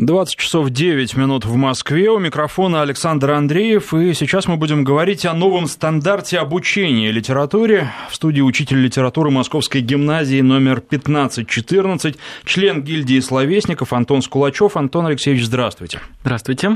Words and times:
20 0.00 0.36
часов 0.36 0.70
9 0.70 1.14
минут 1.16 1.44
в 1.44 1.56
Москве. 1.56 2.08
У 2.08 2.18
микрофона 2.18 2.80
Александр 2.80 3.32
Андреев. 3.32 3.92
И 3.92 4.14
сейчас 4.14 4.48
мы 4.48 4.56
будем 4.56 4.82
говорить 4.82 5.26
о 5.26 5.34
новом 5.34 5.66
стандарте 5.66 6.38
обучения 6.38 7.10
литературе. 7.10 7.92
В 8.08 8.14
студии 8.14 8.40
учитель 8.40 8.78
литературы 8.78 9.30
Московской 9.30 9.82
гимназии 9.82 10.40
номер 10.40 10.78
1514, 10.78 12.16
член 12.46 12.82
гильдии 12.82 13.20
словесников 13.20 13.92
Антон 13.92 14.22
Скулачев. 14.22 14.78
Антон 14.78 15.04
Алексеевич, 15.04 15.44
здравствуйте. 15.44 16.00
Здравствуйте. 16.22 16.74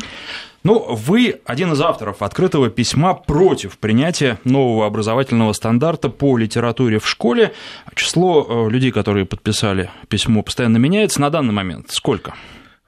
Ну, 0.63 0.95
вы 0.95 1.41
один 1.47 1.73
из 1.73 1.81
авторов 1.81 2.21
открытого 2.21 2.69
письма 2.69 3.15
против 3.15 3.79
принятия 3.79 4.39
нового 4.45 4.87
образовательного 4.87 5.55
стандарта 5.55 6.11
по 6.11 6.37
литературе 6.37 6.99
в 6.99 7.09
школе. 7.09 7.55
Число 7.95 8.67
э, 8.69 8.71
людей, 8.71 8.91
которые 8.91 9.25
подписали 9.25 9.91
письмо, 10.09 10.43
постоянно 10.43 10.77
меняется. 10.77 11.23
На 11.23 11.31
данный 11.31 11.55
момент 11.55 11.91
сколько? 11.91 12.35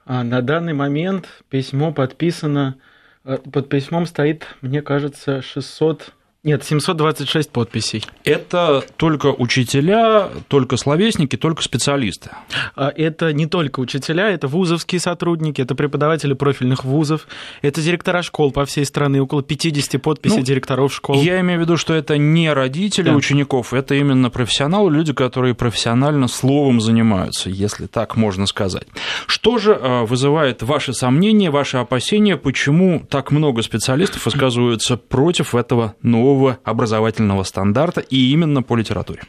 А 0.09 0.23
на 0.23 0.41
данный 0.41 0.71
момент 0.71 1.27
письмо 1.49 1.91
подписано, 1.91 2.77
э, 3.25 3.39
под 3.39 3.67
письмом 3.67 4.05
стоит, 4.05 4.47
мне 4.61 4.81
кажется, 4.81 5.41
600 5.41 6.13
нет, 6.47 6.63
726 6.63 7.49
подписей. 7.49 8.05
Это 8.23 8.81
только 8.95 9.27
учителя, 9.27 10.29
только 10.47 10.77
словесники, 10.77 11.35
только 11.35 11.61
специалисты? 11.61 12.29
А, 12.73 12.89
это 12.95 13.33
не 13.33 13.47
только 13.47 13.81
учителя, 13.81 14.29
это 14.29 14.47
вузовские 14.47 15.01
сотрудники, 15.01 15.61
это 15.61 15.75
преподаватели 15.75 16.31
профильных 16.31 16.85
вузов, 16.85 17.27
это 17.61 17.81
директора 17.81 18.21
школ 18.21 18.51
по 18.51 18.63
всей 18.63 18.85
стране, 18.85 19.21
около 19.21 19.43
50 19.43 20.01
подписей 20.01 20.37
ну, 20.37 20.43
директоров 20.43 20.93
школ. 20.93 21.21
Я 21.21 21.41
имею 21.41 21.59
в 21.59 21.63
виду, 21.63 21.75
что 21.75 21.93
это 21.93 22.17
не 22.17 22.53
родители 22.53 23.09
да. 23.09 23.15
учеников, 23.15 23.73
это 23.73 23.95
именно 23.95 24.29
профессионалы, 24.29 24.89
люди, 24.89 25.11
которые 25.11 25.53
профессионально 25.53 26.29
словом 26.29 26.79
занимаются, 26.79 27.49
если 27.49 27.87
так 27.87 28.15
можно 28.15 28.45
сказать. 28.45 28.87
Что 29.25 29.57
же 29.57 29.77
а, 29.77 30.05
вызывает 30.05 30.63
ваши 30.63 30.93
сомнения, 30.93 31.51
ваши 31.51 31.75
опасения, 31.75 32.37
почему 32.37 33.05
так 33.09 33.31
много 33.31 33.63
специалистов 33.63 34.25
высказываются 34.25 34.95
против 34.95 35.53
этого 35.53 35.95
нового 36.01 36.36
нового 36.37 36.59
образовательного 36.63 37.43
стандарта 37.43 38.01
и 38.01 38.31
именно 38.31 38.61
по 38.61 38.75
литературе? 38.75 39.21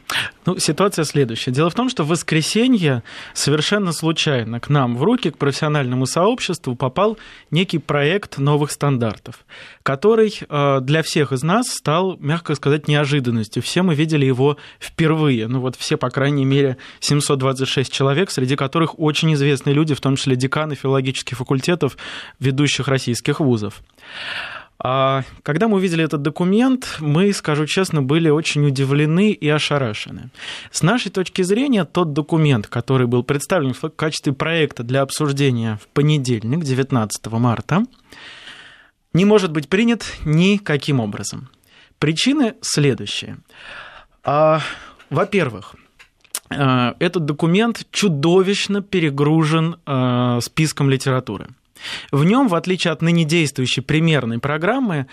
Ну, 0.45 0.57
ситуация 0.59 1.05
следующая. 1.05 1.51
Дело 1.51 1.69
в 1.69 1.73
том, 1.73 1.89
что 1.89 2.03
в 2.03 2.07
воскресенье 2.07 3.03
совершенно 3.33 3.91
случайно 3.91 4.59
к 4.59 4.69
нам 4.69 4.95
в 4.95 5.03
руки, 5.03 5.31
к 5.31 5.37
профессиональному 5.37 6.05
сообществу 6.05 6.75
попал 6.75 7.17
некий 7.51 7.79
проект 7.79 8.37
новых 8.37 8.71
стандартов, 8.71 9.45
который 9.83 10.39
э, 10.47 10.79
для 10.81 11.01
всех 11.01 11.31
из 11.31 11.43
нас 11.43 11.67
стал, 11.67 12.17
мягко 12.19 12.55
сказать, 12.55 12.87
неожиданностью. 12.87 13.61
Все 13.63 13.81
мы 13.81 13.95
видели 13.95 14.25
его 14.25 14.57
впервые. 14.79 15.47
Ну 15.47 15.59
вот 15.59 15.75
все, 15.75 15.97
по 15.97 16.09
крайней 16.09 16.45
мере, 16.45 16.77
726 16.99 17.91
человек, 17.91 18.31
среди 18.31 18.55
которых 18.55 18.99
очень 18.99 19.33
известные 19.33 19.73
люди, 19.73 19.93
в 19.93 20.01
том 20.01 20.15
числе 20.15 20.35
деканы 20.35 20.75
филологических 20.75 21.37
факультетов 21.37 21.97
ведущих 22.39 22.87
российских 22.87 23.39
вузов. 23.39 23.81
А 24.81 25.23
когда 25.43 25.67
мы 25.67 25.77
увидели 25.77 26.05
этот 26.05 26.21
документ, 26.21 26.97
мы, 26.99 27.33
скажу 27.33 27.65
честно, 27.65 28.01
были 28.01 28.29
очень 28.29 28.65
удивлены 28.65 29.31
и 29.31 29.49
ошарашены. 29.49 30.29
С 30.71 30.83
нашей 30.83 31.11
точки 31.11 31.41
зрения, 31.41 31.83
тот 31.83 32.13
документ, 32.13 32.67
который 32.67 33.05
был 33.05 33.23
представлен 33.23 33.73
в 33.73 33.89
качестве 33.89 34.31
проекта 34.31 34.83
для 34.83 35.01
обсуждения 35.01 35.79
в 35.83 35.87
понедельник, 35.89 36.63
19 36.63 37.27
марта, 37.33 37.83
не 39.11 39.25
может 39.25 39.51
быть 39.51 39.67
принят 39.67 40.05
никаким 40.23 41.01
образом. 41.01 41.49
Причины 41.97 42.55
следующие. 42.61 43.39
А, 44.23 44.61
во-первых, 45.09 45.75
а, 46.49 46.95
этот 46.99 47.25
документ 47.25 47.85
чудовищно 47.91 48.81
перегружен 48.81 49.75
списком 50.41 50.89
литературы. 50.89 51.49
В 52.11 52.23
нем, 52.23 52.47
в 52.47 52.55
отличие 52.55 52.91
от 52.91 53.01
ныне 53.01 53.23
действующей 53.23 53.81
примерной 53.81 54.39
программы, 54.39 55.07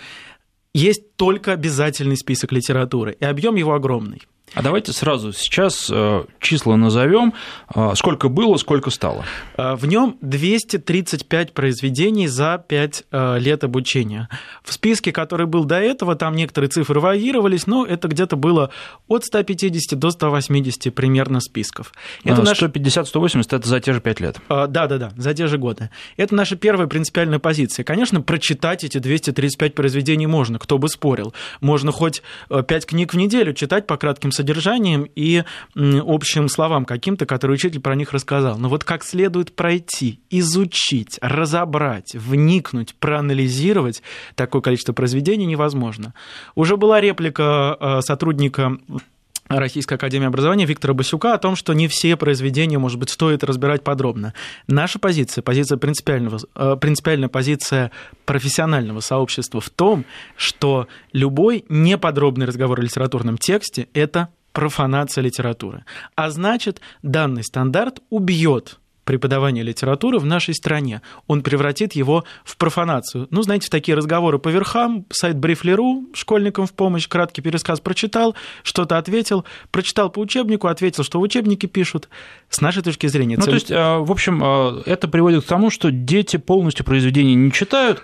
есть 0.73 1.15
только 1.15 1.53
обязательный 1.53 2.17
список 2.17 2.51
литературы, 2.51 3.17
и 3.19 3.25
объем 3.25 3.55
его 3.55 3.73
огромный. 3.73 4.21
А 4.53 4.61
давайте 4.61 4.93
сразу 4.93 5.33
сейчас 5.33 5.89
э, 5.91 6.23
числа 6.39 6.77
назовем. 6.77 7.33
Э, 7.75 7.91
сколько 7.95 8.29
было, 8.29 8.55
сколько 8.55 8.89
стало? 8.91 9.25
Э, 9.57 9.75
в 9.75 9.85
нем 9.85 10.17
235 10.21 11.53
произведений 11.53 12.27
за 12.27 12.63
5 12.65 13.05
лет 13.39 13.63
обучения. 13.63 14.29
В 14.63 14.73
списке, 14.73 15.11
который 15.11 15.47
был 15.47 15.65
до 15.65 15.79
этого, 15.79 16.15
там 16.15 16.35
некоторые 16.35 16.69
цифры 16.69 16.99
варьировались, 16.99 17.67
но 17.67 17.85
это 17.85 18.07
где-то 18.07 18.35
было 18.35 18.71
от 19.07 19.25
150 19.25 19.99
до 19.99 20.11
180 20.11 20.93
примерно 20.95 21.41
списков. 21.41 21.93
Это 22.23 22.41
150-180– 22.41 23.45
это 23.51 23.67
за 23.67 23.79
те 23.79 23.93
же 23.93 24.01
5 24.01 24.19
лет? 24.21 24.37
Да-да-да, 24.49 25.11
за 25.17 25.33
те 25.33 25.47
же 25.47 25.57
годы. 25.57 25.89
Это 26.15 26.33
наша 26.35 26.55
первая 26.55 26.87
принципиальная 26.87 27.39
позиция. 27.39 27.83
Конечно, 27.83 28.21
прочитать 28.21 28.83
эти 28.83 28.97
235 28.97 29.75
произведений 29.75 30.27
можно, 30.27 30.57
кто 30.57 30.77
бы 30.77 30.87
спорил. 30.87 31.33
Можно 31.59 31.91
хоть 31.91 32.21
5 32.49 32.85
книг 32.85 33.13
в 33.13 33.17
неделю 33.17 33.53
читать 33.53 33.87
по 33.87 33.97
кратким 33.97 34.31
содержанием 34.37 35.07
и 35.15 35.43
общим 35.75 36.47
словам 36.49 36.85
каким-то, 36.85 37.25
которые 37.25 37.55
учитель 37.55 37.81
про 37.81 37.95
них 37.95 38.13
рассказал. 38.13 38.57
Но 38.57 38.69
вот 38.69 38.83
как 38.83 39.03
следует 39.03 39.55
пройти, 39.55 40.19
изучить, 40.29 41.17
разобрать, 41.21 42.13
вникнуть, 42.13 42.95
проанализировать 42.95 44.01
такое 44.35 44.61
количество 44.61 44.93
произведений 44.93 45.45
невозможно. 45.45 46.13
Уже 46.55 46.77
была 46.77 47.01
реплика 47.01 47.77
э, 47.79 48.01
сотрудника 48.01 48.77
Российской 49.49 49.95
Академии 49.95 50.27
Образования 50.27 50.65
Виктора 50.65 50.93
Басюка 50.93 51.33
о 51.33 51.37
том, 51.37 51.55
что 51.55 51.73
не 51.73 51.87
все 51.87 52.15
произведения, 52.17 52.77
может 52.77 52.99
быть, 52.99 53.09
стоит 53.09 53.43
разбирать 53.43 53.83
подробно. 53.83 54.33
Наша 54.67 54.99
позиция, 54.99 55.41
позиция 55.41 55.77
принципиального, 55.77 56.39
э, 56.55 56.75
принципиальная 56.79 57.29
позиция 57.29 57.91
профессионального 58.25 58.99
сообщества 58.99 59.61
в 59.61 59.69
том, 59.69 60.05
что 60.35 60.87
любой 61.13 61.65
неподробный 61.69 62.45
разговор 62.45 62.79
о 62.79 62.83
литературном 62.83 63.37
тексте– 63.37 63.87
это 63.93 64.29
профанация 64.51 65.21
литературы. 65.21 65.85
А 66.15 66.29
значит, 66.31 66.81
данный 67.03 67.43
стандарт 67.43 67.99
убьет 68.09 68.79
преподавания 69.07 69.63
литературы 69.63 70.19
в 70.19 70.25
нашей 70.25 70.53
стране. 70.53 71.01
Он 71.25 71.41
превратит 71.41 71.93
его 71.93 72.25
в 72.43 72.57
профанацию. 72.57 73.27
Ну, 73.31 73.41
знаете, 73.41 73.69
такие 73.71 73.95
разговоры 73.95 74.37
по 74.37 74.49
верхам, 74.49 75.05
сайт 75.09 75.37
Брифлеру, 75.37 76.03
школьникам 76.13 76.67
в 76.67 76.73
помощь, 76.73 77.07
краткий 77.07 77.41
пересказ 77.41 77.79
прочитал, 77.79 78.35
что-то 78.63 78.97
ответил, 78.97 79.45
прочитал 79.71 80.09
по 80.09 80.19
учебнику, 80.19 80.67
ответил, 80.67 81.03
что 81.03 81.19
в 81.19 81.21
учебнике 81.23 81.67
пишут. 81.67 82.09
С 82.49 82.59
нашей 82.59 82.83
точки 82.83 83.07
зрения... 83.07 83.37
Ну, 83.37 83.43
цель... 83.43 83.51
то 83.51 83.55
есть, 83.55 83.71
а, 83.71 83.99
в 83.99 84.11
общем, 84.11 84.41
а, 84.43 84.83
это 84.85 85.07
приводит 85.07 85.45
к 85.45 85.47
тому, 85.47 85.69
что 85.69 85.89
дети 85.89 86.35
полностью 86.35 86.85
произведения 86.85 87.33
не 87.33 87.51
читают, 87.51 88.03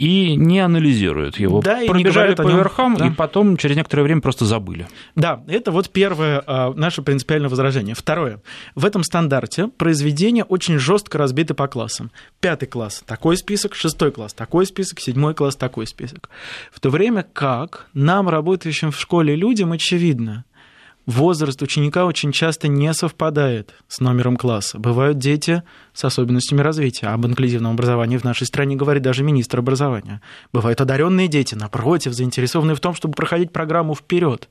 и 0.00 0.34
не 0.34 0.60
анализируют 0.60 1.38
его. 1.38 1.60
Да, 1.60 1.78
Пробежали 1.86 2.34
по 2.34 2.48
верхам, 2.48 2.96
да. 2.96 3.08
и 3.08 3.10
потом 3.10 3.58
через 3.58 3.76
некоторое 3.76 4.04
время 4.04 4.22
просто 4.22 4.46
забыли. 4.46 4.88
Да, 5.14 5.44
это 5.46 5.70
вот 5.72 5.90
первое 5.90 6.42
а, 6.46 6.72
наше 6.74 7.02
принципиальное 7.02 7.50
возражение. 7.50 7.94
Второе. 7.94 8.40
В 8.74 8.86
этом 8.86 9.04
стандарте 9.04 9.68
произведения 9.68 10.44
очень 10.44 10.78
жестко 10.78 11.18
разбиты 11.18 11.52
по 11.52 11.68
классам. 11.68 12.10
Пятый 12.40 12.64
класс– 12.64 13.04
такой 13.06 13.36
список, 13.36 13.74
шестой 13.74 14.10
класс– 14.10 14.32
такой 14.34 14.64
список, 14.64 15.00
седьмой 15.00 15.34
класс– 15.34 15.54
такой 15.56 15.86
список. 15.86 16.30
В 16.72 16.80
то 16.80 16.88
время 16.88 17.26
как 17.34 17.86
нам, 17.92 18.30
работающим 18.30 18.92
в 18.92 18.98
школе 18.98 19.36
людям, 19.36 19.72
очевидно, 19.72 20.46
возраст 21.10 21.60
ученика 21.60 22.06
очень 22.06 22.32
часто 22.32 22.68
не 22.68 22.92
совпадает 22.94 23.74
с 23.88 24.00
номером 24.00 24.36
класса. 24.36 24.78
Бывают 24.78 25.18
дети 25.18 25.62
с 25.92 26.04
особенностями 26.04 26.60
развития. 26.60 27.08
Об 27.08 27.26
инклюзивном 27.26 27.72
образовании 27.72 28.16
в 28.16 28.24
нашей 28.24 28.46
стране 28.46 28.76
говорит 28.76 29.02
даже 29.02 29.22
министр 29.22 29.58
образования. 29.58 30.22
Бывают 30.52 30.80
одаренные 30.80 31.28
дети, 31.28 31.54
напротив, 31.54 32.12
заинтересованные 32.12 32.76
в 32.76 32.80
том, 32.80 32.94
чтобы 32.94 33.14
проходить 33.14 33.52
программу 33.52 33.94
вперед. 33.94 34.48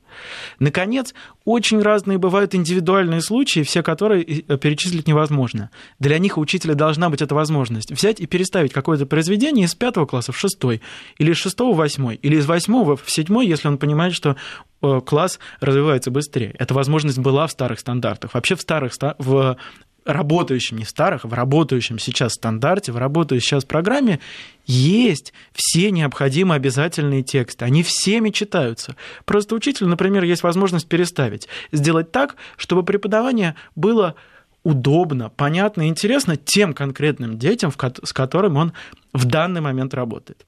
Наконец, 0.58 1.14
очень 1.44 1.80
разные 1.80 2.18
бывают 2.18 2.54
индивидуальные 2.54 3.22
случаи, 3.22 3.62
все 3.62 3.82
которые 3.82 4.22
э, 4.22 4.58
перечислить 4.58 5.08
невозможно. 5.08 5.70
Для 5.98 6.18
них 6.18 6.36
у 6.36 6.40
учителя 6.40 6.74
должна 6.74 7.08
быть 7.10 7.22
эта 7.22 7.34
возможность 7.34 7.90
взять 7.90 8.20
и 8.20 8.26
переставить 8.26 8.72
какое-то 8.72 9.06
произведение 9.06 9.66
из 9.66 9.74
пятого 9.74 10.06
класса 10.06 10.32
в 10.32 10.38
шестой, 10.38 10.82
или 11.18 11.32
из 11.32 11.38
шестого 11.38 11.72
в 11.72 11.78
восьмой, 11.78 12.16
или 12.16 12.36
из 12.36 12.46
восьмого 12.46 12.96
в 12.96 13.10
седьмой, 13.10 13.46
если 13.46 13.68
он 13.68 13.78
понимает, 13.78 14.14
что 14.14 14.36
класс 14.80 15.38
развивается 15.60 16.10
быстрее. 16.10 16.54
Эта 16.58 16.74
возможность 16.74 17.18
была 17.18 17.46
в 17.46 17.50
старых 17.50 17.80
стандартах. 17.80 18.34
Вообще 18.34 18.54
в 18.54 18.60
старых, 18.60 18.92
в 19.18 19.56
работающем, 20.04 20.78
не 20.78 20.84
в 20.84 20.88
старых, 20.88 21.24
в 21.24 21.32
работающем 21.32 21.98
сейчас 21.98 22.32
стандарте, 22.32 22.92
в 22.92 22.96
работающей 22.96 23.46
сейчас 23.46 23.64
программе 23.64 24.20
есть 24.66 25.32
все 25.52 25.90
необходимые 25.90 26.56
обязательные 26.56 27.22
тексты. 27.22 27.64
Они 27.64 27.82
всеми 27.82 28.30
читаются. 28.30 28.96
Просто 29.24 29.54
учителю, 29.54 29.88
например, 29.88 30.24
есть 30.24 30.42
возможность 30.42 30.88
переставить. 30.88 31.48
Сделать 31.72 32.12
так, 32.12 32.36
чтобы 32.56 32.82
преподавание 32.82 33.56
было 33.76 34.14
удобно, 34.62 35.30
понятно 35.30 35.82
и 35.82 35.88
интересно 35.88 36.36
тем 36.36 36.74
конкретным 36.74 37.38
детям, 37.38 37.72
с 38.02 38.12
которыми 38.12 38.58
он 38.58 38.72
в 39.12 39.24
данный 39.24 39.60
момент 39.60 39.94
работает. 39.94 40.46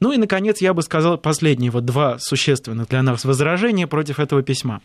Ну 0.00 0.12
и, 0.12 0.16
наконец, 0.16 0.60
я 0.60 0.74
бы 0.74 0.82
сказал 0.82 1.18
последние 1.18 1.70
вот 1.70 1.84
два 1.84 2.18
существенных 2.18 2.88
для 2.88 3.02
нас 3.02 3.24
возражения 3.24 3.86
против 3.86 4.18
этого 4.18 4.42
письма. 4.42 4.80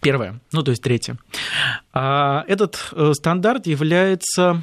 Первое, 0.00 0.40
ну 0.52 0.62
то 0.62 0.70
есть 0.70 0.82
третье. 0.82 1.16
А, 1.92 2.44
этот 2.48 2.90
э, 2.92 3.12
стандарт 3.14 3.66
является 3.66 4.62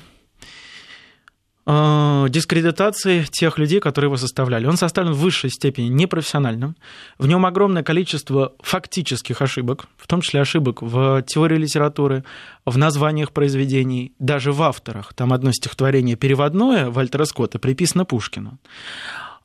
э, 1.66 2.26
дискредитации 2.30 3.24
тех 3.24 3.58
людей, 3.58 3.80
которые 3.80 4.08
его 4.08 4.18
составляли. 4.18 4.66
Он 4.66 4.76
составлен 4.76 5.14
в 5.14 5.20
высшей 5.20 5.50
степени 5.50 5.88
непрофессиональным. 5.88 6.76
В 7.18 7.28
нем 7.28 7.46
огромное 7.46 7.84
количество 7.84 8.54
фактических 8.60 9.42
ошибок, 9.42 9.88
в 9.98 10.08
том 10.08 10.22
числе 10.22 10.42
ошибок 10.42 10.81
в 10.81 11.22
теории 11.24 11.58
литературы, 11.58 12.24
в 12.66 12.78
названиях 12.78 13.31
произведений, 13.31 14.14
даже 14.20 14.52
в 14.52 14.62
авторах. 14.62 15.14
Там 15.14 15.31
одно 15.31 15.52
стихотворение 15.52 16.16
переводное 16.16 16.90
Вальтера 16.90 17.26
Скотта 17.26 17.60
приписано 17.60 18.04
Пушкину. 18.04 18.58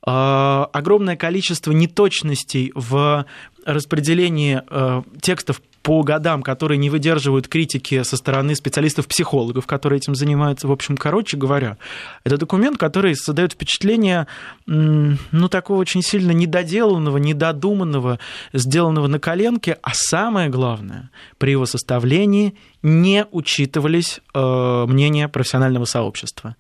Э, 0.07 0.67
огромное 0.73 1.17
количество 1.17 1.73
неточностей 1.73 2.73
в 2.75 3.25
распределении 3.65 4.61
э, 4.69 5.03
текстов 5.23 5.63
по 5.83 6.03
годам, 6.03 6.43
которые 6.43 6.79
не 6.79 6.89
выдерживают 6.89 7.47
критики 7.47 8.03
со 8.05 8.17
стороны 8.17 8.55
специалистов-психологов, 8.55 9.67
которые 9.67 9.99
этим 9.99 10.15
занимаются. 10.15 10.67
В 10.67 10.73
общем, 10.73 10.97
короче 10.97 11.37
говоря, 11.37 11.77
это 12.25 12.39
документ, 12.39 12.79
который 12.79 13.15
создает 13.15 13.53
впечатление, 13.53 14.27
ну, 14.67 15.49
такого 15.51 15.79
очень 15.79 16.01
сильно 16.03 16.33
недоделанного, 16.33 17.19
недодуманного, 17.19 18.19
сделанного 18.55 19.09
на 19.09 19.19
коленке, 19.19 19.79
а 19.83 19.91
самое 19.93 20.49
главное, 20.49 21.11
при 21.37 21.51
его 21.51 21.67
составлении 21.67 22.55
не 22.83 23.27
учитывались 23.31 24.21
э, 24.33 24.85
мнения 24.89 25.29
профессионального 25.29 25.85
сообщества. 25.85 26.57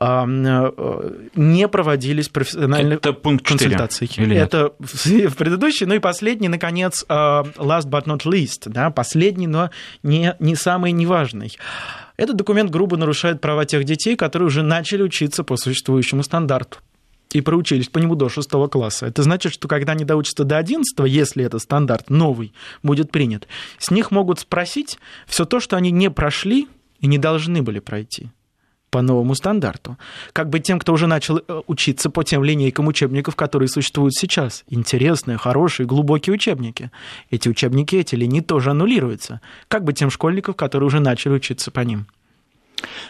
Э, 0.00 1.28
не 1.34 1.66
проводились 1.66 2.28
профессиональные 2.28 2.98
Это 2.98 3.12
пункт 3.12 3.44
4, 3.44 3.58
консультации. 3.58 4.08
Или 4.16 4.34
нет? 4.34 4.46
Это 4.54 4.72
в 4.78 5.36
предыдущий, 5.36 5.86
ну 5.86 5.94
и 5.94 5.98
последний, 5.98 6.48
наконец, 6.48 7.04
э, 7.08 7.12
last 7.12 7.88
but 7.88 8.04
not 8.04 8.22
least, 8.24 8.62
да, 8.66 8.90
последний, 8.90 9.48
но 9.48 9.70
не, 10.04 10.36
не 10.38 10.54
самый 10.54 10.92
неважный. 10.92 11.56
Этот 12.16 12.36
документ 12.36 12.70
грубо 12.70 12.96
нарушает 12.96 13.40
права 13.40 13.64
тех 13.64 13.82
детей, 13.84 14.14
которые 14.14 14.46
уже 14.46 14.62
начали 14.62 15.02
учиться 15.02 15.42
по 15.42 15.56
существующему 15.56 16.22
стандарту 16.22 16.78
и 17.32 17.40
проучились 17.40 17.88
по 17.88 17.98
нему 17.98 18.14
до 18.14 18.28
шестого 18.28 18.68
класса. 18.68 19.06
Это 19.06 19.24
значит, 19.24 19.52
что 19.52 19.66
когда 19.66 19.92
они 19.92 20.04
доучатся 20.04 20.44
до 20.44 20.58
одиннадцатого, 20.58 21.06
если 21.06 21.44
этот 21.44 21.60
стандарт 21.60 22.08
новый 22.08 22.52
будет 22.84 23.10
принят, 23.10 23.48
с 23.78 23.90
них 23.90 24.12
могут 24.12 24.38
спросить 24.38 24.98
все 25.26 25.44
то, 25.44 25.58
что 25.58 25.76
они 25.76 25.90
не 25.90 26.08
прошли 26.08 26.68
и 27.00 27.08
не 27.08 27.18
должны 27.18 27.62
были 27.62 27.80
пройти 27.80 28.30
по 28.90 29.02
новому 29.02 29.34
стандарту. 29.34 29.96
Как 30.32 30.48
бы 30.48 30.60
тем, 30.60 30.78
кто 30.78 30.92
уже 30.92 31.06
начал 31.06 31.38
э, 31.38 31.62
учиться 31.66 32.10
по 32.10 32.24
тем 32.24 32.44
линейкам 32.44 32.86
учебников, 32.86 33.36
которые 33.36 33.68
существуют 33.68 34.14
сейчас. 34.14 34.64
Интересные, 34.68 35.38
хорошие, 35.38 35.86
глубокие 35.86 36.34
учебники. 36.34 36.90
Эти 37.30 37.48
учебники, 37.48 37.96
эти 37.96 38.14
линии 38.14 38.40
тоже 38.40 38.70
аннулируются. 38.70 39.40
Как 39.68 39.84
бы 39.84 39.92
тем 39.92 40.10
школьников, 40.10 40.56
которые 40.56 40.86
уже 40.86 41.00
начали 41.00 41.32
учиться 41.34 41.70
по 41.70 41.80
ним. 41.80 42.06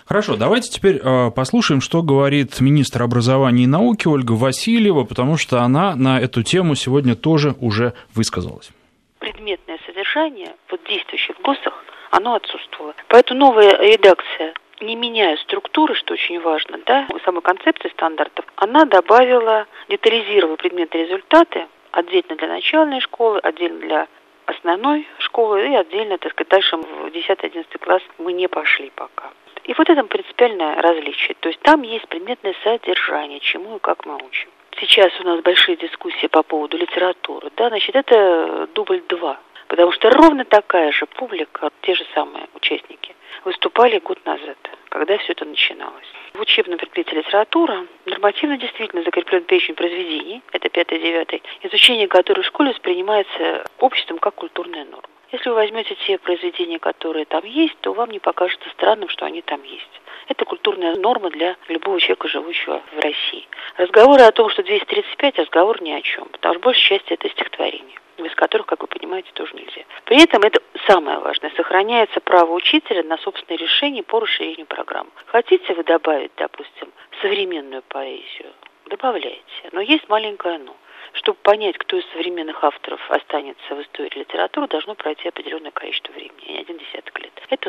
Хорошо, 0.07 0.37
давайте 0.37 0.71
теперь 0.71 1.01
э, 1.03 1.31
послушаем, 1.31 1.81
что 1.81 2.03
говорит 2.03 2.61
министр 2.61 3.03
образования 3.03 3.65
и 3.65 3.67
науки 3.67 4.09
Ольга 4.09 4.33
Васильева, 4.33 5.05
потому 5.05 5.37
что 5.37 5.61
она 5.61 5.95
на 5.95 6.21
эту 6.21 6.43
тему 6.43 6.75
сегодня 6.75 7.15
тоже 7.15 7.55
уже 7.61 7.93
высказалась. 8.15 8.71
Предметное 9.19 9.79
содержание 9.87 10.55
вот 10.71 10.81
действующих 10.89 11.37
ГОСах, 11.43 11.75
оно 12.11 12.35
отсутствовало. 12.37 12.95
Поэтому 13.09 13.41
новая 13.41 13.77
редакция 13.93 14.55
не 14.81 14.97
меняя 14.97 15.37
структуры, 15.39 15.95
что 15.95 16.15
очень 16.15 16.41
важно, 16.41 16.79
да, 16.87 17.07
самой 17.25 17.43
концепции 17.43 17.89
стандартов, 17.89 18.45
она 18.57 18.85
добавила, 18.85 19.67
детализировала 19.89 20.57
предметные 20.57 21.05
результаты 21.05 21.67
отдельно 21.91 22.37
для 22.37 22.49
начальной 22.49 23.01
школы, 23.01 23.39
отдельно 23.41 23.81
для 23.81 24.09
основной 24.47 25.07
школы 25.19 25.69
и 25.69 25.75
отдельно, 25.75 26.19
так 26.19 26.33
сказать, 26.33 26.49
дальше 26.49 26.77
в 26.77 27.07
10-11 27.07 27.79
класс 27.79 28.03
мы 28.19 28.33
не 28.33 28.49
пошли 28.49 28.91
пока. 28.95 29.31
И 29.65 29.75
вот 29.77 29.91
это 29.91 30.03
принципиальное 30.05 30.81
различие. 30.81 31.37
То 31.41 31.51
есть 31.51 31.61
там 31.61 31.83
есть 31.83 32.09
предметное 32.09 32.55
содержание, 32.65 33.41
чему 33.41 33.77
и 33.77 33.81
как 33.81 34.07
мы 34.07 34.17
учим. 34.17 34.49
Сейчас 34.81 35.13
у 35.21 35.25
нас 35.25 35.41
большие 35.43 35.77
дискуссии 35.77 36.29
по 36.29 36.43
поводу 36.43 36.79
литературы. 36.79 37.51
Да, 37.57 37.69
значит, 37.69 37.95
это 37.95 38.69
дубль 38.75 39.03
2. 39.09 39.41
Потому 39.69 39.93
что 39.93 40.11
ровно 40.11 40.45
такая 40.45 40.91
же 40.93 41.07
публика, 41.07 41.71
те 41.83 41.95
же 41.95 42.05
самые 42.15 42.49
участники, 42.55 43.15
выступали 43.45 43.99
год 43.99 44.19
назад, 44.25 44.57
когда 44.89 45.19
все 45.19 45.33
это 45.33 45.45
начиналось. 45.45 46.07
В 46.33 46.41
учебном 46.41 46.79
предмете 46.79 47.17
литература 47.17 47.87
нормативно 48.07 48.57
действительно 48.57 49.03
закреплен 49.03 49.45
перечень 49.45 49.75
произведений, 49.75 50.43
это 50.53 50.69
5-9, 50.69 51.43
изучение 51.65 52.09
которых 52.09 52.47
в 52.47 52.49
школе 52.49 52.71
воспринимается 52.71 53.65
обществом 53.79 54.19
как 54.19 54.35
культурная 54.37 54.87
норма. 54.87 55.09
Если 55.31 55.51
вы 55.51 55.57
возьмете 55.57 55.95
те 56.07 56.17
произведения, 56.17 56.79
которые 56.79 57.27
там 57.27 57.45
есть, 57.45 57.79
то 57.83 57.93
вам 57.93 58.11
не 58.11 58.19
покажется 58.19 58.71
странным, 58.71 59.11
что 59.11 59.27
они 59.27 59.43
там 59.43 59.63
есть. 59.63 60.01
Это 60.29 60.47
культурная 60.47 60.97
норма 60.97 61.29
для 61.29 61.57
любого 61.69 62.01
человека, 62.01 62.29
живущего 62.29 62.83
в 62.93 63.01
России. 63.01 63.47
Разговоры 63.77 64.23
о 64.23 64.33
том, 64.33 64.49
что 64.49 64.63
235, 64.63 65.39
разговор 65.39 65.83
ни 65.83 65.91
о 65.93 66.01
чем, 66.01 66.25
потому 66.31 66.55
что 66.55 66.63
большая 66.63 66.99
часть 67.01 67.13
это 67.13 67.29
стихотворение 67.29 67.99
без 68.25 68.35
которых, 68.35 68.67
как 68.67 68.83
вы 68.83 68.89
понимаете, 68.89 69.31
тоже 69.33 69.55
нельзя. 69.55 69.85
При 70.05 70.23
этом 70.23 70.43
это 70.43 70.61
самое 70.87 71.19
важное, 71.19 71.51
сохраняется 71.57 72.21
право 72.21 72.53
учителя 72.53 73.03
на 73.03 73.19
собственное 73.19 73.59
решение 73.59 74.03
по 74.03 74.21
расширению 74.21 74.67
программы. 74.67 75.11
Хотите 75.27 75.75
вы 75.75 75.85
добавить, 75.85 76.33
допустим, 76.37 76.93
современную 77.21 77.83
поэзию? 77.83 78.53
Добавляйте. 78.87 79.43
Но 79.73 79.81
есть 79.81 80.09
маленькое 80.09 80.59
«но». 80.59 80.75
Чтобы 81.15 81.39
понять, 81.43 81.79
кто 81.79 81.97
из 81.97 82.07
современных 82.13 82.63
авторов 82.63 83.01
останется 83.11 83.75
в 83.75 83.83
истории 83.83 84.21
литературы, 84.21 84.69
должно 84.69 84.95
пройти 84.95 85.29
определенное 85.29 85.71
количество 85.71 86.13
времени, 86.13 86.53
не 86.53 86.59
один 86.59 86.78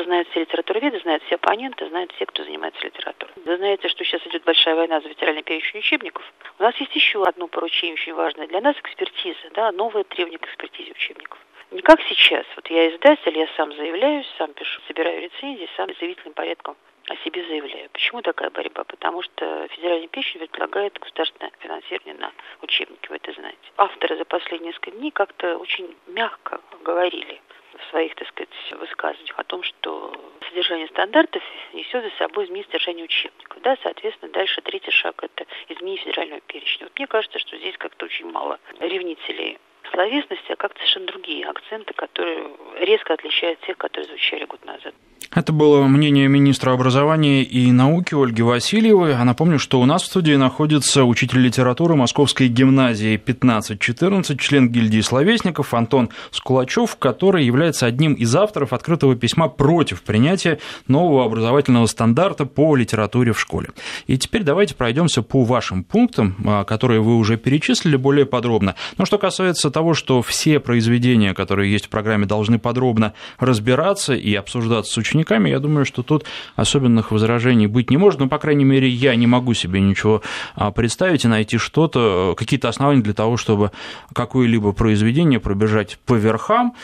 Это 0.00 0.06
знают 0.06 0.28
все 0.30 0.40
литературоведы, 0.40 0.98
знают 1.00 1.22
все 1.24 1.34
оппоненты, 1.34 1.86
знают 1.88 2.10
все, 2.12 2.24
кто 2.24 2.42
занимается 2.42 2.82
литературой. 2.82 3.34
Вы 3.44 3.58
знаете, 3.58 3.86
что 3.88 4.02
сейчас 4.02 4.26
идет 4.26 4.44
большая 4.44 4.74
война 4.74 4.98
за 5.02 5.10
ветеральный 5.10 5.42
перечень 5.42 5.80
учебников. 5.80 6.24
У 6.58 6.62
нас 6.62 6.74
есть 6.76 6.96
еще 6.96 7.22
одно 7.22 7.48
поручение 7.48 7.92
очень 7.92 8.14
важное 8.14 8.46
для 8.46 8.62
нас– 8.62 8.76
экспертиза, 8.80 9.50
да, 9.52 9.70
новое 9.72 10.04
требование 10.04 10.38
к 10.38 10.46
экспертизе 10.46 10.92
учебников. 10.92 11.38
Не 11.70 11.82
как 11.82 12.00
сейчас. 12.08 12.46
Вот 12.56 12.66
я 12.70 12.88
издатель, 12.94 13.36
я 13.36 13.46
сам 13.58 13.74
заявляюсь, 13.74 14.26
сам 14.38 14.54
пишу, 14.54 14.80
собираю 14.88 15.20
рецензии, 15.20 15.68
сам 15.76 15.90
заявительным 15.98 16.32
порядком 16.32 16.78
о 17.10 17.16
себе 17.16 17.44
заявляю. 17.44 17.90
Почему 17.90 18.22
такая 18.22 18.48
борьба? 18.48 18.84
Потому 18.84 19.20
что 19.20 19.68
федеральный 19.68 20.08
перечень 20.08 20.40
предлагает 20.40 20.98
государственное 20.98 21.52
финансирование 21.58 22.14
на 22.14 22.32
учебники, 22.62 23.06
вы 23.10 23.16
это 23.16 23.32
знаете. 23.32 23.58
Авторы 23.76 24.16
за 24.16 24.24
последние 24.24 24.68
несколько 24.68 24.92
дней 24.92 25.10
как-то 25.10 25.58
очень 25.58 25.94
мягко 26.06 26.62
говорили 26.84 27.42
в 27.80 27.90
своих, 27.90 28.14
так 28.14 28.28
сказать, 28.28 28.48
высказываниях 28.72 29.38
о 29.38 29.44
том, 29.44 29.62
что 29.62 30.12
содержание 30.48 30.88
стандартов 30.88 31.42
несет 31.72 32.04
за 32.04 32.10
собой 32.18 32.44
изменение 32.44 32.66
содержания 32.66 33.04
учебников. 33.04 33.62
Да, 33.62 33.76
соответственно, 33.82 34.32
дальше 34.32 34.60
третий 34.62 34.90
шаг– 34.90 35.14
это 35.22 35.46
изменение 35.68 36.02
федерального 36.04 36.40
перечня. 36.40 36.86
Вот 36.86 36.98
мне 36.98 37.06
кажется, 37.06 37.38
что 37.38 37.56
здесь 37.56 37.76
как-то 37.78 38.06
очень 38.06 38.30
мало 38.30 38.58
ревнителей 38.78 39.58
словесности, 39.92 40.52
а 40.52 40.56
как-то 40.56 40.78
совершенно 40.78 41.06
другие 41.06 41.46
акценты, 41.46 41.94
которые 41.94 42.50
резко 42.80 43.14
отличают 43.14 43.60
тех, 43.60 43.76
которые 43.76 44.08
звучали 44.08 44.44
год 44.44 44.64
назад. 44.64 44.94
Это 45.32 45.52
было 45.52 45.84
мнение 45.84 46.26
министра 46.26 46.72
образования 46.72 47.44
и 47.44 47.70
науки 47.70 48.14
Ольги 48.20 48.42
Васильевой. 48.42 49.14
А 49.14 49.24
напомню, 49.24 49.60
что 49.60 49.80
у 49.80 49.84
нас 49.84 50.02
в 50.02 50.06
студии 50.06 50.32
находится 50.32 51.04
учитель 51.04 51.38
литературы 51.38 51.94
Московской 51.94 52.48
гимназии 52.48 53.14
15-14, 53.14 54.36
член 54.38 54.70
гильдии 54.70 55.00
словесников 55.00 55.72
Антон 55.72 56.10
Скулачев, 56.32 56.96
который 56.96 57.44
является 57.44 57.86
одним 57.86 58.14
из 58.14 58.34
авторов 58.34 58.72
открытого 58.72 59.14
письма 59.14 59.46
против 59.46 60.02
принятия 60.02 60.58
нового 60.88 61.24
образовательного 61.24 61.86
стандарта 61.86 62.44
по 62.44 62.74
литературе 62.74 63.32
в 63.32 63.38
школе. 63.38 63.68
И 64.08 64.18
теперь 64.18 64.42
давайте 64.42 64.74
пройдемся 64.74 65.22
по 65.22 65.44
вашим 65.44 65.84
пунктам, 65.84 66.34
а, 66.44 66.64
которые 66.64 67.02
вы 67.02 67.16
уже 67.16 67.36
перечислили 67.36 67.94
более 67.94 68.26
подробно. 68.26 68.74
Но 68.98 69.04
что 69.04 69.16
касается 69.16 69.70
того, 69.70 69.94
что 69.94 70.22
все 70.22 70.58
произведения, 70.58 71.34
которые 71.34 71.70
есть 71.70 71.86
в 71.86 71.88
программе, 71.88 72.26
должны 72.26 72.58
подробно 72.58 73.14
разбираться 73.38 74.12
и 74.12 74.34
обсуждаться 74.34 74.92
с 74.92 74.96
учениками, 74.96 75.19
учениками, 75.20 75.50
я 75.50 75.58
думаю, 75.58 75.84
что 75.84 76.02
тут 76.02 76.24
особенных 76.56 77.10
возражений 77.10 77.66
быть 77.66 77.90
не 77.90 77.96
может, 77.96 78.20
но, 78.20 78.28
по 78.28 78.38
крайней 78.38 78.64
мере, 78.64 78.88
я 78.88 79.14
не 79.14 79.26
могу 79.26 79.54
себе 79.54 79.80
ничего 79.80 80.22
а, 80.54 80.70
представить 80.70 81.24
и 81.24 81.28
найти 81.28 81.58
что-то, 81.58 82.34
какие-то 82.36 82.68
основания 82.68 83.02
для 83.02 83.12
того, 83.12 83.36
чтобы 83.36 83.70
какое-либо 84.14 84.72
произведение 84.72 85.40
пробежать 85.40 85.98
по 86.06 86.14
верхам, 86.14 86.74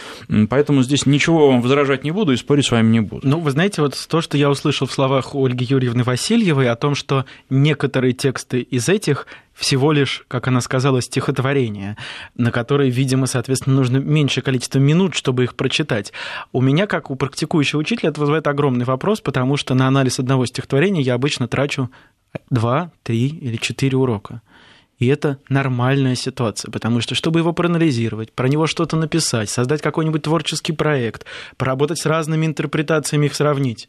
поэтому 0.50 0.82
здесь 0.82 1.06
ничего 1.06 1.48
вам 1.48 1.62
возражать 1.62 2.04
не 2.04 2.10
буду 2.10 2.32
и 2.32 2.36
спорить 2.36 2.66
с 2.66 2.70
вами 2.70 2.88
не 2.88 3.00
буду. 3.00 3.26
Ну, 3.26 3.40
вы 3.40 3.50
знаете, 3.50 3.82
вот 3.82 3.94
то, 4.08 4.20
что 4.20 4.36
я 4.36 4.50
услышал 4.50 4.86
в 4.86 4.92
словах 4.92 5.34
Ольги 5.34 5.66
Юрьевны 5.68 6.04
Васильевой 6.04 6.68
о 6.70 6.76
том, 6.76 6.94
что 6.94 7.24
некоторые 7.50 8.12
тексты 8.12 8.60
из 8.60 8.88
этих 8.88 9.26
всего 9.56 9.90
лишь, 9.92 10.24
как 10.28 10.48
она 10.48 10.60
сказала, 10.60 11.00
стихотворение, 11.00 11.96
на 12.36 12.52
которые, 12.52 12.90
видимо, 12.90 13.26
соответственно, 13.26 13.76
нужно 13.76 13.96
меньшее 13.96 14.44
количество 14.44 14.78
минут, 14.78 15.14
чтобы 15.14 15.44
их 15.44 15.54
прочитать. 15.54 16.12
У 16.52 16.60
меня, 16.60 16.86
как 16.86 17.10
у 17.10 17.16
практикующего 17.16 17.80
учителя, 17.80 18.10
это 18.10 18.20
вызывает 18.20 18.46
огромный 18.46 18.84
вопрос, 18.84 19.20
потому 19.22 19.56
что 19.56 19.74
на 19.74 19.88
анализ 19.88 20.18
одного 20.18 20.44
стихотворения 20.44 21.00
я 21.00 21.14
обычно 21.14 21.48
трачу 21.48 21.90
два, 22.50 22.92
три 23.02 23.28
или 23.28 23.56
четыре 23.56 23.96
урока. 23.96 24.42
И 24.98 25.06
это 25.06 25.38
нормальная 25.48 26.14
ситуация, 26.14 26.70
потому 26.70 27.00
что, 27.00 27.14
чтобы 27.14 27.40
его 27.40 27.52
проанализировать, 27.52 28.32
про 28.32 28.48
него 28.48 28.66
что-то 28.66 28.96
написать, 28.96 29.50
создать 29.50 29.82
какой-нибудь 29.82 30.22
творческий 30.22 30.72
проект, 30.72 31.26
поработать 31.56 31.98
с 31.98 32.06
разными 32.06 32.46
интерпретациями, 32.46 33.26
их 33.26 33.34
сравнить, 33.34 33.88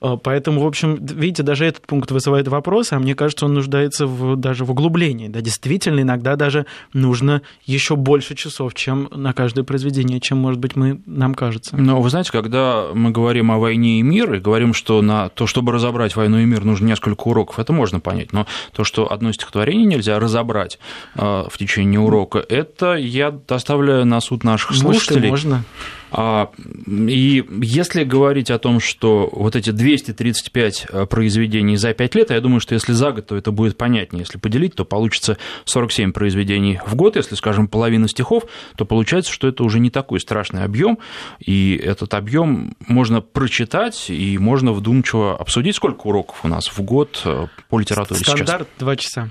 Э, 0.00 0.16
поэтому, 0.22 0.62
в 0.62 0.66
общем, 0.66 0.98
видите, 1.00 1.42
даже 1.42 1.64
этот 1.64 1.86
пункт 1.86 2.10
вызывает 2.10 2.48
вопросы, 2.48 2.94
а 2.94 2.98
мне 2.98 3.14
кажется, 3.14 3.46
он 3.46 3.54
нуждается 3.54 4.06
в, 4.06 4.36
даже 4.36 4.64
в 4.64 4.70
углублении. 4.70 5.28
Да, 5.28 5.40
действительно, 5.40 6.00
иногда 6.00 6.36
даже 6.36 6.66
нужно 6.92 7.42
еще 7.64 7.96
больше 7.96 8.34
часов, 8.34 8.74
чем 8.74 9.08
на 9.14 9.32
каждое 9.32 9.64
произведение, 9.64 10.20
чем, 10.20 10.38
может 10.38 10.60
быть, 10.60 10.76
мы, 10.76 11.00
нам 11.06 11.34
кажется. 11.34 11.76
Но 11.76 12.00
вы 12.00 12.10
знаете, 12.10 12.32
когда 12.32 12.88
мы 12.92 13.10
говорим 13.10 13.50
о 13.50 13.58
войне 13.58 14.00
и 14.00 14.02
мир, 14.02 14.34
и 14.34 14.40
говорим, 14.40 14.74
что 14.74 15.02
на 15.02 15.28
то, 15.28 15.46
чтобы 15.46 15.72
разобрать 15.72 16.16
войну 16.16 16.38
и 16.38 16.44
мир, 16.44 16.64
нужно 16.64 16.86
несколько 16.86 17.28
уроков, 17.28 17.58
это 17.58 17.72
можно 17.72 18.00
понять. 18.00 18.32
Но 18.32 18.46
то, 18.72 18.84
что 18.84 19.10
одно 19.10 19.32
стихотворение 19.32 19.86
нельзя 19.86 20.18
разобрать 20.18 20.45
э, 20.54 21.44
в 21.50 21.58
течение 21.58 22.00
урока, 22.00 22.38
это 22.38 22.94
я 22.94 23.34
оставляю 23.48 24.06
на 24.06 24.20
суд 24.20 24.44
наших 24.44 24.74
слушателей. 24.74 25.30
Может, 25.30 25.44
можно. 25.46 25.64
А, 26.10 26.50
и 26.86 27.44
если 27.60 28.04
говорить 28.04 28.50
о 28.50 28.58
том, 28.58 28.80
что 28.80 29.28
вот 29.32 29.56
эти 29.56 29.70
235 29.70 30.86
э, 30.88 31.06
произведений 31.06 31.76
за 31.76 31.92
5 31.94 32.14
лет, 32.14 32.30
я 32.30 32.40
думаю, 32.40 32.60
что 32.60 32.74
если 32.74 32.92
за 32.92 33.12
год, 33.12 33.26
то 33.26 33.36
это 33.36 33.50
будет 33.50 33.76
понятнее. 33.76 34.20
Если 34.20 34.38
поделить, 34.38 34.74
то 34.74 34.84
получится 34.84 35.36
47 35.64 36.12
произведений 36.12 36.80
в 36.86 36.94
год. 36.94 37.16
Если, 37.16 37.34
скажем, 37.34 37.68
половина 37.68 38.08
стихов, 38.08 38.44
то 38.76 38.84
получается, 38.84 39.32
что 39.32 39.48
это 39.48 39.64
уже 39.64 39.80
не 39.80 39.90
такой 39.90 40.20
страшный 40.20 40.64
объем, 40.64 40.98
и 41.38 41.78
этот 41.82 42.14
объем 42.14 42.76
можно 42.86 43.20
прочитать 43.20 44.08
и 44.08 44.38
можно 44.38 44.72
вдумчиво 44.72 45.36
обсудить. 45.36 45.76
Сколько 45.76 46.06
уроков 46.06 46.44
у 46.44 46.48
нас 46.48 46.68
в 46.68 46.80
год 46.80 47.20
э, 47.24 47.46
по 47.68 47.78
литературе 47.78 48.20
Стандарт 48.20 48.38
сейчас? 48.38 48.48
Стандарт 48.48 48.68
2 48.78 48.96
часа. 48.96 49.30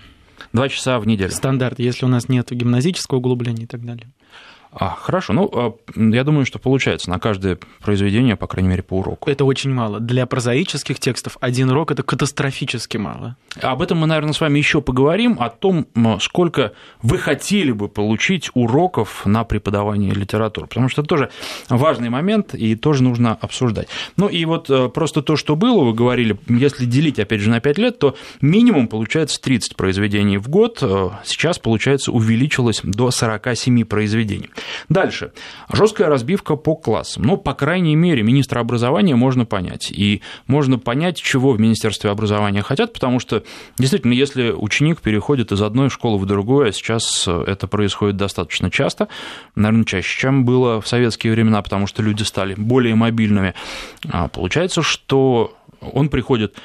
Два 0.56 0.70
часа 0.70 1.00
в 1.00 1.06
неделю. 1.06 1.32
Стандарт, 1.32 1.80
если 1.80 2.06
у 2.06 2.08
нас 2.08 2.30
нет 2.30 2.50
гимназического 2.50 3.18
углубления 3.18 3.64
и 3.64 3.68
так 3.68 3.86
далее. 3.86 4.14
А, 4.78 4.90
хорошо. 4.90 5.32
Ну, 5.32 5.50
а, 5.54 5.74
я 5.96 6.24
думаю, 6.26 6.46
что 6.46 6.60
получается 6.60 7.10
на 7.10 7.18
каждое 7.18 7.58
произведение, 7.82 8.36
по 8.36 8.46
крайней 8.46 8.70
мере, 8.70 8.84
по 8.84 9.00
уроку. 9.00 9.30
Это 9.30 9.46
очень 9.46 9.72
мало. 9.72 10.02
Для 10.02 10.26
прозаических 10.26 11.00
текстов 11.00 11.38
один 11.40 11.70
урок 11.70 11.92
это 11.92 12.04
катастрофически 12.04 12.98
мало. 12.98 13.38
Об 13.62 13.82
этом 13.82 14.00
мы, 14.00 14.08
наверное, 14.08 14.34
с 14.34 14.42
вами 14.42 14.58
еще 14.58 14.82
поговорим, 14.82 15.38
о 15.40 15.50
том, 15.50 15.88
сколько 16.20 16.74
вы 17.02 17.18
хотели 17.18 17.72
бы 17.72 17.88
получить 17.88 18.50
уроков 18.54 19.26
на 19.26 19.46
преподавание 19.46 20.14
литературы, 20.14 20.68
потому 20.68 20.90
что 20.90 21.02
это 21.02 21.10
тоже 21.10 21.30
важный 21.70 22.10
момент, 22.10 22.54
и 22.54 22.76
тоже 22.76 23.02
нужно 23.04 23.34
обсуждать. 23.34 23.88
Ну 24.18 24.28
и 24.28 24.44
вот 24.44 24.70
э, 24.70 24.90
просто 24.90 25.22
то, 25.22 25.38
что 25.38 25.56
было, 25.56 25.86
вы 25.86 25.94
говорили, 25.94 26.38
если 26.50 26.86
делить, 26.86 27.20
опять 27.20 27.40
же, 27.40 27.50
на 27.50 27.62
5 27.62 27.78
лет, 27.78 28.00
то 28.00 28.16
минимум 28.42 28.90
получается 28.90 29.42
30 29.42 29.78
произведений 29.78 30.38
в 30.38 30.50
год, 30.50 30.80
э, 30.82 31.10
сейчас, 31.24 31.60
получается, 31.60 32.12
увеличилось 32.12 32.82
до 32.84 33.12
47 33.12 33.86
произведений. 33.86 34.50
Дальше. 34.90 35.32
Жесткая 35.72 36.10
разбивка 36.10 36.56
по 36.56 36.76
классам. 36.76 37.24
Ну, 37.24 37.38
по 37.38 37.54
крайней 37.54 37.96
мере, 37.96 38.24
министра 38.24 38.60
образования 38.60 39.16
можно 39.16 39.46
понять. 39.46 39.92
И 39.92 40.22
можно 40.48 40.80
понять, 40.80 41.22
чего 41.22 41.52
в 41.52 41.60
Министерстве 41.60 42.10
образования 42.10 42.62
хотят, 42.62 42.94
потому 42.94 43.20
что, 43.20 43.44
действительно, 43.78 44.14
если 44.14 44.52
ученик 44.52 45.02
переходит 45.02 45.52
из 45.52 45.62
одной 45.62 45.90
школы 45.90 46.18
в 46.18 46.26
другую, 46.26 46.70
а 46.70 46.72
сейчас 46.72 47.28
это 47.28 47.68
происходит 47.68 48.18
достаточно 48.18 48.72
часто, 48.72 49.08
наверное, 49.56 49.86
чаще, 49.86 50.20
чем 50.20 50.46
было 50.46 50.82
в 50.82 50.88
советские 50.88 51.34
времена, 51.34 51.62
потому 51.62 51.88
что 51.88 52.02
люди 52.02 52.24
стали 52.24 52.56
более 52.56 52.96
мобильными, 52.96 53.54
а 54.10 54.28
получается, 54.28 54.82
что 54.82 55.56
он 55.82 56.10
приходит 56.10 56.56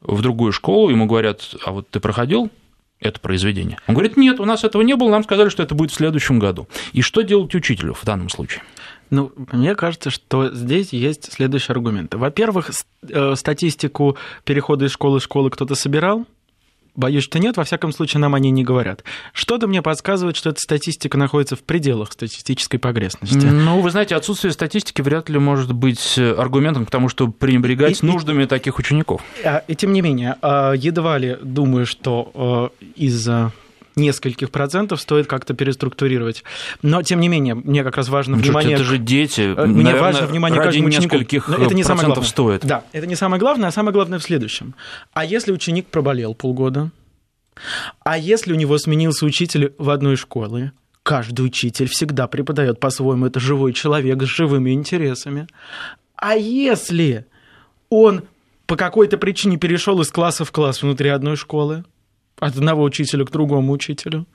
в 0.00 0.22
другую 0.22 0.52
школу, 0.52 0.90
ему 0.90 1.06
говорят, 1.06 1.54
а 1.64 1.72
вот 1.72 1.88
ты 1.90 2.00
проходил 2.00 2.50
это 3.00 3.20
произведение? 3.20 3.78
Он 3.86 3.94
говорит, 3.94 4.16
нет, 4.16 4.40
у 4.40 4.44
нас 4.44 4.64
этого 4.64 4.82
не 4.82 4.96
было, 4.96 5.10
нам 5.10 5.24
сказали, 5.24 5.48
что 5.48 5.62
это 5.62 5.74
будет 5.74 5.90
в 5.90 5.94
следующем 5.94 6.38
году. 6.38 6.68
И 6.92 7.02
что 7.02 7.22
делать 7.22 7.54
учителю 7.54 7.94
в 7.94 8.04
данном 8.04 8.28
случае? 8.28 8.62
Ну, 9.10 9.32
мне 9.52 9.74
кажется, 9.74 10.10
что 10.10 10.52
здесь 10.52 10.92
есть 10.92 11.32
следующие 11.32 11.74
аргументы. 11.74 12.18
Во-первых, 12.18 12.70
э, 13.08 13.34
статистику 13.36 14.16
перехода 14.44 14.86
из 14.86 14.92
школы 14.92 15.20
в 15.20 15.22
школу 15.22 15.50
кто-то 15.50 15.74
собирал, 15.74 16.26
Боюсь, 16.96 17.24
что 17.24 17.38
нет, 17.38 17.56
во 17.56 17.64
всяком 17.64 17.92
случае, 17.92 18.20
нам 18.20 18.34
они 18.34 18.50
не 18.50 18.64
говорят. 18.64 19.04
Что-то 19.32 19.66
мне 19.66 19.82
подсказывает, 19.82 20.36
что 20.36 20.50
эта 20.50 20.60
статистика 20.60 21.18
находится 21.18 21.56
в 21.56 21.62
пределах 21.62 22.12
статистической 22.12 22.80
погрешности. 22.80 23.46
Ну, 23.46 23.80
вы 23.80 23.90
знаете, 23.90 24.16
отсутствие 24.16 24.52
статистики 24.52 25.02
вряд 25.02 25.28
ли 25.28 25.38
может 25.38 25.72
быть 25.72 26.18
аргументом 26.18 26.86
к 26.86 26.90
тому, 26.90 27.08
чтобы 27.08 27.32
пренебрегать 27.32 28.02
и, 28.02 28.06
нуждами 28.06 28.44
и, 28.44 28.46
таких 28.46 28.78
учеников. 28.78 29.22
А, 29.44 29.62
и 29.68 29.74
тем 29.74 29.92
не 29.92 30.00
менее, 30.00 30.36
а, 30.42 30.72
едва 30.72 31.18
ли 31.18 31.36
думаю, 31.42 31.86
что 31.86 32.72
э, 32.80 32.86
из-за 32.96 33.52
нескольких 33.96 34.50
процентов 34.50 35.00
стоит 35.00 35.26
как-то 35.26 35.54
переструктурировать. 35.54 36.44
Но, 36.82 37.02
тем 37.02 37.20
не 37.20 37.28
менее, 37.28 37.54
мне 37.54 37.82
как 37.82 37.96
раз 37.96 38.08
важно 38.08 38.36
ну, 38.36 38.42
внимание... 38.42 38.74
Это 38.74 38.84
же 38.84 38.98
дети. 38.98 39.54
Э, 39.56 39.66
мне 39.66 39.84
Наверное, 39.84 40.00
важно 40.00 40.26
внимание 40.26 40.58
ради 40.58 40.68
каждому 40.68 40.88
нескольких 40.88 41.48
это 41.48 41.74
не 41.74 41.82
самое 41.82 42.06
главное. 42.06 42.26
стоит. 42.26 42.64
Да, 42.64 42.84
это 42.92 43.06
не 43.06 43.16
самое 43.16 43.40
главное, 43.40 43.68
а 43.70 43.72
самое 43.72 43.92
главное 43.94 44.18
в 44.18 44.22
следующем. 44.22 44.74
А 45.14 45.24
если 45.24 45.50
ученик 45.50 45.86
проболел 45.86 46.34
полгода? 46.34 46.90
А 48.04 48.18
если 48.18 48.52
у 48.52 48.56
него 48.56 48.76
сменился 48.76 49.24
учитель 49.24 49.72
в 49.78 49.88
одной 49.88 50.16
школе? 50.16 50.72
Каждый 51.02 51.46
учитель 51.46 51.88
всегда 51.88 52.26
преподает 52.26 52.80
по-своему. 52.80 53.26
Это 53.26 53.40
живой 53.40 53.72
человек 53.72 54.22
с 54.22 54.26
живыми 54.26 54.72
интересами. 54.72 55.46
А 56.16 56.34
если 56.34 57.26
он 57.88 58.24
по 58.66 58.76
какой-то 58.76 59.16
причине 59.16 59.56
перешел 59.56 60.00
из 60.00 60.10
класса 60.10 60.44
в 60.44 60.52
класс 60.52 60.82
внутри 60.82 61.08
одной 61.08 61.36
школы? 61.36 61.84
От 62.38 62.56
одного 62.56 62.82
учителя 62.82 63.24
к 63.24 63.30
другому 63.30 63.72
учителю, 63.72 64.26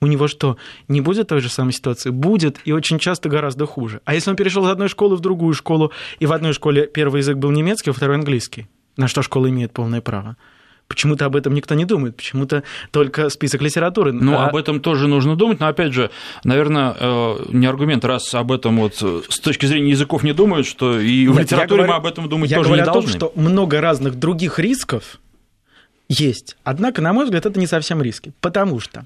у 0.00 0.06
него 0.06 0.28
что, 0.28 0.56
не 0.88 1.00
будет 1.00 1.28
той 1.28 1.40
же 1.40 1.48
самой 1.48 1.72
ситуации? 1.72 2.10
Будет, 2.10 2.60
и 2.64 2.72
очень 2.72 2.98
часто 2.98 3.28
гораздо 3.28 3.66
хуже. 3.66 4.00
А 4.04 4.14
если 4.14 4.30
он 4.30 4.36
перешел 4.36 4.64
из 4.64 4.70
одной 4.70 4.88
школы 4.88 5.16
в 5.16 5.20
другую 5.20 5.52
школу, 5.52 5.92
и 6.18 6.26
в 6.26 6.32
одной 6.32 6.54
школе 6.54 6.86
первый 6.86 7.18
язык 7.18 7.36
был 7.36 7.50
немецкий, 7.50 7.90
а 7.90 7.92
второй 7.92 8.16
английский, 8.16 8.68
на 8.96 9.08
что 9.08 9.22
школа 9.22 9.50
имеет 9.50 9.72
полное 9.72 10.00
право? 10.00 10.36
Почему-то 10.88 11.24
об 11.24 11.36
этом 11.36 11.54
никто 11.54 11.76
не 11.76 11.84
думает, 11.84 12.16
почему-то 12.16 12.64
только 12.90 13.28
список 13.28 13.62
литературы. 13.62 14.10
Ну, 14.10 14.34
а... 14.36 14.48
об 14.48 14.56
этом 14.56 14.80
тоже 14.80 15.06
нужно 15.06 15.36
думать, 15.36 15.60
но, 15.60 15.68
опять 15.68 15.92
же, 15.92 16.10
наверное, 16.42 16.96
э, 16.98 17.44
не 17.50 17.66
аргумент, 17.66 18.04
раз 18.04 18.34
об 18.34 18.50
этом 18.50 18.78
вот 18.78 18.96
с 18.96 19.38
точки 19.38 19.66
зрения 19.66 19.90
языков 19.90 20.24
не 20.24 20.32
думают, 20.32 20.66
что 20.66 20.98
и 20.98 21.28
в 21.28 21.34
Нет, 21.34 21.42
литературе 21.42 21.82
говорю, 21.84 21.92
мы 21.92 21.96
об 21.96 22.06
этом 22.06 22.28
думать 22.28 22.52
тоже 22.52 22.70
не 22.70 22.76
должны. 22.78 22.80
Я 22.80 22.84
говорю 22.86 22.98
о 22.98 23.02
том, 23.02 23.32
что 23.32 23.32
много 23.40 23.80
разных 23.80 24.18
других 24.18 24.58
рисков, 24.58 25.20
есть. 26.10 26.56
Однако, 26.64 27.00
на 27.00 27.12
мой 27.12 27.24
взгляд, 27.24 27.46
это 27.46 27.58
не 27.58 27.68
совсем 27.68 28.02
риски, 28.02 28.32
потому 28.40 28.80
что 28.80 29.04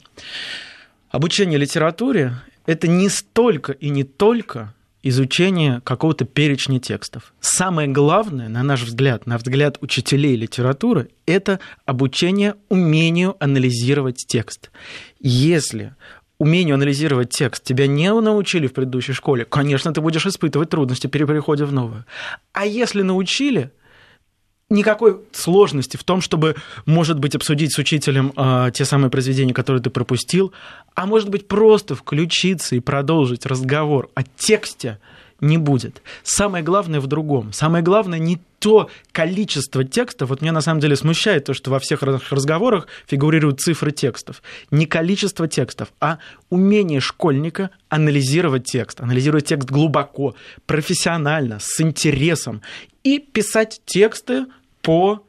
обучение 1.10 1.58
литературе– 1.58 2.32
это 2.66 2.88
не 2.88 3.10
столько 3.10 3.72
и 3.72 3.90
не 3.90 4.04
только 4.04 4.74
изучение 5.02 5.82
какого-то 5.84 6.24
перечня 6.24 6.80
текстов. 6.80 7.34
Самое 7.40 7.88
главное, 7.88 8.48
на 8.48 8.62
наш 8.62 8.84
взгляд, 8.84 9.26
на 9.26 9.36
взгляд 9.36 9.76
учителей 9.82 10.34
литературы, 10.34 11.10
это 11.26 11.60
обучение 11.84 12.54
умению 12.70 13.36
анализировать 13.38 14.24
текст. 14.26 14.70
Если 15.20 15.94
умению 16.38 16.76
анализировать 16.76 17.28
текст 17.28 17.64
тебя 17.64 17.86
не 17.86 18.10
научили 18.18 18.66
в 18.66 18.72
предыдущей 18.72 19.12
школе, 19.12 19.44
конечно, 19.44 19.92
ты 19.92 20.00
будешь 20.00 20.24
испытывать 20.24 20.70
трудности 20.70 21.06
при 21.06 21.24
переходе 21.26 21.66
в 21.66 21.72
новую. 21.72 22.06
А 22.54 22.64
если 22.64 23.02
научили– 23.02 23.70
никакой 24.70 25.20
сложности 25.32 25.96
в 25.96 26.04
том, 26.04 26.20
чтобы, 26.20 26.56
может 26.86 27.18
быть, 27.18 27.34
обсудить 27.34 27.74
с 27.74 27.78
учителем 27.78 28.32
э, 28.36 28.70
те 28.72 28.84
самые 28.84 29.10
произведения, 29.10 29.54
которые 29.54 29.82
ты 29.82 29.90
пропустил, 29.90 30.52
а 30.94 31.06
может 31.06 31.28
быть, 31.28 31.48
просто 31.48 31.94
включиться 31.94 32.76
и 32.76 32.80
продолжить 32.80 33.46
разговор 33.46 34.10
о 34.14 34.22
тексте 34.22 34.98
не 35.40 35.58
будет. 35.58 36.02
Самое 36.22 36.64
главное 36.64 37.00
в 37.00 37.06
другом. 37.06 37.52
Самое 37.52 37.84
главное 37.84 38.18
не 38.18 38.40
то 38.58 38.88
количество 39.12 39.84
текстов. 39.84 40.30
Вот 40.30 40.40
меня 40.40 40.52
на 40.52 40.62
самом 40.62 40.80
деле 40.80 40.96
смущает 40.96 41.44
то, 41.44 41.52
что 41.52 41.70
во 41.70 41.78
всех 41.78 42.02
разговорах 42.02 42.86
фигурируют 43.06 43.60
цифры 43.60 43.90
текстов. 43.90 44.42
Не 44.70 44.86
количество 44.86 45.46
текстов, 45.46 45.92
а 46.00 46.18
умение 46.48 47.00
школьника 47.00 47.70
анализировать 47.90 48.64
текст, 48.64 49.00
анализировать 49.00 49.46
текст 49.46 49.68
глубоко, 49.68 50.34
профессионально, 50.66 51.58
с 51.60 51.80
интересом 51.80 52.62
и 53.04 53.20
писать 53.20 53.80
тексты 53.84 54.46
по 54.82 55.24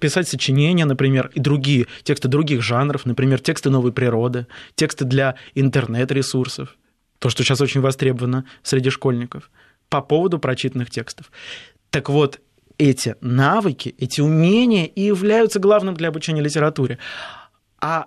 писать 0.00 0.28
сочинения, 0.28 0.84
например, 0.84 1.30
и 1.32 1.40
другие 1.40 1.86
тексты 2.02 2.26
других 2.26 2.60
жанров, 2.60 3.06
например, 3.06 3.40
тексты 3.40 3.70
новой 3.70 3.92
природы, 3.92 4.48
тексты 4.74 5.04
для 5.04 5.36
интернет-ресурсов, 5.54 6.76
то, 7.20 7.30
что 7.30 7.44
сейчас 7.44 7.60
очень 7.60 7.80
востребовано 7.80 8.46
среди 8.64 8.90
школьников, 8.90 9.48
по 9.88 10.00
поводу 10.00 10.40
прочитанных 10.40 10.90
текстов. 10.90 11.30
Так 11.90 12.08
вот, 12.08 12.40
эти 12.78 13.14
навыки, 13.20 13.94
эти 13.98 14.20
умения 14.20 14.86
и 14.86 15.02
являются 15.02 15.60
главным 15.60 15.94
для 15.94 16.08
обучения 16.08 16.40
литературе. 16.40 16.98
А 17.80 18.06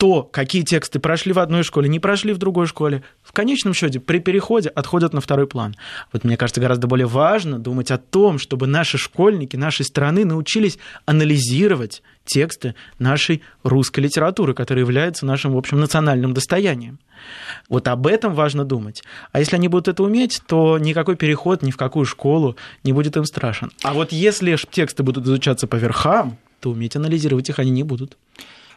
то, 0.00 0.22
какие 0.22 0.62
тексты 0.62 0.98
прошли 0.98 1.34
в 1.34 1.38
одной 1.38 1.62
школе, 1.62 1.86
не 1.86 2.00
прошли 2.00 2.32
в 2.32 2.38
другой 2.38 2.66
школе, 2.66 3.02
в 3.22 3.32
конечном 3.32 3.74
счете 3.74 4.00
при 4.00 4.18
переходе 4.18 4.70
отходят 4.70 5.12
на 5.12 5.20
второй 5.20 5.46
план. 5.46 5.76
Вот 6.10 6.24
мне 6.24 6.38
кажется, 6.38 6.58
гораздо 6.58 6.86
более 6.86 7.06
важно 7.06 7.58
думать 7.58 7.90
о 7.90 7.98
том, 7.98 8.38
чтобы 8.38 8.66
наши 8.66 8.96
школьники 8.96 9.56
нашей 9.56 9.84
страны 9.84 10.24
научились 10.24 10.78
анализировать 11.04 12.02
тексты 12.24 12.76
нашей 12.98 13.42
русской 13.62 14.00
литературы, 14.00 14.54
которая 14.54 14.86
является 14.86 15.26
нашим, 15.26 15.52
в 15.52 15.58
общем, 15.58 15.78
национальным 15.78 16.32
достоянием. 16.32 16.98
Вот 17.68 17.86
об 17.86 18.06
этом 18.06 18.32
важно 18.32 18.64
думать. 18.64 19.02
А 19.32 19.38
если 19.38 19.56
они 19.56 19.68
будут 19.68 19.88
это 19.88 20.02
уметь, 20.02 20.40
то 20.46 20.78
никакой 20.78 21.16
переход 21.16 21.60
ни 21.60 21.72
в 21.72 21.76
какую 21.76 22.06
школу 22.06 22.56
не 22.84 22.94
будет 22.94 23.18
им 23.18 23.26
страшен. 23.26 23.70
А 23.82 23.92
вот 23.92 24.12
если 24.12 24.56
тексты 24.70 25.02
будут 25.02 25.26
изучаться 25.26 25.66
по 25.66 25.76
верхам, 25.76 26.38
то 26.60 26.70
уметь 26.70 26.96
анализировать 26.96 27.50
их 27.50 27.58
они 27.58 27.70
не 27.70 27.82
будут. 27.82 28.16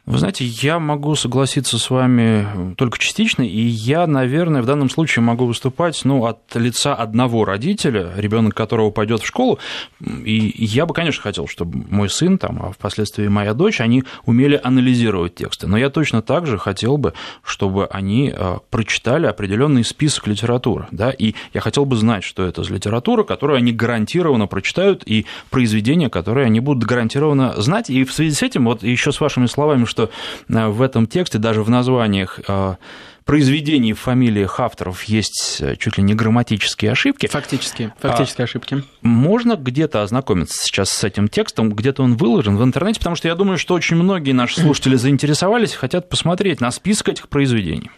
Вы 0.06 0.18
знаете, 0.18 0.44
я 0.44 0.80
могу 0.80 1.16
согласиться 1.16 1.80
с 1.80 1.90
вами 1.90 2.76
только 2.76 3.00
частично, 3.00 3.42
и 3.42 3.62
я, 3.62 4.06
наверное, 4.06 4.62
в 4.62 4.66
данном 4.66 4.90
случае 4.90 5.24
могу 5.24 5.46
выступать 5.46 6.04
ну, 6.04 6.26
от 6.26 6.40
лица 6.56 6.94
одного 6.94 7.46
родителя, 7.46 8.12
ребенок 8.18 8.54
которого 8.54 8.92
пойдет 8.92 9.22
в 9.22 9.26
школу. 9.26 9.60
И 10.02 10.54
я 10.58 10.86
бы, 10.86 10.94
конечно, 10.94 11.24
хотел, 11.24 11.48
чтобы 11.48 11.86
мой 11.90 12.10
сын, 12.10 12.38
там, 12.38 12.62
а 12.62 12.72
впоследствии 12.74 13.30
моя 13.30 13.54
дочь, 13.54 13.80
они 13.80 14.04
умели 14.26 14.60
анализировать 14.62 15.36
тексты. 15.36 15.68
Но 15.68 15.78
я 15.78 15.90
точно 15.90 16.22
так 16.22 16.48
же 16.48 16.58
хотел 16.58 16.98
бы, 16.98 17.14
чтобы 17.42 17.86
они 17.86 18.34
э, 18.36 18.58
прочитали 18.70 19.26
определенный 19.26 19.86
список 19.86 20.28
литературы. 20.28 20.86
Да? 20.92 21.12
И 21.12 21.34
я 21.54 21.62
хотел 21.62 21.86
бы 21.86 21.96
знать, 21.96 22.26
что 22.26 22.44
это 22.44 22.64
за 22.64 22.74
литература, 22.74 23.24
которую 23.24 23.56
они 23.56 23.72
гарантированно 23.72 24.48
прочитают, 24.48 25.04
и 25.06 25.26
произведения, 25.50 26.10
которые 26.10 26.48
они 26.48 26.60
будут 26.60 26.84
гарантированно 26.84 27.54
знать. 27.62 27.90
И 27.90 28.04
в 28.04 28.12
связи 28.12 28.36
с 28.36 28.44
этим, 28.44 28.66
вот 28.66 28.84
еще 28.84 29.14
с 29.14 29.22
вашими 29.22 29.46
словами, 29.46 29.86
что 29.94 30.10
э, 30.50 30.68
в 30.68 30.82
этом 30.82 31.08
тексте, 31.08 31.38
даже 31.38 31.64
в 31.64 31.70
названиях 31.70 32.40
э, 32.48 32.76
произведений 33.26 33.94
в 33.94 34.00
фамилиях 34.00 34.60
авторов 34.60 35.04
есть 35.04 35.58
э, 35.62 35.76
чуть 35.78 35.98
ли 35.98 36.04
не 36.04 36.14
грамматические 36.14 36.92
ошибки. 36.92 37.28
Фактические, 37.28 37.94
фактические 38.00 38.44
а 38.44 38.46
ошибки. 38.46 38.84
Можно 39.02 39.56
где-то 39.56 40.02
ознакомиться 40.02 40.64
сейчас 40.64 40.90
с 40.90 41.04
этим 41.04 41.28
текстом, 41.28 41.72
где-то 41.72 42.04
он 42.04 42.16
выложен 42.16 42.58
в 42.58 42.64
интернете, 42.64 43.00
потому 43.00 43.16
что 43.16 43.28
я 43.28 43.36
думаю, 43.36 43.58
что 43.58 43.74
очень 43.74 43.96
многие 43.96 44.32
наши 44.32 44.62
слушатели 44.62 44.96
заинтересовались 44.96 45.74
и 45.74 45.78
хотят 45.78 46.10
посмотреть 46.10 46.62
на 46.62 46.72
список 46.72 47.10
этих 47.10 47.30
произведений. 47.30 47.90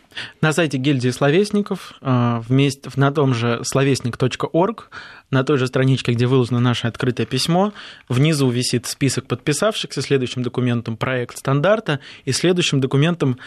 На 0.41 0.53
сайте 0.53 0.77
гильдии 0.77 1.09
словесников, 1.09 1.93
вместе, 2.01 2.89
на 2.95 3.11
том 3.11 3.33
же 3.33 3.59
словесник.орг, 3.63 4.89
на 5.29 5.43
той 5.43 5.57
же 5.57 5.67
страничке, 5.67 6.13
где 6.13 6.25
выложено 6.25 6.59
наше 6.59 6.87
открытое 6.87 7.25
письмо, 7.25 7.73
внизу 8.07 8.49
висит 8.49 8.85
список 8.85 9.27
подписавшихся, 9.27 10.01
следующим 10.01 10.43
документом 10.43 10.97
проект 10.97 11.37
стандарта 11.37 11.99
и 12.23 12.31
следующим 12.31 12.79
документом 12.79 13.37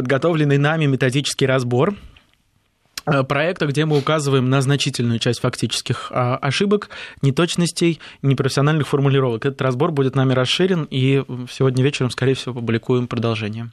подготовленный 0.00 0.56
нами 0.56 0.86
методический 0.86 1.46
разбор 1.46 1.94
э, 3.04 3.22
проекта, 3.22 3.66
где 3.66 3.84
мы 3.84 3.98
указываем 3.98 4.48
на 4.48 4.62
значительную 4.62 5.18
часть 5.18 5.40
фактических 5.40 6.10
а, 6.10 6.36
ошибок, 6.36 6.88
неточностей, 7.20 8.00
непрофессиональных 8.22 8.88
формулировок. 8.88 9.44
Этот 9.44 9.60
разбор 9.60 9.92
будет 9.92 10.16
нами 10.16 10.32
расширен, 10.32 10.88
и 10.90 11.22
сегодня 11.50 11.84
вечером, 11.84 12.10
скорее 12.10 12.32
всего, 12.32 12.54
публикуем 12.54 13.08
продолжение. 13.08 13.70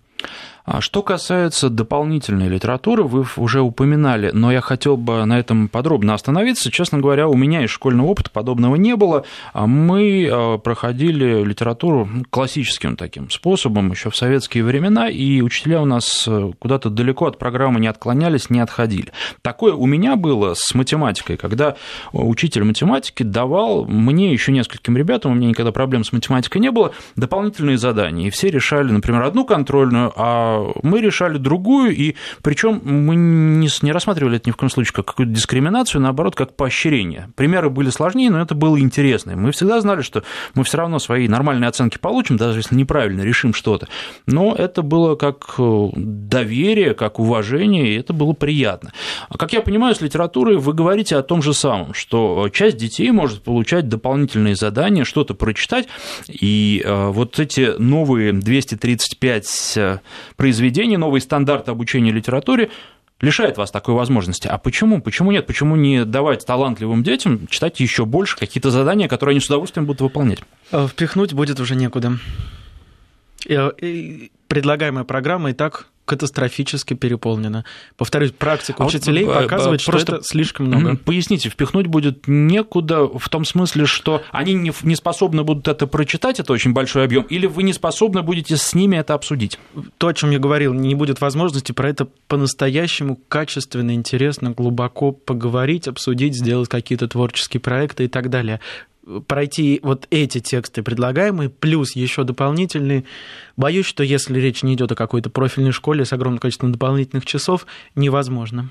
А 0.68 0.82
что 0.82 1.02
касается 1.02 1.70
дополнительной 1.70 2.50
литературы, 2.50 3.04
вы 3.04 3.26
уже 3.38 3.62
упоминали, 3.62 4.32
но 4.34 4.52
я 4.52 4.60
хотел 4.60 4.98
бы 4.98 5.24
на 5.24 5.40
этом 5.40 5.70
подробно 5.70 6.14
остановиться. 6.14 6.70
Честно 6.72 7.00
говоря, 7.00 7.30
у 7.30 7.36
меня 7.36 7.64
из 7.64 7.70
школьного 7.70 8.08
опыта 8.08 8.30
подобного 8.30 8.76
не 8.76 8.98
было. 8.98 9.24
А 9.54 9.66
мы 9.66 10.28
а, 10.30 10.58
проходили 10.58 11.42
литературу 11.42 12.10
классическим 12.30 12.98
таким 12.98 13.30
способом 13.30 13.92
еще 13.92 14.10
в 14.10 14.18
советские 14.18 14.66
времена, 14.66 15.08
и 15.08 15.40
учителя 15.40 15.82
у 15.82 15.86
нас 15.86 16.26
э, 16.28 16.52
куда-то 16.60 16.90
далеко 16.90 17.28
от 17.28 17.40
программы 17.40 17.80
не 17.80 17.88
отклонялись, 17.88 18.50
не 18.50 18.60
отходили. 18.60 19.14
Такое 19.42 19.74
у 19.74 19.86
меня 19.86 20.18
было 20.18 20.54
с 20.54 20.76
математикой, 20.76 21.38
когда 21.38 21.78
учитель 22.12 22.66
математики 22.66 23.24
давал 23.24 23.86
мне 23.86 24.34
еще 24.34 24.52
нескольким 24.52 24.98
ребятам, 24.98 25.32
у 25.32 25.36
меня 25.36 25.48
никогда 25.48 25.72
проблем 25.72 26.04
с 26.04 26.12
математикой 26.12 26.60
не 26.60 26.72
было, 26.72 26.92
дополнительные 27.16 27.78
задания, 27.78 28.28
и 28.28 28.32
все 28.32 28.50
решали, 28.50 28.92
например, 28.92 29.22
одну 29.22 29.46
контрольную, 29.46 30.07
а 30.16 30.72
мы 30.84 31.02
решали 31.02 31.38
другую, 31.38 31.96
и 31.96 32.16
причем 32.42 32.82
мы 32.84 33.16
не, 33.16 33.70
не 33.82 33.92
рассматривали 33.92 34.38
это 34.38 34.50
ни 34.50 34.54
в 34.54 34.58
коем 34.58 34.70
случае 34.70 34.94
как 34.94 35.06
какую-то 35.06 35.34
дискриминацию, 35.34 36.02
наоборот, 36.02 36.36
как 36.36 36.56
поощрение. 36.56 37.30
Примеры 37.36 37.70
были 37.70 37.90
сложнее, 37.90 38.30
но 38.30 38.42
это 38.42 38.56
было 38.56 38.80
интересно. 38.80 39.36
Мы 39.36 39.52
всегда 39.52 39.80
знали, 39.82 40.02
что 40.02 40.24
мы 40.54 40.64
все 40.64 40.78
равно 40.78 41.00
свои 41.00 41.28
нормальные 41.28 41.68
оценки 41.68 41.98
получим, 41.98 42.38
даже 42.38 42.60
если 42.60 42.76
неправильно 42.76 43.22
решим 43.22 43.54
что-то. 43.54 43.88
Но 44.26 44.56
это 44.56 44.82
было 44.82 45.16
как 45.16 45.56
э, 45.58 45.90
доверие, 45.96 46.94
как 46.94 47.20
уважение, 47.20 47.90
и 47.90 48.00
это 48.00 48.14
было 48.14 48.34
приятно. 48.34 48.92
Как 49.38 49.54
я 49.54 49.62
понимаю, 49.62 49.96
с 49.96 50.02
литературой 50.02 50.58
вы 50.58 50.74
говорите 50.74 51.16
о 51.16 51.24
том 51.24 51.42
же 51.42 51.54
самом, 51.54 51.94
что 51.94 52.50
часть 52.54 52.78
детей 52.78 53.12
может 53.12 53.44
получать 53.44 53.88
дополнительные 53.90 54.56
задания, 54.56 55.04
что-то 55.04 55.34
прочитать, 55.34 55.88
и 56.28 56.82
э, 56.84 57.08
вот 57.10 57.40
эти 57.40 57.74
новые 57.78 58.34
235 58.34 59.97
произведение, 60.36 60.98
новый 60.98 61.22
стандарт 61.22 61.70
обучения 61.70 62.12
литературе 62.12 62.70
лишает 63.22 63.58
вас 63.58 63.72
такой 63.72 63.96
возможности. 63.96 64.48
А 64.48 64.58
почему? 64.58 65.02
Почему 65.02 65.32
нет? 65.32 65.48
Почему 65.48 65.76
не 65.76 66.06
давать 66.06 66.46
талантливым 66.46 67.04
детям 67.04 67.48
читать 67.48 67.80
еще 67.80 68.06
больше 68.06 68.38
какие-то 68.38 68.70
задания, 68.70 69.08
которые 69.08 69.34
они 69.34 69.40
с 69.40 69.48
удовольствием 69.48 69.86
будут 69.86 70.02
выполнять? 70.02 70.40
Э, 70.72 70.88
впихнуть 70.88 71.34
будет 71.34 71.60
уже 71.60 71.76
некуда. 71.76 72.18
Э, 73.48 73.72
предлагаемая 74.48 75.04
программа 75.04 75.52
и 75.52 75.54
так 75.54 75.88
катастрофически 76.08 76.94
переполнена. 76.94 77.66
Повторюсь, 77.98 78.32
практика 78.32 78.82
а 78.82 78.88
учителей 78.88 79.26
вот, 79.26 79.36
э, 79.36 79.44
показывает, 79.44 79.82
что 79.82 79.98
это 79.98 80.22
слишком 80.24 80.68
много. 80.68 80.96
Поясните, 80.96 81.50
впихнуть 81.50 81.88
будет 81.88 82.28
некуда 82.28 83.04
в 83.06 83.30
том 83.30 83.44
смысле, 83.44 83.86
что 83.86 84.24
они 84.32 84.54
не, 84.54 84.72
не 84.84 84.96
способны 84.96 85.44
будут 85.44 85.68
это 85.68 85.86
прочитать, 85.86 86.40
это 86.40 86.54
очень 86.54 86.72
большой 86.72 87.04
объем, 87.04 87.24
или 87.24 87.46
вы 87.46 87.64
не 87.64 87.74
способны 87.74 88.22
будете 88.22 88.56
с 88.56 88.74
ними 88.74 88.96
это 88.96 89.14
обсудить? 89.14 89.60
То, 89.98 90.08
о 90.08 90.14
чем 90.14 90.32
я 90.32 90.40
говорил, 90.40 90.74
не 90.74 90.96
будет 90.96 91.20
возможности 91.20 91.74
про 91.74 91.90
это 91.90 92.08
по-настоящему 92.28 93.20
качественно, 93.28 93.94
интересно, 93.94 94.52
глубоко 94.52 95.12
поговорить, 95.12 95.90
обсудить, 95.90 96.38
сделать 96.38 96.70
какие-то 96.70 97.10
творческие 97.10 97.60
проекты 97.60 98.06
и 98.06 98.08
так 98.08 98.30
далее 98.30 98.62
пройти 99.28 99.80
вот 99.84 100.08
эти 100.10 100.40
тексты 100.40 100.84
предлагаемые, 100.84 101.50
плюс 101.50 101.96
еще 101.96 102.24
дополнительные. 102.24 103.06
Боюсь, 103.56 103.86
что 103.86 104.04
если 104.04 104.40
речь 104.40 104.64
не 104.64 104.74
идет 104.74 104.92
о 104.92 104.96
какой-то 104.96 105.30
профильной 105.30 105.72
школе 105.72 106.06
с 106.06 106.14
огромным 106.14 106.40
количеством 106.40 106.72
дополнительных 106.72 107.26
часов, 107.26 107.66
невозможно. 107.96 108.70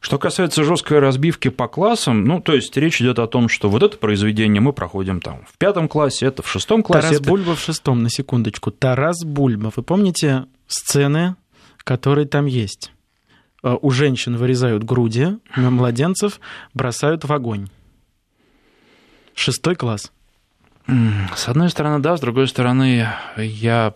Что 0.00 0.18
касается 0.18 0.62
жесткой 0.62 1.00
разбивки 1.00 1.48
по 1.48 1.66
классам, 1.66 2.24
ну, 2.24 2.40
то 2.40 2.54
есть 2.54 2.76
речь 2.76 3.00
идет 3.00 3.18
о 3.18 3.26
том, 3.26 3.48
что 3.48 3.68
вот 3.68 3.82
это 3.82 3.96
произведение 3.96 4.60
мы 4.60 4.72
проходим 4.72 5.20
там 5.20 5.44
в 5.50 5.58
пятом 5.58 5.88
классе, 5.88 6.26
это 6.26 6.42
в 6.42 6.48
шестом 6.48 6.84
классе. 6.84 7.08
Тарас 7.08 7.20
это... 7.20 7.28
Бульба 7.28 7.56
в 7.56 7.60
шестом, 7.60 8.02
на 8.02 8.10
секундочку. 8.10 8.70
Тарас 8.70 9.24
Бульба. 9.24 9.72
Вы 9.74 9.82
помните 9.82 10.46
сцены, 10.68 11.34
которые 11.78 12.28
там 12.28 12.46
есть? 12.46 12.92
Э, 13.64 13.76
у 13.80 13.90
женщин 13.90 14.36
вырезают 14.36 14.84
груди, 14.84 15.38
на 15.56 15.70
младенцев 15.70 16.38
бросают 16.74 17.24
в 17.24 17.32
огонь. 17.32 17.68
Шестой 19.38 19.76
класс. 19.76 20.10
С 21.36 21.48
одной 21.48 21.70
стороны, 21.70 22.00
да, 22.00 22.16
с 22.16 22.20
другой 22.20 22.48
стороны, 22.48 23.06
я 23.36 23.94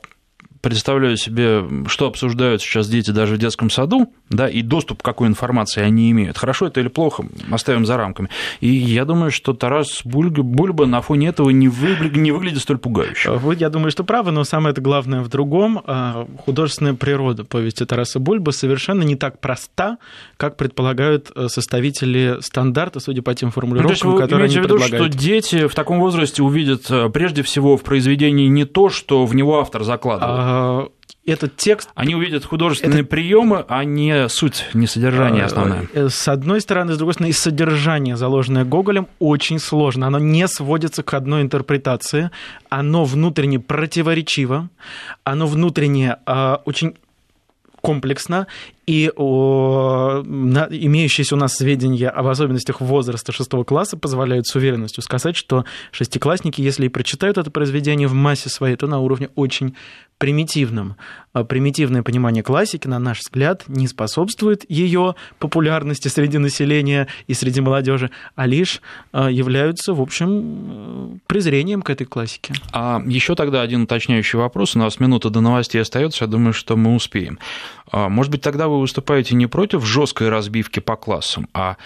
представляю 0.62 1.16
себе, 1.16 1.64
что 1.88 2.06
обсуждают 2.06 2.62
сейчас 2.62 2.88
дети 2.88 3.10
даже 3.10 3.34
в 3.34 3.38
детском 3.38 3.68
саду, 3.68 4.12
да, 4.30 4.48
и 4.48 4.62
доступ 4.62 5.02
к 5.02 5.04
какой 5.04 5.26
информации 5.26 5.82
они 5.82 6.10
имеют. 6.12 6.38
Хорошо 6.38 6.68
это 6.68 6.80
или 6.80 6.88
плохо, 6.88 7.24
оставим 7.50 7.84
за 7.84 7.96
рамками. 7.96 8.28
И 8.60 8.68
я 8.68 9.04
думаю, 9.04 9.32
что 9.32 9.54
Тарас 9.54 10.02
Бульба, 10.04 10.42
Бульба 10.42 10.86
на 10.86 11.02
фоне 11.02 11.28
этого 11.28 11.50
не, 11.50 11.68
выгля... 11.68 12.08
не 12.10 12.30
выглядит 12.30 12.60
столь 12.60 12.78
пугающе. 12.78 13.32
Вы, 13.32 13.56
я 13.56 13.70
думаю, 13.70 13.90
что 13.90 14.04
правы, 14.04 14.30
но 14.30 14.44
самое 14.44 14.72
главное 14.74 15.20
в 15.20 15.28
другом. 15.28 15.82
А, 15.84 16.26
художественная 16.44 16.94
природа 16.94 17.44
повести 17.44 17.84
Тараса 17.84 18.20
Бульба 18.20 18.52
совершенно 18.52 19.02
не 19.02 19.16
так 19.16 19.40
проста, 19.40 19.98
как 20.36 20.56
предполагают 20.56 21.32
э, 21.34 21.48
составители 21.48 22.38
стандарта, 22.40 23.00
судя 23.00 23.22
по 23.22 23.34
тем 23.34 23.50
формулировкам, 23.50 24.12
ну, 24.12 24.18
которые 24.18 24.46
они 24.46 24.56
виду, 24.56 24.76
предлагают. 24.76 25.12
что 25.12 25.18
дети 25.18 25.66
в 25.66 25.74
таком 25.74 25.98
возрасте 25.98 26.42
увидят 26.42 26.88
э, 26.88 27.10
прежде 27.10 27.42
всего 27.42 27.76
в 27.76 27.82
произведении 27.82 28.46
не 28.46 28.64
то, 28.64 28.90
что 28.90 29.26
в 29.26 29.34
него 29.34 29.58
автор 29.58 29.82
закладывает. 29.82 30.38
А 30.38 30.51
а, 30.51 30.51
этот 31.24 31.56
текст... 31.56 31.88
Они 31.94 32.14
увидят 32.14 32.44
художественные 32.44 33.00
это... 33.00 33.08
приемы, 33.08 33.64
а 33.68 33.84
не 33.84 34.28
суть, 34.28 34.66
не 34.74 34.86
содержание 34.86 35.44
а, 35.44 35.46
основное. 35.46 35.88
Э, 35.92 36.08
с 36.08 36.26
одной 36.28 36.60
стороны, 36.60 36.94
с 36.94 36.98
другой 36.98 37.14
стороны, 37.14 37.30
и 37.30 37.32
содержание, 37.32 38.16
заложенное 38.16 38.64
Гоголем, 38.64 39.06
очень 39.18 39.58
сложно. 39.58 40.08
Оно 40.08 40.18
не 40.18 40.48
сводится 40.48 41.02
к 41.02 41.14
одной 41.14 41.42
интерпретации. 41.42 42.30
Оно 42.68 43.04
внутренне 43.04 43.60
противоречиво, 43.60 44.68
оно 45.24 45.46
внутренне 45.46 46.16
очень 46.64 46.96
комплексно, 47.82 48.46
И 48.86 49.12
о, 49.14 50.22
на, 50.24 50.66
имеющиеся 50.70 51.36
у 51.36 51.38
нас 51.38 51.54
сведения 51.54 52.08
об 52.08 52.26
особенностях 52.26 52.80
возраста 52.80 53.30
шестого 53.30 53.62
класса 53.62 53.96
позволяют 53.96 54.46
с 54.48 54.56
уверенностью 54.56 55.02
сказать, 55.02 55.36
что 55.36 55.64
шестиклассники, 55.92 56.60
если 56.60 56.86
и 56.86 56.88
прочитают 56.88 57.38
это 57.38 57.50
произведение 57.50 58.08
в 58.08 58.14
массе 58.14 58.48
своей, 58.48 58.74
то 58.74 58.88
на 58.88 58.98
уровне 58.98 59.28
очень 59.36 59.76
примитивном. 60.18 60.94
А 61.32 61.42
примитивное 61.42 62.04
понимание 62.04 62.44
классики, 62.44 62.86
на 62.86 63.00
наш 63.00 63.20
взгляд, 63.20 63.64
не 63.66 63.88
способствует 63.88 64.64
ее 64.70 65.16
популярности 65.40 66.06
среди 66.06 66.38
населения 66.38 67.08
и 67.26 67.34
среди 67.34 67.60
молодежи, 67.60 68.10
а 68.36 68.46
лишь 68.46 68.82
а, 69.12 69.28
являются, 69.30 69.94
в 69.94 70.00
общем, 70.00 71.20
презрением 71.26 71.82
к 71.82 71.90
этой 71.90 72.06
классике. 72.06 72.54
А 72.72 73.02
еще 73.04 73.34
тогда 73.34 73.62
один 73.62 73.82
уточняющий 73.82 74.38
вопрос. 74.38 74.76
У 74.76 74.78
нас 74.78 75.00
минута 75.00 75.28
до 75.28 75.40
новостей 75.40 75.80
остается, 75.80 76.24
я 76.24 76.30
думаю, 76.30 76.52
что 76.52 76.76
мы 76.76 76.94
успеем. 76.94 77.40
А, 77.90 78.08
может 78.08 78.30
быть, 78.30 78.42
тогда 78.42 78.68
вы 78.72 78.80
выступаете 78.80 79.34
не 79.34 79.46
против 79.46 79.84
жесткой 79.84 80.28
разбивки 80.28 80.80
по 80.80 80.96
классам, 80.96 81.48
а 81.52 81.76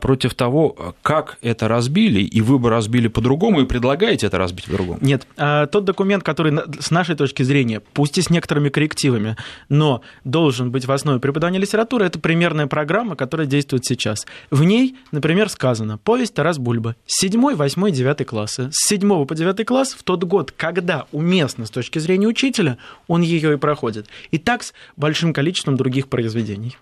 против 0.00 0.34
того, 0.34 0.94
как 1.02 1.38
это 1.42 1.68
разбили, 1.68 2.20
и 2.20 2.40
вы 2.40 2.58
бы 2.58 2.70
разбили 2.70 3.08
по-другому, 3.08 3.60
и 3.60 3.66
предлагаете 3.66 4.26
это 4.26 4.38
разбить 4.38 4.66
по-другому? 4.66 4.98
Нет. 5.00 5.26
Тот 5.36 5.84
документ, 5.84 6.22
который 6.22 6.52
с 6.80 6.90
нашей 6.90 7.14
точки 7.14 7.42
зрения 7.42 7.80
пусть 7.92 8.18
и 8.18 8.22
с 8.22 8.30
некоторыми 8.30 8.68
коррективами, 8.68 9.36
но 9.68 10.02
должен 10.24 10.70
быть 10.70 10.86
в 10.86 10.92
основе 10.92 11.20
преподавания 11.20 11.58
литературы, 11.58 12.06
это 12.06 12.18
примерная 12.18 12.66
программа, 12.66 13.16
которая 13.16 13.46
действует 13.46 13.84
сейчас. 13.84 14.26
В 14.50 14.64
ней, 14.64 14.96
например, 15.12 15.48
сказано 15.48 15.98
«Повесть 15.98 16.34
Тарас 16.34 16.58
Бульба» 16.58 16.96
с 17.06 17.20
7, 17.20 17.54
8, 17.54 17.90
9 17.90 18.26
класса. 18.26 18.70
С 18.72 18.88
7 18.88 19.26
по 19.26 19.34
9 19.34 19.66
класс 19.66 19.94
в 19.94 20.02
тот 20.02 20.24
год, 20.24 20.52
когда 20.56 21.06
уместно 21.12 21.66
с 21.66 21.70
точки 21.70 21.98
зрения 21.98 22.26
учителя, 22.26 22.78
он 23.08 23.22
ее 23.22 23.54
и 23.54 23.56
проходит. 23.56 24.06
И 24.30 24.38
так 24.38 24.62
с 24.62 24.74
большим 24.96 25.32
количеством 25.32 25.76
других 25.76 26.08
произведений. 26.34 26.76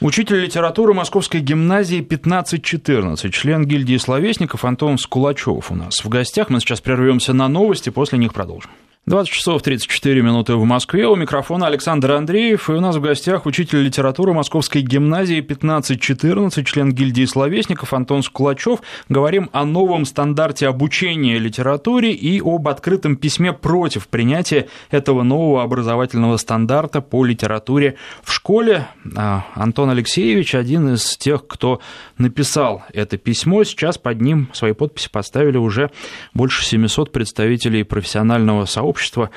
Учитель 0.00 0.40
литературы 0.40 0.94
Московской 0.94 1.40
гимназии 1.40 2.00
1514, 2.00 3.32
член 3.32 3.66
гильдии 3.66 3.96
словесников 3.98 4.64
Антон 4.64 4.98
Скулачев 4.98 5.70
у 5.70 5.74
нас 5.74 6.04
в 6.04 6.08
гостях. 6.08 6.50
Мы 6.50 6.60
сейчас 6.60 6.80
прервемся 6.80 7.32
на 7.32 7.48
новости, 7.48 7.90
после 7.90 8.18
них 8.18 8.32
продолжим. 8.32 8.70
20 9.08 9.32
часов 9.32 9.62
34 9.62 10.20
минуты 10.20 10.56
в 10.56 10.64
Москве. 10.64 11.06
У 11.06 11.14
микрофона 11.14 11.68
Александр 11.68 12.10
Андреев. 12.10 12.68
И 12.68 12.72
у 12.72 12.80
нас 12.80 12.96
в 12.96 13.00
гостях 13.00 13.46
учитель 13.46 13.78
литературы 13.78 14.32
Московской 14.32 14.82
гимназии 14.82 15.38
1514, 15.38 16.66
член 16.66 16.92
гильдии 16.92 17.24
словесников 17.24 17.94
Антон 17.94 18.24
Скулачев. 18.24 18.80
Говорим 19.08 19.48
о 19.52 19.64
новом 19.64 20.06
стандарте 20.06 20.66
обучения 20.66 21.38
литературе 21.38 22.10
и 22.14 22.40
об 22.40 22.66
открытом 22.66 23.14
письме 23.14 23.52
против 23.52 24.08
принятия 24.08 24.66
этого 24.90 25.22
нового 25.22 25.62
образовательного 25.62 26.36
стандарта 26.36 27.00
по 27.00 27.24
литературе 27.24 27.94
в 28.24 28.32
школе. 28.32 28.88
А, 29.16 29.46
Антон 29.54 29.90
Алексеевич 29.90 30.56
один 30.56 30.94
из 30.94 31.16
тех, 31.16 31.46
кто 31.46 31.80
написал 32.18 32.82
это 32.92 33.18
письмо. 33.18 33.62
Сейчас 33.62 33.98
под 33.98 34.20
ним 34.20 34.48
свои 34.52 34.72
подписи 34.72 35.08
поставили 35.08 35.58
уже 35.58 35.92
больше 36.34 36.64
700 36.64 37.12
представителей 37.12 37.84
профессионального 37.84 38.64
сообщества 38.64 38.95
общества 38.96 39.30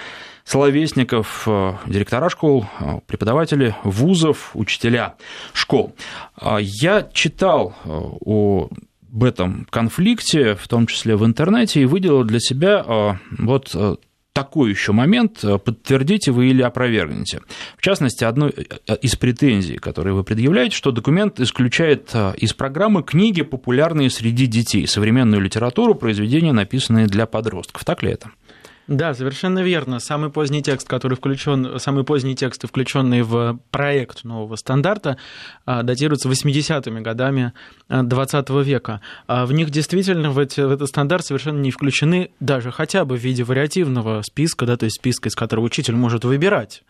словесников, 0.46 1.44
э, 1.48 1.74
директора 1.86 2.30
школ, 2.30 2.66
э, 2.80 3.00
преподаватели 3.06 3.76
вузов, 3.84 4.52
учителя 4.54 5.16
школ. 5.54 5.94
А 6.36 6.60
я 6.60 7.08
читал 7.14 7.76
э, 7.84 7.90
о 7.90 8.70
об 9.12 9.24
этом 9.24 9.66
конфликте, 9.72 10.54
в 10.54 10.68
том 10.68 10.86
числе 10.86 11.16
в 11.16 11.26
интернете, 11.26 11.82
и 11.82 11.86
выделил 11.86 12.24
для 12.24 12.40
себя 12.40 13.18
вот 13.40 13.76
такой 14.34 14.70
еще 14.70 14.92
момент, 14.92 15.40
подтвердите 15.42 16.32
вы 16.32 16.52
или 16.52 16.62
опровергните. 16.62 17.42
В 17.76 17.82
частности, 17.82 18.24
одной 18.24 18.52
из 19.02 19.16
претензий, 19.16 19.78
которые 19.78 20.14
вы 20.14 20.24
предъявляете, 20.24 20.76
что 20.76 20.92
документ 20.92 21.40
исключает 21.40 22.14
из 22.38 22.54
программы 22.54 23.02
книги, 23.02 23.42
популярные 23.42 24.12
среди 24.12 24.46
детей, 24.46 24.86
современную 24.86 25.42
литературу, 25.42 25.96
произведения, 25.96 26.54
написанные 26.54 27.08
для 27.08 27.26
подростков. 27.26 27.84
Так 27.84 28.04
ли 28.04 28.12
это? 28.12 28.30
Да, 28.90 29.14
совершенно 29.14 29.60
верно. 29.60 30.00
Самый 30.00 30.32
поздний 30.32 30.64
текст, 30.64 30.88
который 30.88 31.14
включен, 31.14 31.78
самые 31.78 32.04
поздние 32.04 32.36
тексты, 32.36 32.66
включенные 32.66 33.22
в 33.22 33.60
проект 33.70 34.24
нового 34.24 34.56
стандарта, 34.56 35.18
а, 35.68 35.84
датируются 35.84 36.28
80-ми 36.28 37.00
годами 37.02 37.54
20 37.88 38.50
а, 38.50 38.60
века. 38.62 39.02
А 39.28 39.46
в 39.46 39.54
них 39.54 39.70
действительно 39.70 40.32
в, 40.32 40.40
эти, 40.40 40.62
в 40.62 40.72
этот 40.72 40.90
стандарт 40.90 41.24
совершенно 41.24 41.60
не 41.60 41.70
включены 41.70 42.32
даже 42.40 42.72
хотя 42.72 43.06
бы 43.06 43.16
в 43.16 43.20
виде 43.20 43.44
вариативного 43.44 44.24
списка, 44.24 44.66
да, 44.66 44.76
то 44.76 44.86
есть 44.86 44.96
списка, 44.96 45.30
из 45.30 45.36
которого 45.36 45.66
учитель 45.66 45.94
может 45.94 46.26
выбирать 46.26 46.82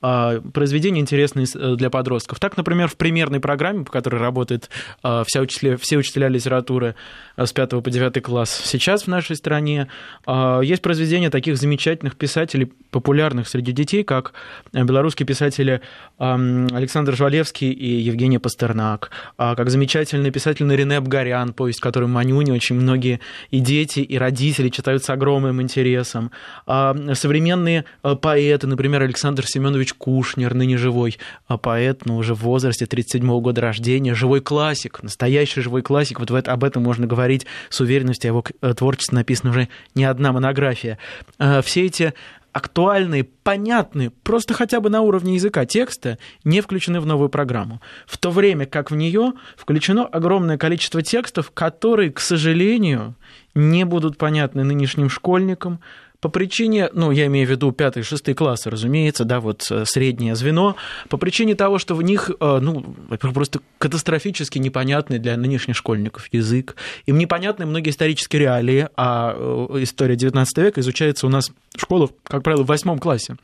произведения, 0.00 1.00
интересные 1.00 1.46
э, 1.52 1.74
для 1.74 1.90
подростков. 1.90 2.38
Так, 2.38 2.56
например, 2.56 2.86
в 2.86 2.96
примерной 2.96 3.40
программе, 3.40 3.84
по 3.84 3.90
которой 3.90 4.20
работает 4.20 4.70
вся 5.02 5.40
учителя, 5.40 5.76
все 5.76 5.96
учителя 5.96 6.28
литературы 6.28 6.94
с 7.36 7.52
5 7.52 7.82
по 7.82 7.90
9 7.90 8.22
класс 8.22 8.62
сейчас 8.64 9.04
в 9.04 9.06
нашей 9.08 9.34
стране, 9.34 9.88
есть 10.26 10.82
произведения 10.82 11.30
такие 11.30 11.47
таких 11.48 11.56
замечательных 11.56 12.16
писателей, 12.16 12.70
популярных 12.90 13.48
среди 13.48 13.72
детей, 13.72 14.04
как 14.04 14.32
э, 14.72 14.84
белорусские 14.84 15.26
писатели 15.26 15.80
Александр 16.18 17.14
Жвалевский 17.14 17.70
и 17.70 18.00
Евгений 18.00 18.38
Пастернак, 18.38 19.10
а 19.36 19.54
как 19.54 19.70
замечательный 19.70 20.30
писатель 20.30 20.64
Нарине 20.64 20.96
Абгарян, 20.96 21.52
повесть 21.52 21.80
которую 21.80 22.08
Манюни 22.08 22.50
очень 22.50 22.76
многие 22.76 23.20
и 23.50 23.60
дети, 23.60 24.00
и 24.00 24.18
родители 24.18 24.68
читают 24.68 25.04
с 25.04 25.10
огромным 25.10 25.62
интересом. 25.62 26.30
А 26.66 26.94
современные 27.14 27.84
э, 28.02 28.16
поэты, 28.16 28.66
например, 28.66 29.02
Александр 29.02 29.46
Семенович 29.46 29.94
Кушнер, 29.94 30.54
ныне 30.54 30.76
живой 30.76 31.18
э, 31.48 31.56
поэт, 31.56 32.04
но 32.04 32.16
уже 32.16 32.34
в 32.34 32.40
возрасте 32.40 32.86
37 32.86 33.40
года 33.40 33.60
рождения, 33.60 34.14
живой 34.14 34.40
классик, 34.40 35.02
настоящий 35.02 35.60
живой 35.60 35.82
классик, 35.82 36.20
вот 36.20 36.30
об 36.30 36.64
этом 36.64 36.82
можно 36.82 37.06
говорить 37.06 37.46
с 37.70 37.80
уверенностью, 37.80 38.28
о 38.28 38.44
его 38.60 38.74
творчестве 38.74 39.16
написана 39.16 39.50
уже 39.50 39.68
не 39.94 40.04
одна 40.04 40.32
монография. 40.32 40.98
Э, 41.38 41.62
все 41.62 41.86
эти 41.86 42.14
актуальные, 42.52 43.24
понятные, 43.24 44.10
просто 44.10 44.54
хотя 44.54 44.80
бы 44.80 44.90
на 44.90 45.02
уровне 45.02 45.34
языка 45.34 45.64
текста, 45.64 46.18
не 46.44 46.60
включены 46.60 47.00
в 47.00 47.06
новую 47.06 47.28
программу. 47.28 47.80
В 48.06 48.18
то 48.18 48.30
время 48.30 48.66
как 48.66 48.90
в 48.90 48.96
нее 48.96 49.34
включено 49.56 50.04
огромное 50.04 50.58
количество 50.58 51.02
текстов, 51.02 51.52
которые, 51.52 52.10
к 52.10 52.20
сожалению, 52.20 53.14
не 53.54 53.84
будут 53.84 54.18
понятны 54.18 54.64
нынешним 54.64 55.08
школьникам, 55.08 55.80
по 56.20 56.28
причине, 56.28 56.90
ну, 56.92 57.12
я 57.12 57.26
имею 57.26 57.46
в 57.46 57.50
виду 57.50 57.70
пятый, 57.70 58.02
шестый 58.02 58.34
классы, 58.34 58.70
разумеется, 58.70 59.24
да, 59.24 59.40
вот 59.40 59.66
э, 59.70 59.84
среднее 59.84 60.34
звено, 60.34 60.74
по 61.08 61.16
причине 61.16 61.54
того, 61.54 61.78
что 61.78 61.94
в 61.94 62.02
них, 62.02 62.30
э, 62.40 62.58
ну, 62.60 62.96
просто 63.20 63.60
катастрофически 63.78 64.58
непонятный 64.58 65.20
для 65.20 65.36
нынешних 65.36 65.76
школьников 65.76 66.28
язык, 66.32 66.74
им 67.06 67.18
непонятны 67.18 67.66
многие 67.66 67.90
исторические 67.90 68.40
реалии, 68.40 68.88
а 68.96 69.32
э, 69.36 69.82
история 69.82 70.16
XIX 70.16 70.46
века 70.56 70.80
изучается 70.80 71.26
у 71.26 71.30
нас 71.30 71.50
в 71.76 71.80
школах, 71.80 72.10
как 72.24 72.42
правило, 72.42 72.64
в 72.64 72.66
восьмом 72.66 72.98
классе. 72.98 73.36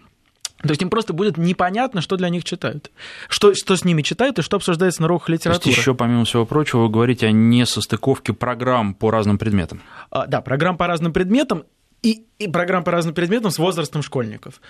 То 0.62 0.70
есть 0.70 0.80
им 0.82 0.88
просто 0.88 1.12
будет 1.12 1.36
непонятно, 1.36 2.00
что 2.00 2.16
для 2.16 2.30
них 2.30 2.42
читают, 2.42 2.90
что, 3.28 3.54
что 3.54 3.76
с 3.76 3.84
ними 3.84 4.02
читают 4.02 4.38
и 4.38 4.42
что 4.42 4.56
обсуждается 4.56 5.02
на 5.02 5.06
уроках 5.06 5.28
литературы. 5.28 5.62
То 5.62 5.68
есть 5.68 5.78
еще, 5.78 5.94
помимо 5.94 6.24
всего 6.24 6.46
прочего, 6.46 6.80
вы 6.80 6.88
говорите 6.88 7.26
о 7.26 7.32
несостыковке 7.32 8.32
программ 8.32 8.94
по 8.94 9.10
разным 9.10 9.36
предметам. 9.36 9.82
А, 10.10 10.26
да, 10.26 10.40
программ 10.40 10.78
по 10.78 10.86
разным 10.86 11.12
предметам 11.12 11.64
и, 12.04 12.26
и 12.38 12.48
программ 12.48 12.84
по 12.84 12.92
разным 12.92 13.14
предметам 13.14 13.50
с 13.50 13.58
возрастом 13.58 14.02
школьников. 14.02 14.60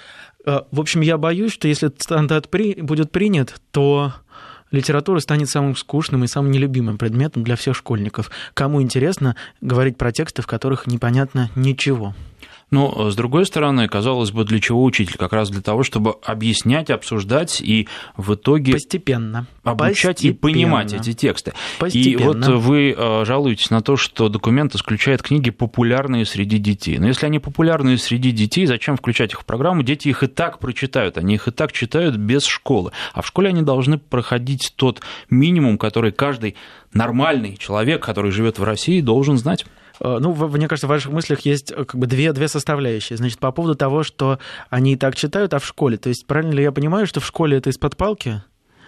Э, 0.47 0.61
в 0.71 0.81
общем, 0.81 1.01
я 1.01 1.19
боюсь, 1.19 1.53
что 1.53 1.69
если 1.69 1.93
стандарт 1.99 2.49
при, 2.49 2.81
будет 2.81 3.11
принят, 3.11 3.61
то 3.73 4.15
литература 4.71 5.19
станет 5.19 5.51
самым 5.51 5.77
скучным 5.77 6.25
и 6.25 6.29
самым 6.29 6.53
нелюбимым 6.53 6.97
предметом 6.97 7.43
для 7.43 7.57
всех 7.57 7.77
школьников. 7.77 8.31
Кому 8.55 8.81
интересно 8.81 9.37
говорить 9.61 9.99
про 9.99 10.13
тексты, 10.13 10.43
в 10.43 10.47
которых 10.47 10.87
непонятно 10.87 11.51
ничего. 11.57 12.15
Но, 12.75 13.09
с 13.09 13.15
другой 13.15 13.47
стороны, 13.47 13.87
казалось 13.87 14.33
бы, 14.33 14.45
для 14.45 14.59
чего 14.59 14.83
учитель? 14.83 15.17
Как 15.17 15.33
раз 15.33 15.49
для 15.49 15.63
того, 15.63 15.85
чтобы 15.85 16.17
объяснять, 16.25 16.91
обсуждать 16.91 17.61
и 17.61 17.87
в 18.17 18.35
итоге... 18.35 18.73
Постепенно. 18.73 19.47
Обучать 19.63 20.17
Постепенно. 20.17 20.35
и 20.35 20.53
понимать 20.53 20.93
эти 20.93 21.13
тексты. 21.13 21.53
И 21.93 22.17
вот 22.17 22.45
вы 22.45 22.91
э, 22.91 23.25
жалуетесь 23.25 23.71
на 23.71 23.81
то, 23.81 23.95
что 23.97 24.29
документ 24.29 24.75
исключает 24.75 25.23
книги, 25.23 25.51
популярные 25.51 26.25
среди 26.25 26.59
детей. 26.59 26.99
Но 26.99 27.07
если 27.07 27.27
они 27.27 27.39
популярные 27.39 27.97
среди 27.97 28.33
детей, 28.33 28.67
зачем 28.67 28.97
включать 28.97 29.33
их 29.33 29.43
в 29.43 29.45
программу? 29.45 29.85
Дети 29.85 30.09
их 30.09 30.25
и 30.25 30.27
так 30.27 30.59
прочитают, 30.59 31.17
они 31.17 31.35
их 31.35 31.47
и 31.47 31.53
так 31.53 31.71
читают 31.71 32.17
без 32.17 32.45
школы. 32.45 32.91
А 33.13 33.23
в 33.23 33.27
школе 33.29 33.51
они 33.51 33.63
должны 33.63 33.99
проходить 33.99 34.73
тот 34.75 35.01
минимум, 35.31 35.79
который 35.79 36.11
каждый 36.11 36.57
нормальный 36.93 37.57
человек, 37.57 38.03
который 38.03 38.33
живет 38.33 38.59
в 38.59 38.65
России, 38.65 39.01
должен 39.01 39.39
знать. 39.39 39.65
Э, 40.01 40.19
ну, 40.21 40.35
мне 40.35 40.69
кажется, 40.69 40.87
в 40.87 40.91
ваших 40.91 41.13
мыслях 41.13 41.41
есть 41.41 41.73
э, 41.73 41.85
как 41.85 41.97
бы 41.97 42.07
две, 42.07 42.33
две 42.33 42.49
составляющие. 42.49 43.17
Значит, 43.17 43.39
по 43.39 43.53
поводу 43.53 43.75
того, 43.75 44.03
что 44.03 44.39
они 44.71 44.95
и 44.95 44.97
так 44.97 45.17
читают, 45.17 45.55
а 45.55 45.59
в 45.59 45.67
школе. 45.67 45.97
То 45.97 46.09
есть, 46.09 46.27
правильно 46.27 46.53
ли 46.53 46.63
я 46.63 46.73
понимаю, 46.73 47.07
что 47.07 47.21
в 47.21 47.27
школе 47.27 47.57
это 47.59 47.71
из-под 47.71 47.97
палки? 47.97 48.43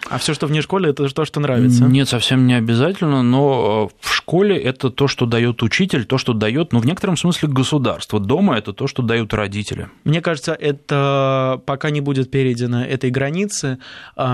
А 0.09 0.19
все, 0.19 0.33
что 0.33 0.47
вне 0.47 0.61
школы, 0.61 0.87
это 0.89 1.09
то, 1.09 1.25
что 1.25 1.39
нравится? 1.39 1.83
Нет, 1.85 2.07
совсем 2.07 2.45
не 2.45 2.53
обязательно, 2.53 3.23
но 3.23 3.89
в 3.99 4.13
школе 4.13 4.55
это 4.55 4.89
то, 4.89 5.07
что 5.07 5.25
дает 5.25 5.63
учитель, 5.63 6.05
то, 6.05 6.17
что 6.17 6.33
дает, 6.33 6.71
ну, 6.71 6.79
в 6.79 6.85
некотором 6.85 7.17
смысле 7.17 7.49
государство. 7.49 8.19
Дома 8.19 8.57
это 8.57 8.73
то, 8.73 8.87
что 8.87 9.01
дают 9.01 9.33
родители. 9.33 9.89
Мне 10.03 10.21
кажется, 10.21 10.53
это 10.53 11.61
пока 11.65 11.89
не 11.89 11.99
будет 11.99 12.29
перейдено 12.29 12.85
этой 12.85 13.09
границы 13.09 13.79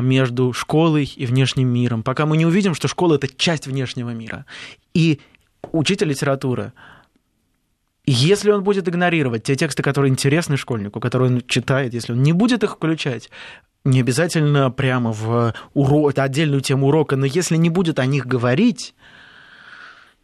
между 0.01 0.53
школой 0.53 1.11
и 1.15 1.25
внешним 1.25 1.69
миром, 1.69 2.03
пока 2.03 2.25
мы 2.25 2.37
не 2.37 2.45
увидим, 2.45 2.75
что 2.75 2.87
школа 2.87 3.15
это 3.15 3.27
часть 3.27 3.65
внешнего 3.65 4.11
мира. 4.11 4.45
И 4.93 5.21
учитель 5.71 6.07
литературы. 6.07 6.73
Если 8.05 8.51
он 8.51 8.63
будет 8.63 8.89
игнорировать 8.89 9.43
те 9.43 9.55
тексты, 9.55 9.81
которые 9.81 10.11
интересны 10.11 10.57
школьнику, 10.57 10.99
которые 10.99 11.31
он 11.31 11.41
читает, 11.47 11.93
если 11.93 12.11
он 12.11 12.21
не 12.21 12.33
будет 12.33 12.63
их 12.63 12.73
включать, 12.73 13.29
не 13.85 14.01
обязательно 14.01 14.69
прямо 14.71 15.11
в 15.11 15.53
урок, 15.73 16.17
отдельную 16.17 16.61
тему 16.61 16.87
урока, 16.87 17.15
но 17.15 17.25
если 17.25 17.55
не 17.55 17.69
будет 17.69 17.99
о 17.99 18.05
них 18.05 18.25
говорить, 18.25 18.93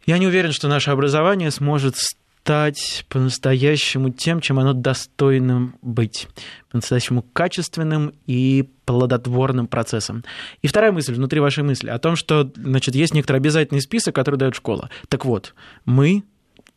я 0.06 0.18
не 0.18 0.26
уверен, 0.26 0.52
что 0.52 0.68
наше 0.68 0.90
образование 0.90 1.50
сможет 1.50 1.96
стать 2.42 3.04
по-настоящему 3.08 4.10
тем, 4.10 4.40
чем 4.40 4.58
оно 4.58 4.72
достойным 4.72 5.76
быть, 5.82 6.26
по-настоящему 6.70 7.22
качественным 7.22 8.14
и 8.26 8.68
плодотворным 8.86 9.66
процессом. 9.66 10.24
И 10.62 10.66
вторая 10.66 10.90
мысль 10.90 11.14
внутри 11.14 11.38
вашей 11.40 11.64
мысли 11.64 11.90
о 11.90 11.98
том, 11.98 12.16
что 12.16 12.50
значит, 12.56 12.94
есть 12.94 13.14
некоторый 13.14 13.36
обязательный 13.36 13.82
список, 13.82 14.14
который 14.14 14.36
дает 14.36 14.54
школа. 14.54 14.88
Так 15.08 15.24
вот, 15.26 15.54
мы 15.84 16.24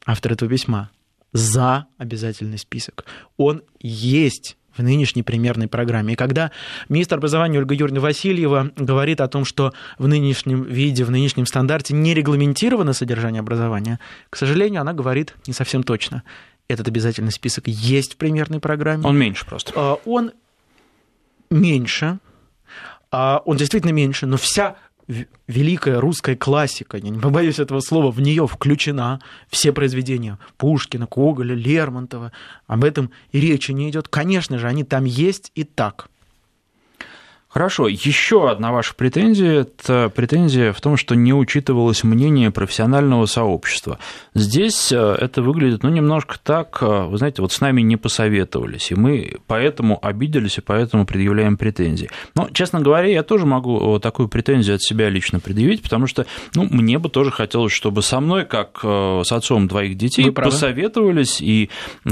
автор 0.06 0.34
этого 0.34 0.50
письма, 0.50 0.92
за 1.32 1.88
обязательный 1.98 2.58
список. 2.58 3.06
Он 3.38 3.64
есть 3.80 4.58
в 4.76 4.82
нынешней 4.82 5.24
примерной 5.24 5.68
программе. 5.68 6.14
И 6.14 6.16
когда 6.16 6.52
министр 6.90 7.18
образования 7.18 7.60
Ольга 7.60 7.74
Юрьевна 7.74 8.02
Васильева 8.02 8.72
говорит 8.76 9.22
о 9.22 9.28
том, 9.28 9.46
что 9.46 9.74
в 9.98 10.08
нынешнем 10.08 10.64
виде, 10.64 11.04
в 11.04 11.12
нынешнем 11.12 11.46
стандарте 11.46 11.94
не 11.94 12.14
регламентировано 12.14 12.94
содержание 12.94 13.40
образования, 13.40 14.00
к 14.30 14.36
сожалению, 14.36 14.82
она 14.82 14.94
говорит 14.94 15.36
не 15.48 15.54
совсем 15.54 15.84
точно. 15.84 16.24
Этот 16.68 16.88
обязательный 16.88 17.32
список 17.32 17.68
есть 17.68 18.14
в 18.14 18.18
примерной 18.18 18.60
программе. 18.60 19.06
Он 19.06 19.18
меньше 19.18 19.46
просто. 19.46 19.74
А, 19.76 19.98
он 20.06 20.32
меньше, 21.50 22.20
а, 23.12 23.42
он 23.46 23.58
действительно 23.58 23.92
меньше, 23.92 24.26
но 24.26 24.38
вся 24.38 24.78
великая 25.48 26.00
русская 26.00 26.36
классика, 26.36 26.98
я 26.98 27.10
не 27.10 27.20
побоюсь 27.20 27.60
этого 27.60 27.80
слова, 27.80 28.12
в 28.12 28.22
нее 28.22 28.48
включена 28.48 29.22
все 29.50 29.72
произведения 29.72 30.40
Пушкина, 30.58 31.08
Коголя, 31.08 31.56
Лермонтова. 31.56 32.32
Об 32.68 32.84
этом 32.84 33.12
и 33.32 33.40
речи 33.40 33.72
не 33.72 33.90
идет. 33.90 34.08
Конечно 34.08 34.58
же, 34.58 34.68
они 34.68 34.84
там 34.84 35.06
есть 35.06 35.52
и 35.56 35.64
так. 35.64 36.08
Хорошо, 37.54 37.88
еще 37.88 38.50
одна 38.50 38.72
ваша 38.72 38.96
претензия– 38.96 39.62
это 39.62 40.10
претензия 40.10 40.74
в 40.74 40.82
том, 40.82 40.98
что 40.98 41.14
не 41.14 41.36
учитывалось 41.36 42.04
мнение 42.04 42.50
профессионального 42.50 43.28
сообщества. 43.28 44.00
Здесь 44.34 44.92
э, 44.92 45.18
это 45.22 45.44
выглядит, 45.44 45.84
ну, 45.84 45.90
немножко 45.90 46.38
так, 46.42 46.80
э, 46.82 47.04
вы 47.04 47.16
знаете, 47.20 47.44
вот 47.44 47.52
с 47.52 47.62
нами 47.62 47.82
не 47.82 47.96
посоветовались, 47.96 48.90
и 48.90 48.96
мы 48.96 49.36
поэтому 49.46 50.00
обиделись, 50.02 50.58
и 50.58 50.62
поэтому 50.62 51.06
предъявляем 51.06 51.56
претензии. 51.56 52.10
Но, 52.34 52.50
честно 52.52 52.82
говоря, 52.82 53.08
я 53.08 53.22
тоже 53.22 53.46
могу 53.46 54.00
такую 54.00 54.30
претензию 54.30 54.78
от 54.78 54.82
себя 54.82 55.10
лично 55.10 55.40
предъявить, 55.40 55.84
потому 55.84 56.08
что, 56.08 56.26
ну, 56.56 56.64
мне 56.64 56.98
бы 56.98 57.10
тоже 57.10 57.30
хотелось, 57.30 57.72
чтобы 57.72 58.02
со 58.02 58.20
мной, 58.20 58.46
как 58.46 58.80
э, 58.82 59.22
с 59.24 59.32
отцом 59.32 59.68
двоих 59.68 59.96
детей, 59.96 60.32
посоветовались, 60.32 61.40
и 61.40 61.70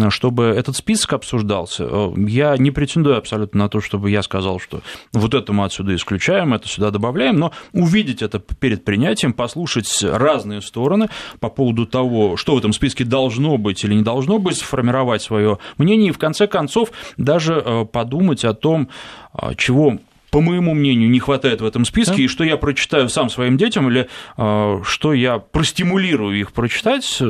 чтобы 0.09 0.43
этот 0.43 0.75
список 0.75 1.13
обсуждался. 1.13 1.89
Я 2.15 2.55
не 2.57 2.69
претендую 2.69 3.17
абсолютно 3.17 3.63
на 3.63 3.69
то, 3.69 3.81
чтобы 3.81 4.11
я 4.11 4.21
сказал, 4.21 4.59
что 4.59 4.81
вот 5.11 5.30
вот 5.31 5.43
это 5.43 5.53
мы 5.53 5.65
отсюда 5.65 5.95
исключаем, 5.95 6.53
это 6.53 6.67
сюда 6.67 6.91
добавляем, 6.91 7.37
но 7.37 7.51
увидеть 7.73 8.21
это 8.21 8.39
перед 8.39 8.83
принятием, 8.83 9.33
послушать 9.33 10.03
разные 10.03 10.61
стороны 10.61 11.09
по 11.39 11.49
поводу 11.49 11.85
того, 11.85 12.37
что 12.37 12.55
в 12.55 12.57
этом 12.57 12.73
списке 12.73 13.03
должно 13.03 13.57
быть 13.57 13.83
или 13.83 13.93
не 13.93 14.03
должно 14.03 14.39
быть, 14.39 14.57
сформировать 14.57 15.21
свое 15.21 15.57
мнение 15.77 16.09
и 16.09 16.11
в 16.11 16.17
конце 16.17 16.47
концов 16.47 16.91
даже 17.17 17.61
э, 17.65 17.85
подумать 17.85 18.43
о 18.45 18.53
том, 18.53 18.89
а, 19.33 19.55
чего 19.55 19.97
по 20.31 20.39
моему 20.39 20.73
мнению, 20.73 21.09
не 21.09 21.19
хватает 21.19 21.59
в 21.59 21.65
этом 21.65 21.83
списке, 21.83 22.15
да? 22.15 22.23
и 22.23 22.27
что 22.27 22.45
я 22.45 22.55
прочитаю 22.55 23.09
сам 23.09 23.29
своим 23.29 23.57
детям, 23.57 23.89
или 23.89 24.07
э, 24.37 24.81
что 24.83 25.13
я 25.13 25.39
простимулирую 25.39 26.39
их 26.39 26.53
прочитать, 26.53 27.21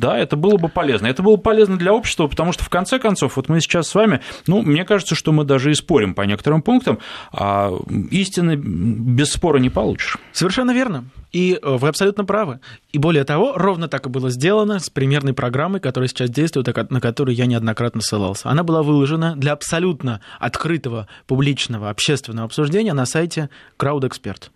да, 0.00 0.18
это 0.18 0.36
было 0.36 0.56
бы 0.56 0.68
полезно. 0.68 1.06
Это 1.06 1.22
было 1.22 1.36
бы 1.36 1.42
полезно 1.42 1.76
для 1.76 1.92
общества, 1.92 2.26
потому 2.26 2.52
что, 2.52 2.64
в 2.64 2.68
конце 2.68 2.98
концов, 2.98 3.36
вот 3.36 3.48
мы 3.48 3.60
сейчас 3.60 3.88
с 3.88 3.94
вами, 3.94 4.20
ну, 4.46 4.62
мне 4.62 4.84
кажется, 4.84 5.14
что 5.14 5.32
мы 5.32 5.44
даже 5.44 5.70
и 5.70 5.74
спорим 5.74 6.14
по 6.14 6.22
некоторым 6.22 6.62
пунктам, 6.62 6.98
а 7.32 7.72
истины 8.10 8.56
без 8.56 9.32
спора 9.32 9.58
не 9.58 9.70
получишь. 9.70 10.18
Совершенно 10.32 10.72
верно. 10.72 11.04
И 11.32 11.58
э, 11.60 11.76
вы 11.76 11.88
абсолютно 11.88 12.24
правы. 12.24 12.60
И 12.92 12.98
более 12.98 13.24
того, 13.24 13.52
ровно 13.56 13.88
так 13.88 14.06
и 14.06 14.08
было 14.08 14.30
сделано 14.30 14.78
с 14.78 14.90
примерной 14.90 15.32
программой, 15.32 15.80
которая 15.80 16.08
сейчас 16.08 16.30
действует, 16.30 16.66
на 16.90 17.00
которую 17.00 17.34
я 17.34 17.46
неоднократно 17.46 18.00
ссылался. 18.00 18.50
Она 18.50 18.64
была 18.64 18.82
выложена 18.82 19.36
для 19.36 19.52
абсолютно 19.52 20.20
открытого, 20.38 21.06
публичного, 21.26 21.90
общественного 21.90 22.46
обсуждения 22.46 22.92
на 22.92 23.06
сайте 23.06 23.48
CrowdExpert. 23.78 24.50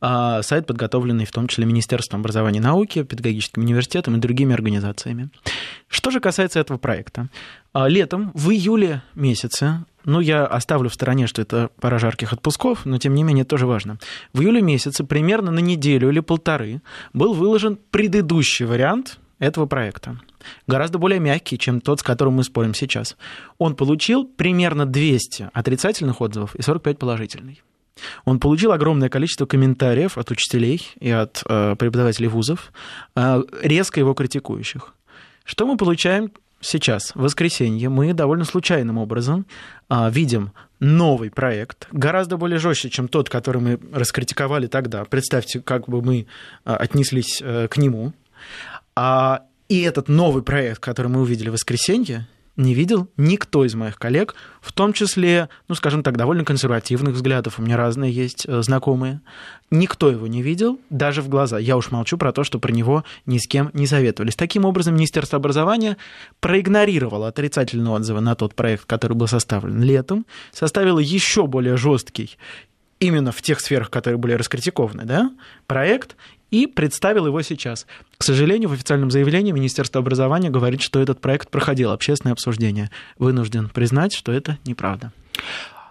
А, 0.00 0.42
сайт, 0.42 0.66
подготовленный 0.66 1.24
в 1.24 1.32
том 1.32 1.48
числе 1.48 1.64
Министерством 1.66 2.20
образования 2.20 2.58
и 2.58 2.62
науки, 2.62 3.02
педагогическим 3.02 3.62
университетом 3.62 4.16
и 4.16 4.20
другими 4.20 4.54
организациями. 4.54 5.30
Что 5.88 6.10
же 6.10 6.20
касается 6.20 6.60
этого 6.60 6.78
проекта. 6.78 7.28
А, 7.72 7.88
летом, 7.88 8.30
в 8.34 8.50
июле 8.50 9.02
месяце, 9.14 9.84
ну, 10.04 10.20
я 10.20 10.46
оставлю 10.46 10.88
в 10.88 10.94
стороне, 10.94 11.26
что 11.26 11.42
это 11.42 11.70
пора 11.80 11.98
жарких 11.98 12.32
отпусков, 12.32 12.86
но 12.86 12.98
тем 12.98 13.14
не 13.14 13.22
менее 13.22 13.44
тоже 13.44 13.66
важно. 13.66 13.98
В 14.32 14.40
июле 14.40 14.62
месяце, 14.62 15.04
примерно 15.04 15.50
на 15.50 15.60
неделю 15.60 16.10
или 16.10 16.20
полторы, 16.20 16.82
был 17.12 17.34
выложен 17.34 17.78
предыдущий 17.90 18.64
вариант 18.64 19.18
этого 19.38 19.66
проекта. 19.66 20.18
Гораздо 20.66 20.98
более 20.98 21.20
мягкий, 21.20 21.58
чем 21.58 21.80
тот, 21.80 22.00
с 22.00 22.02
которым 22.02 22.34
мы 22.34 22.44
спорим 22.44 22.74
сейчас. 22.74 23.16
Он 23.58 23.74
получил 23.74 24.24
примерно 24.24 24.86
200 24.86 25.50
отрицательных 25.52 26.20
отзывов 26.20 26.54
и 26.54 26.62
45 26.62 26.98
положительных. 26.98 27.58
Он 28.24 28.40
получил 28.40 28.72
огромное 28.72 29.08
количество 29.08 29.46
комментариев 29.46 30.16
от 30.16 30.30
учителей 30.30 30.88
и 31.00 31.10
от 31.10 31.42
э, 31.44 31.76
преподавателей 31.76 32.28
вузов, 32.28 32.72
э, 33.14 33.42
резко 33.62 34.00
его 34.00 34.14
критикующих. 34.14 34.94
Что 35.44 35.66
мы 35.66 35.76
получаем 35.76 36.30
сейчас, 36.60 37.12
в 37.14 37.20
воскресенье, 37.20 37.88
мы 37.88 38.12
довольно 38.12 38.44
случайным 38.44 38.98
образом 38.98 39.46
а, 39.88 40.10
видим 40.10 40.52
новый 40.78 41.30
проект, 41.30 41.88
гораздо 41.92 42.36
более 42.36 42.58
жестче, 42.58 42.90
чем 42.90 43.08
тот, 43.08 43.28
который 43.28 43.60
мы 43.60 43.80
раскритиковали 43.92 44.66
тогда. 44.66 45.04
Представьте, 45.04 45.60
как 45.60 45.88
бы 45.88 46.02
мы 46.02 46.26
а, 46.64 46.76
отнеслись 46.76 47.40
а, 47.42 47.68
к 47.68 47.76
нему. 47.76 48.12
А, 48.96 49.42
и 49.68 49.82
этот 49.82 50.08
новый 50.08 50.42
проект, 50.42 50.80
который 50.80 51.08
мы 51.08 51.20
увидели 51.20 51.48
в 51.48 51.52
воскресенье, 51.52 52.26
не 52.60 52.74
видел 52.74 53.08
никто 53.16 53.64
из 53.64 53.74
моих 53.74 53.98
коллег, 53.98 54.34
в 54.60 54.72
том 54.72 54.92
числе, 54.92 55.48
ну, 55.68 55.74
скажем 55.74 56.02
так, 56.02 56.16
довольно 56.16 56.44
консервативных 56.44 57.14
взглядов, 57.14 57.58
у 57.58 57.62
меня 57.62 57.76
разные 57.76 58.12
есть 58.12 58.46
э, 58.46 58.62
знакомые. 58.62 59.20
Никто 59.70 60.10
его 60.10 60.26
не 60.26 60.42
видел, 60.42 60.78
даже 60.90 61.22
в 61.22 61.28
глаза. 61.28 61.58
Я 61.58 61.76
уж 61.76 61.90
молчу 61.90 62.18
про 62.18 62.32
то, 62.32 62.44
что 62.44 62.58
про 62.58 62.72
него 62.72 63.04
ни 63.24 63.38
с 63.38 63.46
кем 63.46 63.70
не 63.72 63.86
советовались. 63.86 64.36
Таким 64.36 64.64
образом, 64.64 64.94
Министерство 64.94 65.36
образования 65.36 65.96
проигнорировало 66.40 67.28
отрицательные 67.28 67.92
отзывы 67.92 68.20
на 68.20 68.34
тот 68.34 68.54
проект, 68.54 68.84
который 68.84 69.14
был 69.14 69.28
составлен 69.28 69.82
летом, 69.82 70.26
составило 70.52 70.98
еще 70.98 71.46
более 71.46 71.76
жесткий 71.76 72.36
именно 72.98 73.32
в 73.32 73.40
тех 73.40 73.60
сферах, 73.60 73.90
которые 73.90 74.18
были 74.18 74.34
раскритикованы, 74.34 75.04
да, 75.04 75.32
проект, 75.66 76.16
и 76.50 76.66
представил 76.66 77.26
его 77.26 77.42
сейчас. 77.42 77.86
К 78.18 78.22
сожалению, 78.22 78.68
в 78.68 78.72
официальном 78.72 79.10
заявлении 79.10 79.52
Министерство 79.52 80.00
образования 80.00 80.50
говорит, 80.50 80.80
что 80.82 81.00
этот 81.00 81.20
проект 81.20 81.50
проходил 81.50 81.90
общественное 81.90 82.32
обсуждение. 82.32 82.90
Вынужден 83.18 83.68
признать, 83.68 84.12
что 84.12 84.32
это 84.32 84.58
неправда. 84.64 85.12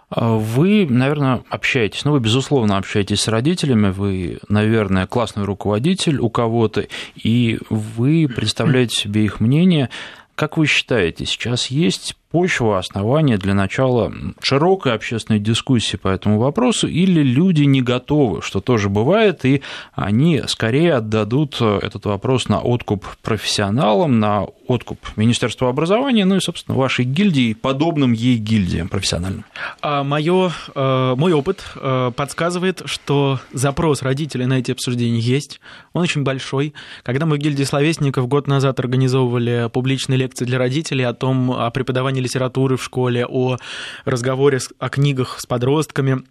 А 0.10 0.34
вы, 0.34 0.88
наверное, 0.90 1.44
общаетесь, 1.50 2.04
ну, 2.04 2.14
вы, 2.14 2.20
безусловно, 2.20 2.78
общаетесь 2.78 3.22
с 3.22 3.28
родителями, 3.28 3.92
вы, 3.92 4.40
наверное, 4.48 5.06
классный 5.06 5.44
руководитель 5.44 6.18
у 6.18 6.32
кого-то, 6.32 6.88
и 7.16 7.60
вы 7.70 8.28
представляете 8.28 8.96
себе 8.96 9.24
их 9.26 9.40
мнение. 9.40 9.90
Как 10.34 10.58
вы 10.58 10.66
считаете, 10.66 11.26
сейчас 11.26 11.68
есть 11.68 12.16
почва, 12.32 12.78
основания 12.78 13.38
для 13.38 13.54
начала 13.54 14.12
широкой 14.42 14.94
общественной 14.94 15.40
дискуссии 15.40 15.98
по 15.98 16.10
этому 16.10 16.40
вопросу, 16.40 16.88
или 16.88 17.22
люди 17.22 17.64
не 17.64 17.82
готовы, 17.82 18.42
что 18.42 18.60
тоже 18.60 18.90
бывает, 18.90 19.46
и 19.46 19.62
они 19.94 20.44
скорее 20.48 20.96
отдадут 20.96 21.60
этот 21.62 22.06
вопрос 22.06 22.48
на 22.48 22.60
откуп 22.60 23.06
профессионалам, 23.22 24.20
на 24.20 24.46
откуп 24.68 25.00
Министерства 25.16 25.70
образования, 25.70 26.26
ну 26.26 26.36
и, 26.36 26.40
собственно, 26.40 26.78
вашей 26.78 27.04
гильдии, 27.04 27.54
подобным 27.54 28.14
ей 28.14 28.38
гильдиям 28.38 28.88
профессиональным? 28.88 29.46
А 29.82 30.04
моё, 30.04 30.52
э, 30.76 31.14
мой 31.18 31.34
опыт 31.34 31.64
э, 31.76 32.12
подсказывает, 32.16 32.84
что 32.86 33.40
запрос 33.52 34.04
родителей 34.04 34.46
на 34.46 34.60
эти 34.60 34.72
обсуждения 34.72 35.20
есть, 35.20 35.60
он 35.94 36.04
очень 36.04 36.24
большой. 36.24 36.74
Когда 37.04 37.26
мы 37.26 37.38
в 37.38 37.40
гильдии 37.40 37.64
словесников 37.64 38.28
год 38.28 38.48
назад 38.48 38.80
организовывали 38.80 39.70
публичные 39.74 40.18
лекции 40.18 40.46
для 40.46 40.60
родителей 40.60 41.04
о 41.04 41.14
том, 41.14 41.52
о 41.52 41.72
преподавании 41.72 42.19
литературы 42.20 42.78
в 42.78 42.84
школе, 42.84 43.26
о 43.26 43.58
разговоре 44.06 44.60
о 44.78 44.90
книгах 44.90 45.40
с 45.40 45.46
подростками, 45.46 46.24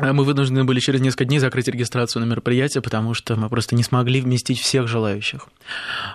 мы 0.00 0.24
вынуждены 0.24 0.64
были 0.64 0.80
через 0.80 1.00
несколько 1.00 1.24
дней 1.26 1.38
закрыть 1.38 1.68
регистрацию 1.68 2.24
на 2.24 2.30
мероприятие, 2.30 2.82
потому 2.82 3.14
что 3.14 3.36
мы 3.36 3.48
просто 3.48 3.74
не 3.74 3.82
смогли 3.82 4.20
вместить 4.20 4.58
всех 4.60 4.88
желающих. 4.88 5.48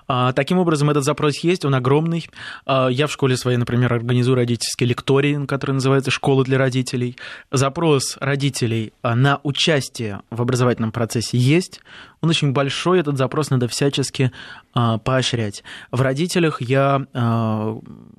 А, 0.08 0.34
таким 0.34 0.58
образом, 0.58 0.90
этот 0.90 1.04
запрос 1.04 1.38
есть, 1.40 1.66
он 1.66 1.76
огромный. 1.76 2.28
А, 2.66 2.88
я 2.88 3.08
в 3.08 3.12
школе 3.12 3.38
своей, 3.38 3.58
например, 3.58 3.94
организую 3.94 4.36
родительский 4.36 4.88
лекторий, 4.88 5.46
который 5.46 5.72
называется 5.72 6.12
«Школа 6.12 6.44
для 6.44 6.58
родителей». 6.58 7.16
Запрос 7.52 8.18
родителей 8.20 8.94
на 9.04 9.40
участие 9.44 10.22
в 10.30 10.42
образовательном 10.42 10.92
процессе 10.92 11.38
есть. 11.38 11.82
Он 12.22 12.30
очень 12.30 12.54
большой, 12.54 13.00
этот 13.00 13.18
запрос 13.18 13.50
надо 13.52 13.68
всячески 13.68 14.32
поощрять. 14.74 15.64
В 15.92 16.02
родителях 16.02 16.62
я, 16.62 17.06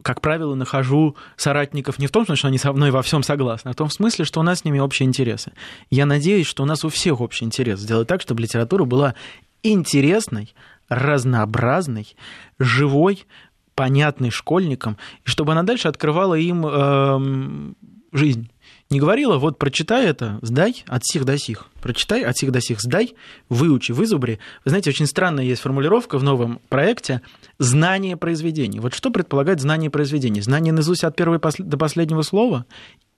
как 0.03 0.21
правило, 0.21 0.55
нахожу 0.55 1.17
соратников 1.37 1.99
не 1.99 2.07
в 2.07 2.13
том 2.13 2.25
смысле, 2.25 2.37
что 2.39 2.49
они 2.49 2.59
со 2.59 2.73
мной 2.73 2.91
во 2.93 3.03
всем 3.03 3.23
согласны, 3.23 3.71
а 3.71 3.73
в 3.73 3.77
том 3.77 3.91
смысле, 3.91 4.25
что 4.25 4.41
у 4.41 4.43
нас 4.43 4.61
с 4.61 4.65
ними 4.65 4.79
общие 4.79 5.07
интересы. 5.07 5.53
Я 5.91 6.07
надеюсь, 6.07 6.47
что 6.47 6.63
у 6.63 6.67
нас 6.67 6.85
у 6.85 6.89
всех 6.89 7.21
общий 7.21 7.45
интерес 7.45 7.81
сделать 7.81 8.09
так, 8.09 8.21
чтобы 8.21 8.43
литература 8.43 8.85
была 8.85 9.15
интересной, 9.63 10.55
разнообразной, 10.89 12.15
живой, 12.59 13.25
понятной 13.75 14.31
школьникам, 14.31 14.97
и 15.25 15.29
чтобы 15.29 15.53
она 15.53 15.63
дальше 15.63 15.89
открывала 15.89 16.35
им 16.35 16.65
э, 16.67 17.73
жизнь. 18.13 18.51
Не 18.89 19.01
говорила, 19.01 19.39
вот 19.39 19.59
прочитай 19.59 20.07
это, 20.07 20.39
сдай 20.43 20.85
от 20.87 21.05
сих 21.05 21.25
до 21.25 21.37
сих. 21.39 21.67
Прочитай 21.83 22.23
от 22.23 22.37
сих 22.37 22.53
до 22.53 22.61
сих, 22.61 22.81
сдай, 22.81 23.15
выучи, 23.49 23.91
вызубри. 23.91 24.39
Вы 24.65 24.69
знаете, 24.69 24.91
очень 24.91 25.07
странная 25.07 25.45
есть 25.45 25.61
формулировка 25.61 26.19
в 26.19 26.23
новом 26.23 26.61
проекте 26.69 27.21
«знание 27.59 28.17
произведений». 28.17 28.79
Вот 28.79 28.95
что 28.95 29.11
предполагает 29.11 29.61
знание 29.61 29.91
произведений? 29.91 30.41
Знание 30.41 30.73
наизусть 30.73 31.03
от 31.03 31.17
первого 31.17 31.41
до 31.59 31.77
последнего 31.77 32.23
слова 32.23 32.65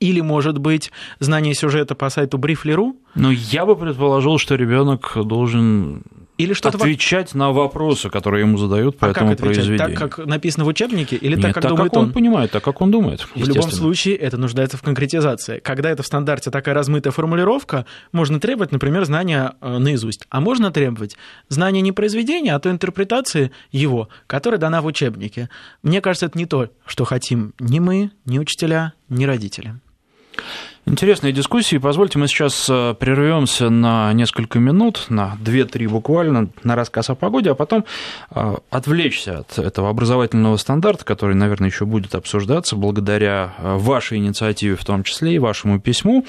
или, 0.00 0.22
может 0.22 0.58
быть, 0.58 0.90
знание 1.20 1.54
сюжета 1.54 1.94
по 1.94 2.08
сайту 2.08 2.38
Briefly.ru? 2.38 2.96
Ну, 3.14 3.30
я 3.30 3.66
бы 3.66 3.76
предположил, 3.76 4.38
что 4.38 4.54
ребенок 4.54 5.12
должен 5.16 6.02
или 6.38 6.52
что-то 6.52 6.78
отвечать 6.78 7.34
на 7.34 7.50
вопросы, 7.50 8.10
которые 8.10 8.42
ему 8.42 8.56
задают 8.58 8.96
по 8.96 9.08
а 9.08 9.10
этому 9.10 9.30
как 9.30 9.40
отвечать? 9.40 9.56
произведению. 9.56 9.98
Так, 9.98 10.16
как 10.16 10.26
написано 10.26 10.64
в 10.64 10.68
учебнике, 10.68 11.16
или 11.16 11.34
Нет, 11.34 11.42
так, 11.42 11.54
как 11.54 11.62
так, 11.64 11.72
думает 11.72 11.90
как 11.90 12.00
он, 12.00 12.06
он? 12.06 12.12
понимает, 12.12 12.52
так, 12.52 12.62
как 12.62 12.80
он 12.80 12.90
думает. 12.90 13.26
В 13.34 13.46
любом 13.46 13.70
случае, 13.70 14.14
это 14.14 14.36
нуждается 14.36 14.76
в 14.76 14.82
конкретизации. 14.82 15.58
Когда 15.58 15.90
это 15.90 16.02
в 16.02 16.06
стандарте 16.06 16.50
такая 16.50 16.74
размытая 16.74 17.12
формулировка, 17.12 17.86
можно 18.12 18.38
требовать, 18.38 18.70
например, 18.70 19.04
знания 19.04 19.54
э, 19.60 19.78
наизусть. 19.78 20.26
А 20.30 20.40
можно 20.40 20.70
требовать 20.70 21.16
знания 21.48 21.80
не 21.80 21.92
произведения, 21.92 22.54
а 22.54 22.60
то 22.60 22.70
интерпретации 22.70 23.50
его, 23.72 24.08
которая 24.28 24.60
дана 24.60 24.80
в 24.80 24.86
учебнике. 24.86 25.50
Мне 25.82 26.00
кажется, 26.00 26.26
это 26.26 26.38
не 26.38 26.46
то, 26.46 26.70
что 26.86 27.04
хотим 27.04 27.52
ни 27.58 27.80
мы, 27.80 28.12
ни 28.24 28.38
учителя, 28.38 28.92
ни 29.08 29.24
родители. 29.24 29.74
Интересные 30.88 31.34
дискуссии. 31.34 31.76
Позвольте, 31.76 32.18
мы 32.18 32.28
сейчас 32.28 32.66
э, 32.70 32.94
прервемся 32.98 33.68
на 33.68 34.10
несколько 34.14 34.58
минут, 34.58 35.04
на 35.10 35.36
2-3 35.44 35.86
буквально, 35.86 36.48
на 36.64 36.76
рассказ 36.76 37.10
о 37.10 37.14
погоде, 37.14 37.50
а 37.50 37.54
потом 37.54 37.84
э, 38.30 38.54
отвлечься 38.70 39.40
от 39.40 39.58
этого 39.58 39.90
образовательного 39.90 40.56
стандарта, 40.56 41.04
который, 41.04 41.34
наверное, 41.34 41.68
еще 41.68 41.84
будет 41.84 42.14
обсуждаться 42.14 42.74
благодаря 42.74 43.54
э, 43.58 43.76
вашей 43.76 44.16
инициативе, 44.16 44.76
в 44.76 44.84
том 44.86 45.02
числе 45.02 45.34
и 45.34 45.38
вашему 45.38 45.78
письму, 45.78 46.24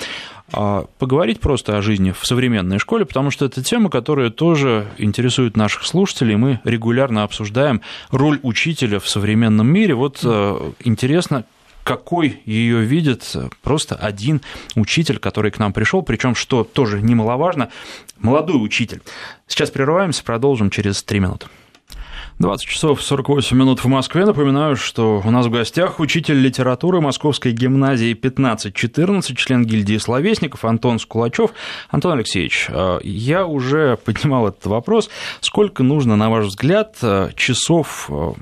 а 0.51 0.87
поговорить 0.97 1.39
просто 1.39 1.77
о 1.77 1.81
жизни 1.81 2.11
в 2.11 2.27
современной 2.27 2.79
школе, 2.79 3.05
потому 3.05 3.31
что 3.31 3.45
это 3.45 3.63
тема, 3.63 3.89
которая 3.89 4.29
тоже 4.29 4.89
интересует 4.97 5.55
наших 5.55 5.85
слушателей. 5.85 6.35
Мы 6.35 6.59
регулярно 6.65 7.23
обсуждаем 7.23 7.79
роль 8.11 8.41
учителя 8.43 8.99
в 8.99 9.07
современном 9.07 9.71
мире. 9.71 9.95
Вот 9.95 10.21
интересно, 10.83 11.45
какой 11.89 12.43
ее 12.45 12.81
видит 12.81 13.35
просто 13.63 13.95
один 13.95 14.41
учитель, 14.75 15.17
который 15.17 15.49
к 15.49 15.57
нам 15.57 15.73
пришел, 15.73 16.03
причем, 16.03 16.35
что 16.35 16.63
тоже 16.63 17.01
немаловажно, 17.01 17.71
молодой 18.19 18.63
учитель. 18.63 19.01
Сейчас 19.47 19.71
прерываемся, 19.71 20.23
продолжим 20.23 20.69
через 20.69 21.01
три 21.01 21.19
минуты. 21.19 21.47
20 22.37 22.67
часов 22.67 23.01
48 23.01 23.57
минут 23.57 23.83
в 23.83 23.87
Москве. 23.87 24.23
Напоминаю, 24.23 24.75
что 24.75 25.19
у 25.25 25.31
нас 25.31 25.47
в 25.47 25.49
гостях 25.49 25.99
учитель 25.99 26.39
литературы 26.39 27.01
Московской 27.01 27.53
гимназии 27.53 28.13
15-14, 28.13 29.33
член 29.33 29.65
гильдии 29.65 29.97
словесников 29.97 30.65
Антон 30.65 30.99
Скулачев. 30.99 31.53
Антон 31.89 32.11
Алексеевич, 32.11 32.67
э, 32.69 32.99
я 33.01 33.47
уже 33.47 33.97
поднимал 33.97 34.49
этот 34.49 34.67
вопрос. 34.67 35.09
Сколько 35.41 35.81
нужно, 35.81 36.15
на 36.15 36.29
ваш 36.29 36.45
взгляд, 36.45 36.97
э, 37.01 37.31
часов 37.35 38.11
э, 38.11 38.33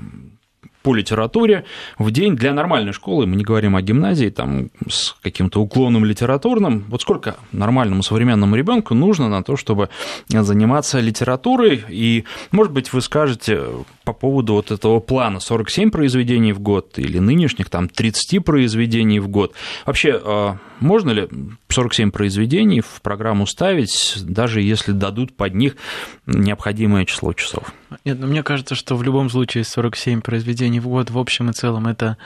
по 0.88 0.94
литературе 0.94 1.66
в 1.98 2.10
день 2.10 2.34
для 2.34 2.54
нормальной 2.54 2.94
школы, 2.94 3.26
мы 3.26 3.36
не 3.36 3.44
говорим 3.44 3.76
о 3.76 3.82
гимназии 3.82 4.30
там, 4.30 4.70
с 4.88 5.14
каким-то 5.22 5.60
уклоном 5.60 6.06
литературным, 6.06 6.86
вот 6.88 7.02
сколько 7.02 7.36
нормальному 7.52 8.02
современному 8.02 8.56
ребенку 8.56 8.94
нужно 8.94 9.28
на 9.28 9.42
то, 9.42 9.58
чтобы 9.58 9.90
заниматься 10.28 11.00
литературой, 11.00 11.84
и, 11.90 12.24
может 12.52 12.72
быть, 12.72 12.90
вы 12.94 13.02
скажете 13.02 13.60
по 14.04 14.14
поводу 14.14 14.54
вот 14.54 14.70
этого 14.70 14.98
плана 15.00 15.40
47 15.40 15.90
произведений 15.90 16.54
в 16.54 16.60
год 16.60 16.98
или 16.98 17.18
нынешних 17.18 17.68
там 17.68 17.90
30 17.90 18.42
произведений 18.42 19.20
в 19.20 19.28
год. 19.28 19.52
Вообще, 19.84 20.18
а, 20.24 20.56
можно 20.80 21.10
ли 21.10 21.28
47 21.68 22.12
произведений 22.12 22.80
в 22.80 23.02
программу 23.02 23.46
ставить, 23.46 24.14
даже 24.22 24.62
если 24.62 24.92
дадут 24.92 25.36
под 25.36 25.54
них 25.54 25.76
необходимое 26.24 27.04
число 27.04 27.34
часов? 27.34 27.74
Нет, 28.04 28.18
ну 28.18 28.26
мне 28.26 28.42
кажется, 28.42 28.74
что 28.74 28.96
в 28.96 29.02
любом 29.02 29.30
случае 29.30 29.64
47 29.64 30.20
произведений 30.20 30.80
в 30.80 30.88
год 30.88 31.10
в 31.10 31.18
общем 31.18 31.50
и 31.50 31.52
целом 31.52 31.86
это 31.86 32.16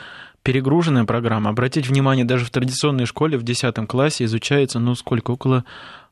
перегруженная 0.43 1.05
программа. 1.05 1.51
Обратите 1.51 1.89
внимание, 1.89 2.25
даже 2.25 2.45
в 2.45 2.51
традиционной 2.51 3.07
школе 3.07 3.39
в 3.39 3.43
10 3.43 3.75
классе 3.87 4.25
изучается, 4.25 4.79
ну, 4.79 4.95
сколько, 4.95 5.31
около 5.31 5.65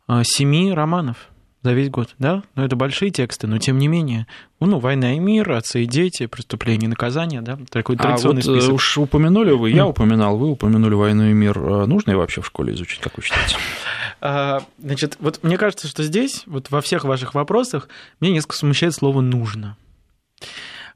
7 0.08 0.72
а, 0.72 0.74
романов 0.74 1.28
за 1.62 1.72
весь 1.72 1.90
год, 1.90 2.14
да? 2.18 2.42
Но 2.54 2.64
это 2.64 2.74
большие 2.74 3.10
тексты, 3.10 3.46
но 3.46 3.58
тем 3.58 3.78
не 3.78 3.88
менее. 3.88 4.26
Ну, 4.60 4.78
«Война 4.78 5.14
и 5.14 5.18
мир», 5.18 5.50
«Отцы 5.52 5.82
и 5.82 5.86
дети», 5.86 6.26
«Преступление 6.26 6.86
и 6.86 6.88
наказание», 6.88 7.42
да? 7.42 7.58
Такой 7.70 7.96
традиционный 7.96 8.42
а 8.42 8.46
вот 8.46 8.56
список. 8.56 8.74
уж 8.74 8.98
упомянули 8.98 9.52
вы, 9.52 9.70
я 9.70 9.86
упоминал, 9.86 10.38
вы 10.38 10.50
упомянули 10.50 10.94
«Войну 10.94 11.28
и 11.28 11.32
мир». 11.32 11.58
А 11.58 11.86
нужно 11.86 12.12
ее 12.12 12.16
вообще 12.16 12.40
в 12.40 12.46
школе 12.46 12.74
изучить, 12.74 13.00
как 13.00 13.16
вы 13.16 13.22
считаете? 13.22 13.56
А, 14.20 14.62
значит, 14.78 15.16
вот 15.20 15.40
мне 15.42 15.56
кажется, 15.56 15.88
что 15.88 16.02
здесь, 16.02 16.42
вот 16.46 16.70
во 16.70 16.80
всех 16.80 17.04
ваших 17.04 17.34
вопросах, 17.34 17.88
мне 18.20 18.30
несколько 18.30 18.56
смущает 18.56 18.94
слово 18.94 19.20
«нужно». 19.20 19.76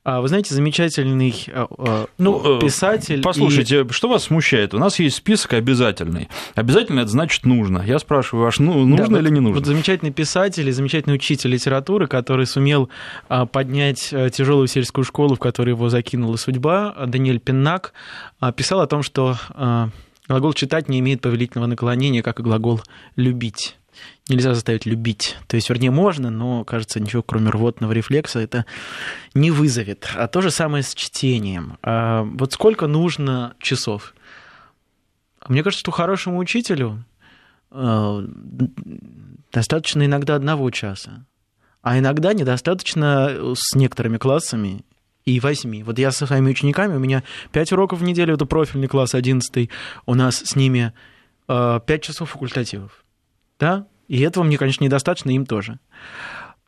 А, 0.07 0.21
вы 0.21 0.29
знаете, 0.29 0.55
замечательный 0.55 1.35
а, 1.49 1.67
а, 1.79 2.07
ну, 2.19 2.59
э, 2.59 2.61
писатель. 2.61 3.23
Послушайте, 3.23 3.87
и... 3.89 3.93
что 3.93 4.11
вас 4.11 4.25
смущает? 4.25 4.75
У 4.75 4.79
нас 4.79 4.99
есть 4.99 5.17
список 5.17 5.55
обязательный. 5.55 6.29
Обязательно 6.55 7.01
это 7.01 7.09
значит 7.09 7.47
нужно. 7.47 7.83
Я 7.87 7.99
спрашиваю, 7.99 8.47
аж 8.47 8.59
ну, 8.59 8.85
нужно 8.85 9.09
да, 9.09 9.19
или 9.21 9.29
вот, 9.29 9.35
не 9.35 9.41
нужно? 9.41 9.61
Вот 9.61 9.67
замечательный 9.67 10.13
писатель 10.13 10.69
и 10.69 10.73
замечательный 10.73 11.15
учитель 11.15 11.51
литературы, 11.51 12.07
который 12.07 12.45
сумел 12.45 12.91
поднять 13.51 14.11
э, 14.13 14.29
тяжелую 14.29 14.67
сельскую 14.67 15.07
школу, 15.07 15.37
в 15.37 15.39
которую 15.39 15.75
его 15.75 15.89
закинула 15.89 16.37
судьба, 16.37 16.95
Даниэль 17.07 17.41
Пеннак, 17.41 17.95
писал 18.57 18.83
о 18.83 18.87
том, 18.87 19.03
что 19.03 19.39
глагол 20.29 20.53
читать 20.53 20.89
не 20.89 21.01
имеет 21.01 21.21
повелительного 21.21 21.69
наклонения, 21.69 22.23
как 22.23 22.41
и 22.41 22.43
глагол 22.43 22.81
любить 23.17 23.77
нельзя 24.29 24.55
заставить 24.55 24.87
любить. 24.87 25.37
То 25.47 25.57
есть, 25.57 25.69
вернее, 25.69 25.91
можно, 25.91 26.31
но, 26.31 26.65
кажется, 26.65 27.01
ничего, 27.01 27.23
кроме 27.23 27.51
рвотного 27.51 27.93
рефлекса, 27.93 28.41
это 28.41 28.67
не 29.35 29.51
вызовет. 29.51 30.09
А 30.15 30.29
то 30.29 30.41
же 30.41 30.51
самое 30.51 30.83
с 30.83 30.95
чтением. 30.95 31.79
А 31.83 32.23
вот 32.23 32.53
сколько 32.53 32.87
нужно 32.87 33.55
часов? 33.59 34.15
Мне 35.47 35.63
кажется, 35.63 35.81
что 35.81 35.91
хорошему 35.91 36.39
учителю 36.39 37.05
э, 37.71 38.27
достаточно 39.53 40.07
иногда 40.07 40.37
одного 40.37 40.71
часа, 40.71 41.27
а 41.83 41.99
иногда 41.99 42.33
недостаточно 42.33 43.53
с 43.55 43.75
некоторыми 43.75 44.17
классами 44.17 44.85
и 45.27 45.41
восьми. 45.41 45.83
Вот 45.83 45.99
я 45.99 46.13
со 46.13 46.27
своими 46.27 46.51
учениками, 46.51 46.95
у 46.97 46.99
меня 46.99 47.23
пять 47.53 47.73
уроков 47.73 48.01
в 48.01 48.03
неделю, 48.03 48.35
это 48.35 48.47
профильный 48.47 48.89
класс, 48.89 49.15
одиннадцатый, 49.15 49.71
у 50.07 50.15
нас 50.15 50.37
с 50.37 50.57
ними 50.57 50.93
э, 51.49 51.81
пять 51.87 52.03
часов 52.03 52.31
факультативов. 52.31 53.05
Да? 53.59 53.87
И 54.09 54.21
этого 54.21 54.45
мне, 54.45 54.59
конечно, 54.59 54.85
недостаточно, 54.85 55.31
им 55.31 55.47
тоже. 55.47 55.79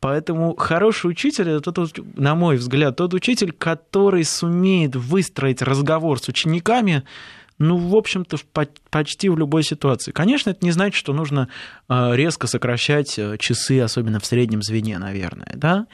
Поэтому 0.00 0.54
хороший 0.56 1.10
учитель 1.10 1.48
это 1.50 1.72
тот, 1.72 1.98
на 2.16 2.34
мой 2.34 2.56
взгляд, 2.56 2.96
тот 2.96 3.14
учитель, 3.14 3.52
который 3.52 4.24
сумеет 4.24 4.94
выстроить 4.94 5.62
разговор 5.62 6.18
с 6.20 6.28
учениками, 6.28 7.04
ну, 7.58 7.78
в 7.78 7.96
общем-то, 7.96 8.36
почти 8.90 9.30
в 9.30 9.38
любой 9.38 9.62
ситуации. 9.62 10.12
Конечно, 10.12 10.50
это 10.50 10.64
не 10.64 10.72
значит, 10.72 10.94
что 10.94 11.14
нужно 11.14 11.48
э, 11.88 12.14
резко 12.14 12.46
сокращать 12.46 13.18
э, 13.18 13.38
часы, 13.38 13.80
особенно 13.80 14.20
в 14.20 14.26
среднем 14.26 14.62
звене, 14.62 14.98
наверное, 14.98 15.54
да. 15.54 15.86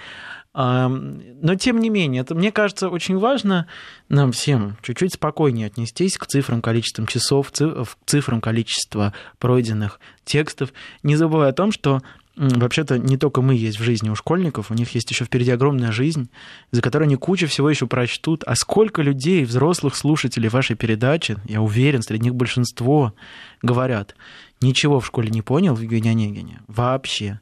Но, 0.54 1.54
тем 1.58 1.80
не 1.80 1.88
менее, 1.88 2.20
это, 2.20 2.34
мне 2.34 2.52
кажется, 2.52 2.90
очень 2.90 3.16
важно 3.16 3.66
нам 4.08 4.32
всем 4.32 4.76
чуть-чуть 4.82 5.14
спокойнее 5.14 5.66
отнестись 5.66 6.18
к 6.18 6.26
цифрам, 6.26 6.60
количествам 6.60 7.06
часов, 7.06 7.50
к 7.50 7.86
цифрам 8.04 8.40
количества 8.40 9.14
пройденных 9.38 9.98
текстов, 10.24 10.74
не 11.02 11.16
забывая 11.16 11.50
о 11.50 11.54
том, 11.54 11.72
что 11.72 12.02
вообще-то 12.36 12.98
не 12.98 13.16
только 13.16 13.40
мы 13.40 13.54
есть 13.54 13.78
в 13.78 13.82
жизни 13.82 14.10
у 14.10 14.14
школьников, 14.14 14.70
у 14.70 14.74
них 14.74 14.94
есть 14.94 15.10
еще 15.10 15.24
впереди 15.24 15.50
огромная 15.50 15.90
жизнь, 15.90 16.28
за 16.70 16.82
которой 16.82 17.04
они 17.04 17.16
кучу 17.16 17.46
всего 17.46 17.70
еще 17.70 17.86
прочтут. 17.86 18.44
А 18.46 18.54
сколько 18.54 19.00
людей, 19.02 19.44
взрослых 19.44 19.96
слушателей 19.96 20.50
вашей 20.50 20.76
передачи, 20.76 21.36
я 21.46 21.62
уверен, 21.62 22.02
среди 22.02 22.24
них 22.24 22.34
большинство, 22.34 23.14
говорят, 23.62 24.16
ничего 24.60 25.00
в 25.00 25.06
школе 25.06 25.30
не 25.30 25.40
понял 25.42 25.74
в 25.74 25.80
Евгении 25.80 26.10
Онегине, 26.10 26.60
вообще. 26.68 27.40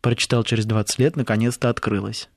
Прочитал 0.00 0.44
через 0.44 0.64
20 0.66 0.98
лет, 1.00 1.16
наконец-то 1.16 1.68
открылось. 1.68 2.28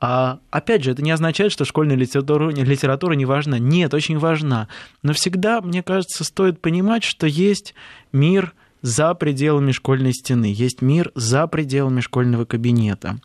А 0.00 0.38
опять 0.50 0.84
же, 0.84 0.92
это 0.92 1.02
не 1.02 1.10
означает, 1.10 1.50
что 1.50 1.64
школьная 1.64 1.96
литература, 1.96 2.50
литература 2.50 3.14
не 3.14 3.24
важна. 3.24 3.58
Нет, 3.58 3.94
очень 3.94 4.18
важна. 4.18 4.68
Но 5.02 5.12
всегда, 5.12 5.60
мне 5.60 5.82
кажется, 5.82 6.22
стоит 6.22 6.60
понимать, 6.60 7.04
что 7.04 7.26
есть 7.26 7.74
мир– 8.12 8.54
за 8.82 9.14
пределами 9.14 9.72
школьной 9.72 10.12
стены, 10.12 10.46
есть 10.46 10.82
мир 10.82 11.10
за 11.14 11.46
пределами 11.46 12.00
школьного 12.00 12.44
кабинета. 12.44 13.18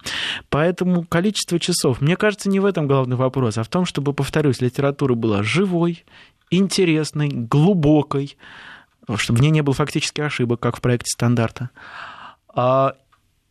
Поэтому 0.50 1.06
количество 1.06 1.60
часов, 1.60 2.02
мне 2.02 2.16
кажется, 2.16 2.50
не 2.50 2.60
в 2.60 2.66
этом 2.66 2.88
главный 2.88 3.16
вопрос, 3.16 3.58
а 3.58 3.64
в 3.64 3.68
том, 3.68 3.86
чтобы, 3.86 4.14
повторюсь, 4.14 4.62
литература 4.62 5.16
была 5.16 5.44
живой, 5.44 6.06
интересной, 6.50 7.30
глубокой, 7.30 8.38
чтобы 9.16 9.40
в 9.40 9.42
ней 9.42 9.52
не 9.52 9.62
было 9.62 9.74
фактически 9.74 10.22
ошибок, 10.22 10.60
как 10.60 10.78
в 10.78 10.82
проекте 10.82 11.10
стандарта. 11.12 11.70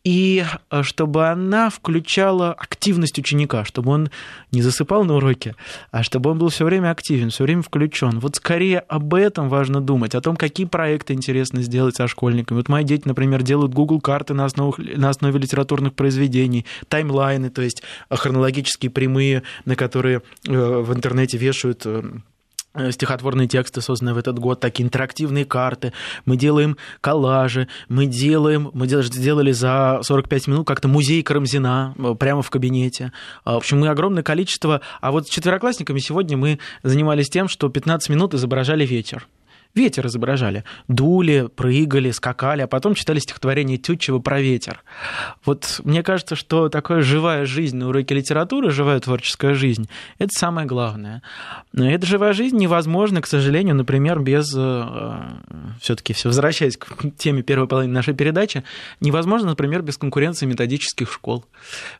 И 0.03 0.43
э, 0.69 0.83
чтобы 0.83 1.29
она 1.29 1.69
включала 1.69 2.51
активность 2.51 3.17
ученика, 3.17 3.63
чтобы 3.63 3.91
он 3.91 4.09
не 4.51 4.61
засыпал 4.61 5.05
на 5.05 5.15
уроке, 5.15 5.55
а 5.91 6.03
чтобы 6.03 6.29
он 6.29 6.39
был 6.39 6.49
все 6.49 6.65
время 6.65 6.91
активен, 6.91 7.29
все 7.29 7.45
время 7.45 7.61
включен. 7.61 8.19
Вот 8.19 8.35
скорее 8.35 8.79
об 8.79 9.13
этом 9.13 9.47
важно 9.47 9.79
думать, 9.79 10.13
о 10.13 10.21
том, 10.21 10.35
какие 10.35 10.65
проекты 10.65 11.13
интересно 11.13 11.61
сделать 11.61 11.95
со 11.95 12.09
школьниками. 12.09 12.57
Вот 12.57 12.67
мои 12.67 12.83
дети, 12.83 13.07
например, 13.07 13.43
делают 13.43 13.73
Google 13.73 14.01
карты 14.01 14.33
на 14.33 14.43
основе, 14.43 14.97
на 14.97 15.09
основе 15.09 15.39
литературных 15.39 15.93
произведений, 15.93 16.65
таймлайны, 16.89 17.49
то 17.49 17.61
есть 17.61 17.81
хронологические 18.09 18.91
прямые, 18.91 19.43
на 19.63 19.77
которые 19.77 20.21
э, 20.47 20.51
в 20.51 20.93
интернете 20.93 21.37
вешают 21.37 21.83
э, 21.85 21.93
Э, 21.93 22.03
стихотворные 22.91 23.47
тексты, 23.47 23.81
созданные 23.81 24.15
в 24.15 24.17
этот 24.17 24.39
год, 24.39 24.59
такие 24.59 24.85
интерактивные 24.85 25.45
карты, 25.45 25.93
мы 26.25 26.37
делаем 26.37 26.77
коллажи, 27.01 27.67
мы 27.87 28.05
делаем, 28.05 28.71
мы 28.73 28.87
сделали 28.87 29.51
за 29.51 29.99
45 30.01 30.47
минут 30.47 30.67
как-то 30.67 30.87
музей 30.87 31.21
Карамзина 31.23 31.95
э, 31.97 32.15
прямо 32.15 32.41
в 32.41 32.49
кабинете. 32.49 33.11
А, 33.43 33.53
в 33.53 33.57
общем, 33.57 33.79
мы 33.79 33.89
огромное 33.89 34.23
количество... 34.23 34.81
А 35.01 35.11
вот 35.11 35.27
с 35.27 35.29
четвероклассниками 35.29 35.99
сегодня 35.99 36.37
мы 36.37 36.59
занимались 36.81 37.29
тем, 37.29 37.47
что 37.47 37.69
15 37.69 38.09
минут 38.09 38.33
изображали 38.33 38.85
ветер 38.85 39.27
ветер 39.75 40.05
изображали. 40.07 40.63
Дули, 40.87 41.49
прыгали, 41.55 42.11
скакали, 42.11 42.61
а 42.61 42.67
потом 42.67 42.93
читали 42.93 43.19
стихотворение 43.19 43.77
Тютчева 43.77 44.19
про 44.19 44.41
ветер. 44.41 44.83
Вот 45.45 45.81
мне 45.83 46.03
кажется, 46.03 46.35
что 46.35 46.69
такая 46.69 47.01
живая 47.01 47.45
жизнь 47.45 47.77
на 47.77 47.89
уроке 47.89 48.15
литературы, 48.15 48.69
живая 48.69 48.99
творческая 48.99 49.53
жизнь, 49.53 49.89
это 50.19 50.31
самое 50.37 50.67
главное. 50.67 51.21
Но 51.71 51.89
эта 51.89 52.05
живая 52.05 52.33
жизнь 52.33 52.57
невозможна, 52.57 53.21
к 53.21 53.27
сожалению, 53.27 53.75
например, 53.75 54.19
без... 54.19 54.53
Э, 54.55 55.17
все-таки 55.81 56.13
все 56.13 56.29
возвращаясь 56.29 56.77
к 56.77 57.11
теме 57.17 57.41
первой 57.41 57.67
половины 57.67 57.93
нашей 57.93 58.13
передачи, 58.13 58.63
невозможно, 58.99 59.49
например, 59.49 59.81
без 59.81 59.97
конкуренции 59.97 60.45
методических 60.45 61.11
школ. 61.11 61.45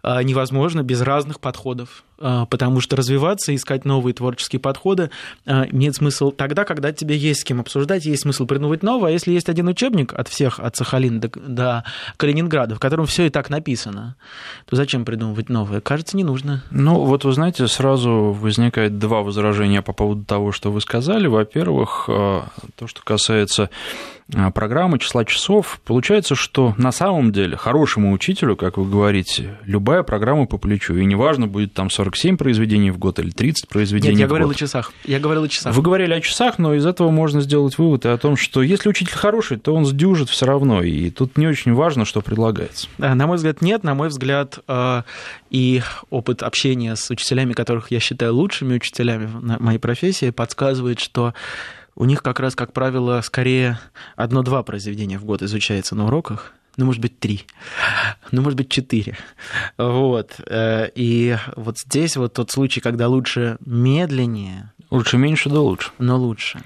А, 0.01 0.21
невозможно 0.23 0.83
без 0.83 1.01
разных 1.01 1.39
подходов. 1.39 2.03
А, 2.25 2.45
потому 2.45 2.79
что 2.79 2.95
развиваться, 2.95 3.53
искать 3.53 3.83
новые 3.83 4.13
творческие 4.13 4.61
подходы 4.61 5.09
а, 5.45 5.65
имеет 5.69 5.95
смысл 5.95 6.31
тогда, 6.31 6.63
когда 6.63 6.93
тебе 6.93 7.17
есть 7.17 7.41
с 7.41 7.43
кем 7.43 7.59
обсуждать, 7.59 8.05
есть 8.05 8.21
смысл 8.21 8.45
придумывать 8.45 8.81
новое. 8.81 9.09
А 9.09 9.11
если 9.11 9.33
есть 9.33 9.49
один 9.49 9.67
учебник 9.67 10.13
от 10.13 10.29
всех, 10.29 10.61
от 10.61 10.73
Сахалина 10.77 11.19
до, 11.19 11.27
до 11.27 11.83
Калининграда, 12.15 12.75
в 12.75 12.79
котором 12.79 13.07
все 13.07 13.25
и 13.25 13.29
так 13.29 13.49
написано, 13.49 14.15
то 14.69 14.77
зачем 14.77 15.03
придумывать 15.03 15.49
новое? 15.49 15.81
Кажется, 15.81 16.15
не 16.15 16.23
нужно. 16.23 16.63
Ну, 16.71 17.03
вот 17.03 17.25
вы 17.25 17.33
знаете, 17.33 17.67
сразу 17.67 18.31
возникает 18.31 18.97
два 18.99 19.21
возражения 19.21 19.81
по 19.81 19.91
поводу 19.91 20.23
того, 20.23 20.53
что 20.53 20.71
вы 20.71 20.79
сказали. 20.79 21.27
Во-первых, 21.27 22.05
а, 22.07 22.47
то, 22.77 22.87
что 22.87 23.01
касается 23.03 23.69
программы, 24.53 24.99
числа 24.99 25.25
часов, 25.25 25.79
получается, 25.85 26.35
что 26.35 26.73
на 26.77 26.91
самом 26.91 27.31
деле 27.31 27.57
хорошему 27.57 28.13
учителю, 28.13 28.55
как 28.55 28.77
вы 28.77 28.89
говорите, 28.89 29.57
любая 29.65 30.03
программа 30.03 30.45
по 30.45 30.57
плечу, 30.57 30.95
и 30.95 31.05
неважно, 31.05 31.47
будет 31.47 31.73
там 31.73 31.89
47 31.89 32.37
произведений 32.37 32.91
в 32.91 32.97
год 32.97 33.19
или 33.19 33.31
30 33.31 33.67
произведений 33.67 34.13
Нет, 34.13 34.21
я 34.21 34.25
в 34.25 34.29
говорил 34.29 34.47
год. 34.47 34.55
о 34.55 34.59
часах. 34.59 34.93
Я 35.05 35.19
говорил 35.19 35.43
о 35.43 35.49
часах. 35.49 35.75
Вы 35.75 35.81
говорили 35.81 36.13
о 36.13 36.21
часах, 36.21 36.57
но 36.59 36.73
из 36.73 36.85
этого 36.85 37.09
можно 37.11 37.41
сделать 37.41 37.77
вывод 37.77 38.05
и 38.05 38.09
о 38.09 38.17
том, 38.17 38.37
что 38.37 38.61
если 38.61 38.89
учитель 38.89 39.13
хороший, 39.13 39.57
то 39.57 39.73
он 39.73 39.85
сдюжит 39.85 40.29
все 40.29 40.45
равно, 40.45 40.81
и 40.81 41.09
тут 41.09 41.37
не 41.37 41.47
очень 41.47 41.73
важно, 41.73 42.05
что 42.05 42.21
предлагается. 42.21 42.87
На 42.97 43.27
мой 43.27 43.37
взгляд, 43.37 43.61
нет. 43.61 43.83
На 43.83 43.93
мой 43.93 44.07
взгляд, 44.09 44.59
а, 44.67 45.03
и 45.49 45.81
опыт 46.09 46.43
общения 46.43 46.95
с 46.95 47.09
учителями, 47.09 47.53
которых 47.53 47.91
я 47.91 47.99
считаю 47.99 48.33
лучшими 48.33 48.75
учителями 48.75 49.25
в 49.25 49.61
моей 49.61 49.79
профессии, 49.79 50.29
подсказывает, 50.29 50.99
что 50.99 51.33
у 51.95 52.05
них 52.05 52.23
как 52.23 52.39
раз, 52.39 52.55
как 52.55 52.73
правило, 52.73 53.21
скорее 53.21 53.79
одно-два 54.15 54.63
произведения 54.63 55.17
в 55.17 55.25
год 55.25 55.41
изучается 55.41 55.95
на 55.95 56.07
уроках, 56.07 56.53
ну, 56.75 56.85
может 56.85 57.01
быть, 57.01 57.19
три, 57.19 57.45
ну, 58.31 58.41
может 58.41 58.57
быть, 58.57 58.69
четыре. 58.69 59.15
Вот. 59.77 60.35
Э, 60.47 60.89
и 60.95 61.37
вот 61.55 61.77
здесь 61.77 62.17
вот 62.17 62.33
тот 62.33 62.49
случай, 62.49 62.81
когда 62.81 63.07
лучше 63.07 63.57
медленнее. 63.63 64.71
Лучше 64.89 65.17
меньше, 65.17 65.49
да 65.49 65.59
лучше. 65.59 65.91
Но 65.99 66.17
лучше. 66.17 66.61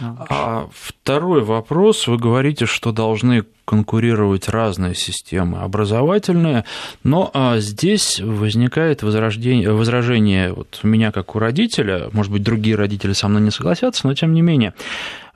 А 0.00 0.68
второй 1.08 1.42
вопрос. 1.42 2.06
Вы 2.06 2.18
говорите, 2.18 2.66
что 2.66 2.92
должны 2.92 3.42
конкурировать 3.64 4.48
разные 4.48 4.94
системы 4.94 5.60
образовательные, 5.60 6.66
но 7.02 7.30
а, 7.32 7.58
здесь 7.60 8.20
возникает 8.20 9.02
возрождение, 9.02 9.72
возражение 9.72 10.52
вот 10.52 10.80
у 10.82 10.86
меня 10.86 11.10
как 11.10 11.34
у 11.34 11.38
родителя, 11.38 12.08
может 12.12 12.30
быть, 12.30 12.42
другие 12.42 12.76
родители 12.76 13.14
со 13.14 13.26
мной 13.28 13.40
не 13.40 13.50
согласятся, 13.50 14.06
но 14.06 14.14
тем 14.14 14.34
не 14.34 14.42
менее, 14.42 14.74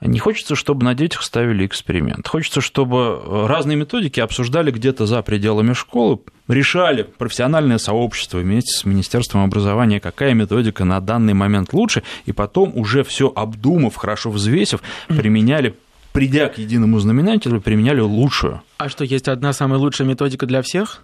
не 0.01 0.19
хочется, 0.19 0.55
чтобы 0.55 0.83
на 0.83 0.93
детях 0.93 1.23
ставили 1.23 1.65
эксперимент. 1.65 2.27
Хочется, 2.27 2.59
чтобы 2.59 3.47
разные 3.47 3.77
методики 3.77 4.19
обсуждали 4.19 4.71
где-то 4.71 5.05
за 5.05 5.21
пределами 5.21 5.73
школы, 5.73 6.19
решали 6.47 7.03
профессиональное 7.03 7.77
сообщество 7.77 8.39
вместе 8.39 8.77
с 8.77 8.83
Министерством 8.85 9.43
образования, 9.43 9.99
какая 9.99 10.33
методика 10.33 10.83
на 10.83 10.99
данный 10.99 11.33
момент 11.33 11.71
лучше, 11.71 12.03
и 12.25 12.33
потом 12.33 12.73
уже 12.75 13.03
все 13.03 13.31
обдумав, 13.33 13.95
хорошо 13.95 14.29
взвесив, 14.29 14.81
применяли 15.07 15.62
придя 16.13 16.47
к 16.47 16.57
единому 16.57 16.99
знаменателю, 16.99 17.59
применяли 17.59 17.99
лучшую. 17.99 18.61
А 18.77 18.87
что, 18.87 19.03
есть 19.03 19.27
одна 19.27 19.51
самая 19.51 19.79
лучшая 19.79 20.07
методика 20.07 20.45
для 20.45 20.61
всех? 20.61 21.03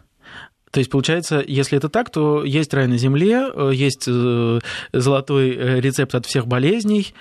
То 0.71 0.79
есть, 0.79 0.91
получается, 0.91 1.43
если 1.45 1.77
это 1.77 1.89
так, 1.89 2.11
то 2.11 2.43
есть 2.43 2.73
рай 2.73 2.87
на 2.87 2.97
земле, 2.97 3.49
э, 3.53 3.71
есть 3.73 4.05
э, 4.07 4.59
золотой 4.93 5.49
э, 5.49 5.81
рецепт 5.81 6.13
от 6.13 6.27
всех 6.27 6.45
болезней, 6.45 7.13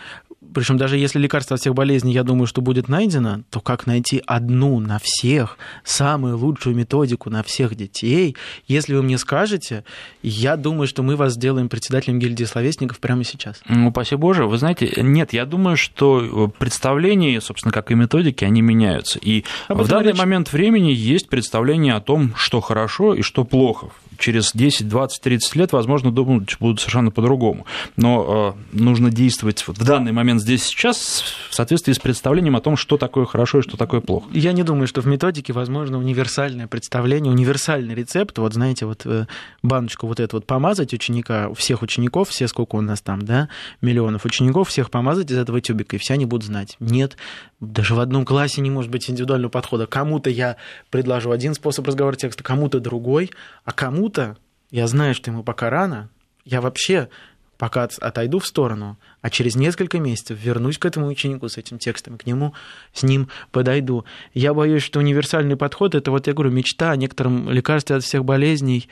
причем 0.53 0.77
даже 0.77 0.97
если 0.97 1.19
лекарство 1.19 1.55
от 1.55 1.61
всех 1.61 1.75
болезней, 1.75 2.13
я 2.13 2.25
думаю, 2.25 2.47
что 2.47 2.61
будет 2.61 2.89
найдено, 2.89 3.43
то 3.51 3.61
как 3.61 3.87
найти 3.87 4.23
одну 4.27 4.81
на 4.81 4.99
всех, 5.03 5.59
самую 5.85 6.39
лучшую 6.39 6.77
методику 6.77 7.31
на 7.31 7.43
всех 7.43 7.75
детей? 7.75 8.37
Если 8.67 8.95
вы 8.95 9.03
мне 9.03 9.19
скажете, 9.19 9.85
я 10.23 10.57
думаю, 10.57 10.87
что 10.87 11.03
мы 11.03 11.17
вас 11.17 11.35
сделаем 11.35 11.69
председателем 11.69 12.19
гильдии 12.19 12.45
словесников 12.45 13.01
прямо 13.01 13.25
сейчас. 13.25 13.61
Ну, 13.69 13.91
спасибо 13.91 14.23
Боже. 14.23 14.47
Вы 14.47 14.59
знаете, 14.59 14.93
нет, 14.97 15.33
я 15.33 15.45
думаю, 15.45 15.77
что 15.77 16.53
представления, 16.59 17.41
собственно, 17.41 17.73
как 17.73 17.91
и 17.91 17.95
методики, 17.95 18.45
они 18.45 18.63
меняются. 18.63 19.19
И 19.19 19.45
Об 19.69 19.83
в 19.83 19.89
данный 19.89 20.11
речь. 20.11 20.19
момент 20.19 20.53
времени 20.53 20.91
есть 20.91 21.29
представление 21.29 21.95
о 21.95 22.01
том, 22.01 22.35
что 22.37 22.61
хорошо 22.61 23.15
и 23.15 23.23
что 23.23 23.45
плохо 23.45 23.91
через 24.19 24.53
10, 24.53 24.89
20, 24.89 25.23
30 25.23 25.57
лет, 25.57 25.73
возможно, 25.73 26.11
думать 26.11 26.57
будут 26.59 26.81
совершенно 26.81 27.11
по-другому. 27.11 27.67
Но 27.97 28.55
э, 28.73 28.77
нужно 28.77 29.11
действовать 29.11 29.65
вот 29.67 29.79
в 29.79 29.85
данный 29.85 30.13
момент 30.13 30.41
здесь 30.41 30.65
сейчас 30.65 31.23
в 31.51 31.55
соответствии 31.55 31.93
с 31.93 31.99
представлением 31.99 32.57
о 32.57 32.61
том, 32.61 32.77
что 32.77 32.97
такое 32.99 33.25
хорошо 33.25 33.61
и 33.61 33.63
что 33.63 33.77
такое 33.77 34.01
плохо. 34.01 34.29
Я 34.33 34.53
не 34.53 34.63
думаю, 34.63 34.87
что 34.87 35.01
в 35.01 35.07
методике 35.07 35.53
возможно 35.53 35.99
универсальное 35.99 36.67
представление, 36.67 37.33
универсальный 37.33 37.95
рецепт. 37.95 38.39
Вот 38.39 38.55
знаете, 38.55 38.87
вот 38.87 39.03
э, 39.07 39.27
баночку 39.63 40.07
вот 40.07 40.21
эту 40.21 40.37
вот 40.37 40.47
помазать 40.47 40.93
ученика, 40.93 41.53
всех 41.55 41.83
учеников, 41.83 42.29
все 42.29 42.49
сколько 42.49 42.77
у 42.77 42.81
нас 42.81 43.01
там, 43.01 43.23
да, 43.23 43.49
миллионов 43.81 44.25
учеников, 44.25 44.69
всех 44.69 44.91
помазать 44.91 45.31
из 45.31 45.39
этого 45.39 45.61
тюбика, 45.61 45.97
и 45.97 45.99
все 45.99 46.15
они 46.15 46.27
будут 46.27 46.45
знать. 46.45 46.77
Нет, 46.81 47.17
даже 47.61 47.95
в 47.95 48.01
одном 48.01 48.25
классе 48.25 48.61
не 48.61 48.71
может 48.71 48.91
быть 48.91 49.11
индивидуального 49.11 49.51
подхода. 49.51 49.87
Кому-то 49.87 50.31
я 50.31 50.57
предложу 50.91 51.31
один 51.31 51.55
способ 51.55 51.87
разговора 51.87 52.17
текста, 52.17 52.45
кому-то 52.45 52.81
другой, 52.81 53.31
а 53.65 53.73
кому-то 53.73 54.37
я 54.71 54.87
знаю, 54.87 55.15
что 55.15 55.31
ему 55.31 55.43
пока 55.43 55.71
рано, 55.71 56.11
я 56.45 56.61
вообще 56.61 57.09
пока 57.57 57.89
отойду 58.01 58.39
в 58.39 58.47
сторону, 58.47 58.99
а 59.21 59.31
через 59.31 59.57
несколько 59.57 59.99
месяцев 59.99 60.39
вернусь 60.41 60.79
к 60.79 60.87
этому 60.87 61.09
ученику 61.09 61.49
с 61.49 61.59
этим 61.59 61.79
текстом, 61.79 62.17
к 62.17 62.25
нему, 62.25 62.55
с 62.93 63.03
ним 63.03 63.29
подойду. 63.51 64.05
Я 64.33 64.55
боюсь, 64.55 64.85
что 64.85 65.01
универсальный 65.01 65.57
подход, 65.57 65.97
это 65.97 66.13
вот, 66.13 66.29
я 66.29 66.35
говорю, 66.35 66.53
мечта 66.53 66.93
о 66.93 66.97
некотором 66.97 67.51
лекарстве 67.51 67.97
от 67.97 68.05
всех 68.05 68.25
болезней, 68.25 68.89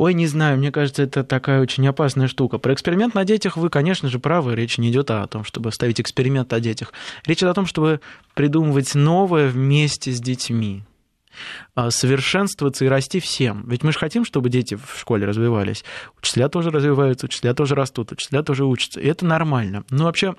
Ой, 0.00 0.14
не 0.14 0.26
знаю, 0.26 0.56
мне 0.56 0.72
кажется, 0.72 1.02
это 1.02 1.22
такая 1.24 1.60
очень 1.60 1.86
опасная 1.86 2.26
штука. 2.26 2.56
Про 2.56 2.72
эксперимент 2.72 3.12
на 3.12 3.26
детях 3.26 3.58
вы, 3.58 3.68
конечно 3.68 4.08
же, 4.08 4.18
правы. 4.18 4.54
Речь 4.54 4.78
не 4.78 4.88
идет 4.88 5.10
о 5.10 5.26
том, 5.26 5.44
чтобы 5.44 5.70
ставить 5.72 6.00
эксперимент 6.00 6.50
о 6.54 6.60
детях. 6.60 6.94
Речь 7.26 7.40
идет 7.40 7.50
о 7.50 7.54
том, 7.54 7.66
чтобы 7.66 8.00
придумывать 8.32 8.94
новое 8.94 9.50
вместе 9.50 10.10
с 10.12 10.18
детьми. 10.18 10.84
а, 11.74 11.90
совершенствоваться 11.90 12.86
и 12.86 12.88
расти 12.88 13.20
всем. 13.20 13.68
Ведь 13.68 13.82
мы 13.82 13.92
же 13.92 13.98
хотим, 13.98 14.24
чтобы 14.24 14.48
дети 14.48 14.76
в 14.76 14.98
школе 14.98 15.26
развивались. 15.26 15.84
Учителя 16.18 16.48
тоже 16.48 16.70
развиваются, 16.70 17.26
учителя 17.26 17.52
тоже 17.52 17.74
растут, 17.74 18.12
учителя 18.12 18.42
тоже 18.42 18.64
учатся. 18.64 19.00
И 19.00 19.06
это 19.06 19.26
нормально. 19.26 19.84
Ну, 19.90 20.04
вообще, 20.04 20.34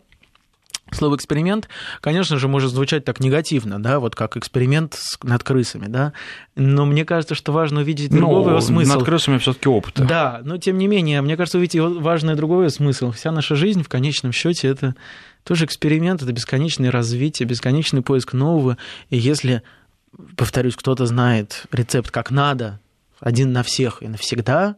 Слово 0.91 1.15
эксперимент, 1.15 1.69
конечно 2.01 2.37
же, 2.37 2.47
может 2.47 2.71
звучать 2.71 3.05
так 3.05 3.21
негативно, 3.21 3.81
да, 3.81 3.99
вот 3.99 4.15
как 4.15 4.35
эксперимент 4.35 4.99
над 5.23 5.43
крысами, 5.43 5.87
да. 5.87 6.11
Но 6.55 6.85
мне 6.85 7.05
кажется, 7.05 7.33
что 7.33 7.53
важно 7.53 7.79
увидеть 7.79 8.11
другого 8.11 8.49
его 8.49 8.61
смысл. 8.61 8.95
Над 8.95 9.03
крысами 9.05 9.37
все-таки 9.37 9.69
опыт. 9.69 9.93
Да, 9.95 10.41
но 10.43 10.57
тем 10.57 10.77
не 10.77 10.87
менее, 10.87 11.21
мне 11.21 11.37
кажется, 11.37 11.57
увидеть 11.57 11.79
важный 11.79 12.35
другой 12.35 12.69
смысл. 12.69 13.11
Вся 13.11 13.31
наша 13.31 13.55
жизнь 13.55 13.83
в 13.83 13.89
конечном 13.89 14.33
счете 14.33 14.67
это 14.67 14.95
тоже 15.43 15.65
эксперимент, 15.65 16.21
это 16.21 16.33
бесконечное 16.33 16.91
развитие, 16.91 17.47
бесконечный 17.47 18.01
поиск 18.01 18.33
нового. 18.33 18.77
И 19.09 19.17
если, 19.17 19.63
повторюсь, 20.35 20.75
кто-то 20.75 21.05
знает 21.05 21.65
рецепт 21.71 22.11
как 22.11 22.31
надо, 22.31 22.79
один 23.19 23.53
на 23.53 23.63
всех 23.63 24.03
и 24.03 24.07
навсегда, 24.07 24.75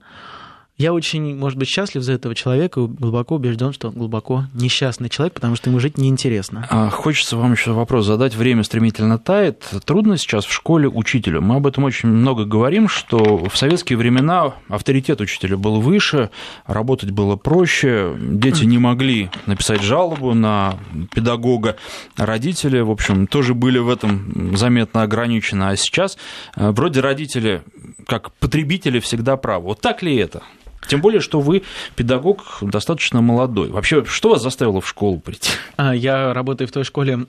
я 0.78 0.92
очень, 0.92 1.36
может 1.38 1.60
быть, 1.60 1.68
счастлив 1.68 2.02
за 2.02 2.14
этого 2.14 2.34
человека 2.34 2.82
и 2.82 2.88
глубоко 2.88 3.36
убежден, 3.36 3.74
что 3.74 3.90
он 3.90 3.94
глубоко 3.94 4.46
несчастный 4.56 5.08
человек, 5.08 5.36
потому 5.36 5.56
что 5.56 5.70
ему 5.70 5.80
жить 5.80 6.00
неинтересно. 6.00 6.66
А 6.70 6.90
хочется 6.90 7.38
вам 7.38 7.52
еще 7.52 7.74
вопрос 7.74 8.08
задать. 8.08 8.36
Время 8.36 8.64
стремительно 8.64 9.20
тает. 9.20 9.70
Трудно 9.86 10.18
сейчас 10.18 10.46
в 10.46 10.52
школе 10.52 10.90
учителю. 10.90 11.42
Мы 11.42 11.58
об 11.58 11.68
этом 11.68 11.84
очень 11.84 12.10
много 12.10 12.46
говорим, 12.46 12.88
что 12.88 13.38
в 13.38 13.56
советские 13.56 13.98
времена 13.98 14.56
авторитет 14.68 15.22
учителя 15.22 15.58
был 15.58 15.80
выше, 15.80 16.32
работать 16.66 17.12
было 17.12 17.36
проще, 17.36 18.16
дети 18.20 18.66
не 18.66 18.80
могли 18.80 19.30
написать 19.46 19.84
жалобу 19.84 20.34
на 20.34 20.80
педагога, 21.14 21.78
родители, 22.18 22.80
в 22.80 22.90
общем, 22.90 23.28
тоже 23.28 23.54
были 23.54 23.78
в 23.78 23.90
этом 23.90 24.58
заметно 24.58 25.04
ограничены. 25.04 25.66
А 25.66 25.76
сейчас 25.76 26.18
э, 26.56 26.72
вроде 26.72 27.02
родители, 27.02 27.62
как 28.08 28.32
потребители, 28.34 29.00
всегда 29.00 29.38
правы. 29.38 29.68
Вот 29.68 29.82
так 29.82 30.02
ли 30.02 30.16
это? 30.16 30.42
Тем 30.88 31.02
более, 31.02 31.22
что 31.22 31.40
вы 31.40 31.64
педагог 31.96 32.58
достаточно 32.62 33.22
молодой. 33.22 33.70
Вообще, 33.70 34.04
что 34.06 34.30
вас 34.30 34.42
заставило 34.42 34.82
в 34.82 34.88
школу 34.88 35.20
прийти? 35.20 35.52
А, 35.78 35.96
я 35.96 36.34
работаю 36.34 36.68
в 36.68 36.72
той 36.72 36.84
школе, 36.84 37.26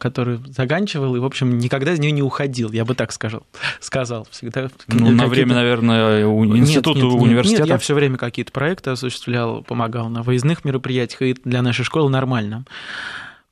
которую 0.00 0.42
заканчивал, 0.46 1.16
и, 1.16 1.18
в 1.18 1.24
общем, 1.24 1.58
никогда 1.58 1.92
из 1.92 1.98
нее 1.98 2.12
не 2.12 2.22
уходил, 2.22 2.72
я 2.72 2.84
бы 2.84 2.94
так 2.94 3.12
сказал. 3.12 3.44
сказал. 3.80 4.26
Всегда 4.30 4.68
ну, 4.88 5.10
на 5.10 5.26
время, 5.26 5.54
наверное, 5.54 6.24
института, 6.24 7.00
нет, 7.00 7.12
нет, 7.12 7.22
университета? 7.22 7.62
Нет, 7.62 7.70
я 7.70 7.78
все 7.78 7.94
время 7.94 8.16
какие-то 8.16 8.52
проекты 8.52 8.90
осуществлял, 8.90 9.62
помогал 9.62 10.08
на 10.08 10.22
выездных 10.22 10.64
мероприятиях, 10.64 11.22
и 11.22 11.36
для 11.44 11.62
нашей 11.62 11.84
школы 11.84 12.10
нормально. 12.10 12.64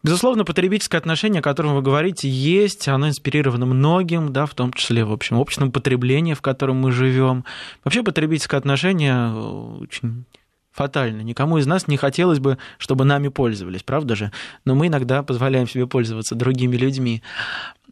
Безусловно, 0.02 0.44
потребительское 0.44 0.98
отношение, 0.98 1.40
о 1.40 1.42
котором 1.42 1.74
вы 1.74 1.82
говорите, 1.82 2.28
есть, 2.28 2.88
оно 2.88 3.08
инспирировано 3.08 3.66
многим, 3.66 4.32
да, 4.32 4.46
в 4.46 4.54
том 4.54 4.72
числе, 4.72 5.04
в 5.04 5.12
общем, 5.12 5.38
обществом 5.38 5.70
потребления, 5.70 6.34
в 6.34 6.42
котором 6.42 6.76
мы 6.76 6.90
живем. 6.90 7.44
Вообще 7.84 8.02
потребительское 8.02 8.58
отношение 8.58 9.14
э, 9.14 9.78
очень 9.80 10.24
фатально. 10.72 11.20
Никому 11.20 11.58
из 11.58 11.66
нас 11.66 11.86
не 11.86 11.96
хотелось 11.96 12.40
бы, 12.40 12.58
чтобы 12.78 13.04
нами 13.04 13.28
пользовались, 13.28 13.84
правда 13.84 14.16
же? 14.16 14.32
Но 14.64 14.74
мы 14.74 14.88
иногда 14.88 15.22
позволяем 15.22 15.68
себе 15.68 15.86
пользоваться 15.86 16.34
другими 16.34 16.76
людьми. 16.76 17.22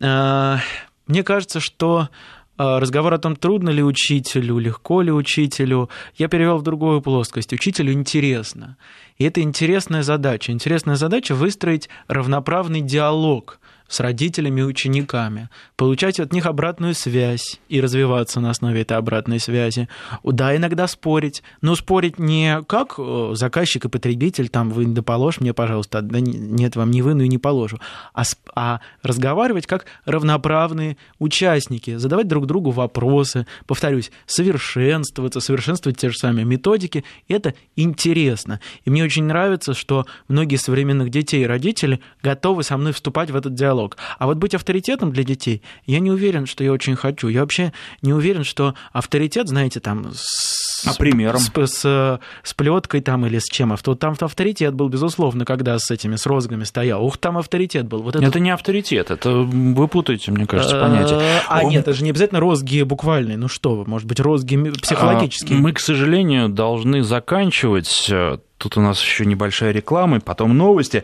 Э, 0.01 0.57
мне 1.07 1.23
кажется, 1.23 1.61
что 1.61 2.09
разговор 2.61 3.15
о 3.15 3.19
том, 3.19 3.37
трудно 3.37 3.71
ли 3.71 3.83
учителю, 3.83 4.59
легко 4.59 5.03
ли 5.03 5.11
учителю, 5.11 5.89
я 6.17 6.29
перевел 6.29 6.59
в 6.59 6.63
другую 6.63 7.01
плоскость. 7.01 7.53
Учителю 7.53 7.93
интересно. 7.93 8.77
И 9.17 9.25
это 9.25 9.41
интересная 9.41 10.03
задача. 10.03 10.53
Интересная 10.53 10.97
задача 10.97 11.35
выстроить 11.35 11.89
равноправный 12.09 12.81
диалог 12.81 13.60
с 13.91 13.99
родителями 13.99 14.61
и 14.61 14.65
учениками, 14.65 15.51
получать 15.77 16.21
от 16.21 16.33
них 16.33 16.47
обратную 16.47 16.95
связь 16.95 17.61
и 17.69 17.81
развиваться 17.81 18.41
на 18.41 18.51
основе 18.51 18.83
этой 18.83 18.97
обратной 18.97 19.41
связи. 19.41 19.89
Да, 20.23 20.57
иногда 20.57 20.87
спорить, 20.87 21.43
но 21.61 21.75
спорить 21.75 22.19
не 22.19 22.63
как 22.69 22.95
э, 22.99 23.33
заказчик 23.35 23.87
и 23.87 23.89
потребитель, 23.89 24.49
там, 24.49 24.71
вы 24.71 24.87
да 24.87 25.03
положь 25.03 25.41
мне, 25.41 25.53
пожалуйста, 25.53 26.03
да 26.03 26.21
нет, 26.21 26.77
вам 26.77 26.93
не 26.93 27.03
выну 27.03 27.25
и 27.25 27.29
не 27.29 27.39
положу, 27.39 27.79
а, 28.15 28.23
а 28.55 28.81
разговаривать 29.03 29.67
как 29.67 29.87
равноправные 30.05 30.97
участники, 31.19 31.97
задавать 31.97 32.29
друг 32.29 32.47
другу 32.47 32.71
вопросы, 32.71 33.47
повторюсь, 33.67 34.13
совершенствоваться, 34.27 35.41
совершенствовать 35.41 35.99
те 35.99 36.11
же 36.11 36.17
самые 36.17 36.45
методики, 36.45 37.05
это 37.27 37.55
интересно. 37.75 38.61
И 38.85 38.91
мне 38.91 39.03
очень 39.03 39.25
нравится, 39.25 39.75
что 39.75 40.07
многие 40.29 40.57
современных 40.57 41.11
детей 41.11 41.43
и 41.43 41.47
родители 41.47 42.01
готовы 42.23 42.63
со 42.63 42.77
мной 42.77 42.93
вступать 42.93 43.31
в 43.31 43.37
этот 43.37 43.55
диалог 43.55 43.80
диалог. 43.81 43.97
А 44.19 44.27
вот 44.27 44.37
быть 44.37 44.55
авторитетом 44.55 45.13
для 45.13 45.25
детей, 45.25 45.63
я 45.87 46.01
не 46.01 46.11
уверен, 46.11 46.47
что 46.47 46.65
я 46.65 46.73
очень 46.73 46.97
хочу. 46.97 47.29
Я 47.29 47.41
вообще 47.41 47.73
не 48.03 48.13
уверен, 48.13 48.45
что 48.45 48.75
авторитет, 48.93 49.49
знаете, 49.49 49.81
там... 49.81 50.13
С, 50.13 50.87
а 50.87 50.95
примером? 50.95 51.41
С, 51.41 51.51
с, 51.51 52.21
с 52.43 52.55
плеткой 52.55 53.01
там 53.01 53.27
или 53.27 53.39
с 53.39 53.45
чем. 53.45 53.73
А 53.73 53.77
там 53.77 54.17
авторитет 54.19 54.75
был, 54.75 54.89
безусловно, 54.89 55.45
когда 55.45 55.79
с 55.79 55.91
этими, 55.91 56.17
с 56.17 56.27
розгами 56.27 56.65
стоял. 56.65 57.05
Ух, 57.05 57.19
там 57.19 57.39
авторитет 57.39 57.87
был. 57.87 58.03
Вот 58.03 58.17
это... 58.17 58.25
это 58.25 58.41
не 58.41 58.51
авторитет, 58.51 59.11
это 59.11 59.31
вы 59.31 59.89
путаете, 59.89 60.31
мне 60.31 60.47
кажется, 60.47 60.81
понятие. 60.81 61.21
А, 61.49 61.65
нет, 61.65 61.83
это 61.83 61.93
же 61.93 62.05
не 62.05 62.11
обязательно 62.11 62.41
розги 62.41 62.83
буквальные. 62.83 63.37
Ну 63.37 63.49
что 63.49 63.75
вы, 63.75 63.85
может 63.85 64.07
быть, 64.07 64.21
розги 64.21 64.57
психологические. 64.81 65.59
Мы, 65.59 65.73
к 65.73 65.81
сожалению, 65.81 66.49
должны 66.49 67.03
заканчивать 67.03 68.09
э, 68.11 68.39
Тут 68.61 68.77
у 68.77 68.83
нас 68.83 69.03
еще 69.03 69.25
небольшая 69.25 69.73
реклама, 69.73 70.21
потом 70.21 70.55
новости. 70.55 71.03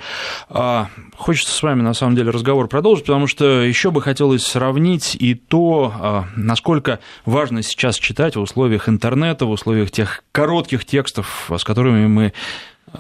А, 0.50 0.90
хочется 1.16 1.54
с 1.54 1.62
вами, 1.62 1.80
на 1.80 1.94
самом 1.94 2.14
деле, 2.14 2.30
разговор 2.30 2.68
продолжить, 2.68 3.07
потому 3.07 3.26
что 3.26 3.62
еще 3.62 3.90
бы 3.90 4.02
хотелось 4.02 4.44
сравнить 4.44 5.16
и 5.18 5.34
то, 5.34 5.90
а, 5.98 6.24
насколько 6.36 7.00
важно 7.24 7.62
сейчас 7.62 7.96
читать 7.98 8.36
в 8.36 8.42
условиях 8.42 8.90
интернета, 8.90 9.46
в 9.46 9.50
условиях 9.50 9.90
тех 9.90 10.22
коротких 10.32 10.84
текстов, 10.84 11.50
с 11.50 11.64
которыми 11.64 12.07
мы 12.07 12.34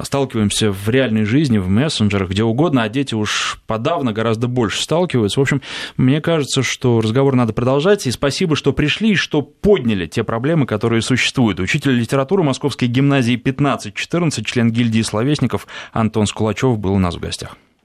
сталкиваемся 0.02 0.70
в 0.70 0.88
реальной 0.88 1.24
жизни, 1.24 1.58
в 1.58 1.68
мессенджерах, 1.68 2.30
где 2.30 2.42
угодно, 2.42 2.82
а 2.82 2.88
дети 2.88 3.14
уж 3.14 3.60
подавно 3.66 4.12
гораздо 4.12 4.48
больше 4.48 4.82
сталкиваются. 4.82 5.40
В 5.40 5.42
общем, 5.42 5.62
мне 5.96 6.20
кажется, 6.20 6.62
что 6.62 7.00
разговор 7.00 7.34
надо 7.34 7.52
продолжать, 7.52 8.06
и 8.06 8.10
спасибо, 8.10 8.56
что 8.56 8.72
пришли 8.72 9.12
и 9.12 9.16
что 9.16 9.42
подняли 9.42 10.06
те 10.06 10.24
проблемы, 10.24 10.66
которые 10.66 11.02
существуют. 11.02 11.60
Учитель 11.60 11.92
литературы 11.92 12.42
Московской 12.42 12.88
гимназии 12.88 13.36
15-14, 13.36 14.44
член 14.44 14.70
гильдии 14.70 15.02
словесников 15.02 15.66
Антон 15.92 16.26
Скулачев 16.26 16.78
был 16.78 16.94
у 16.94 16.98
нас 16.98 17.16
в 17.16 17.20
гостях. 17.20 17.56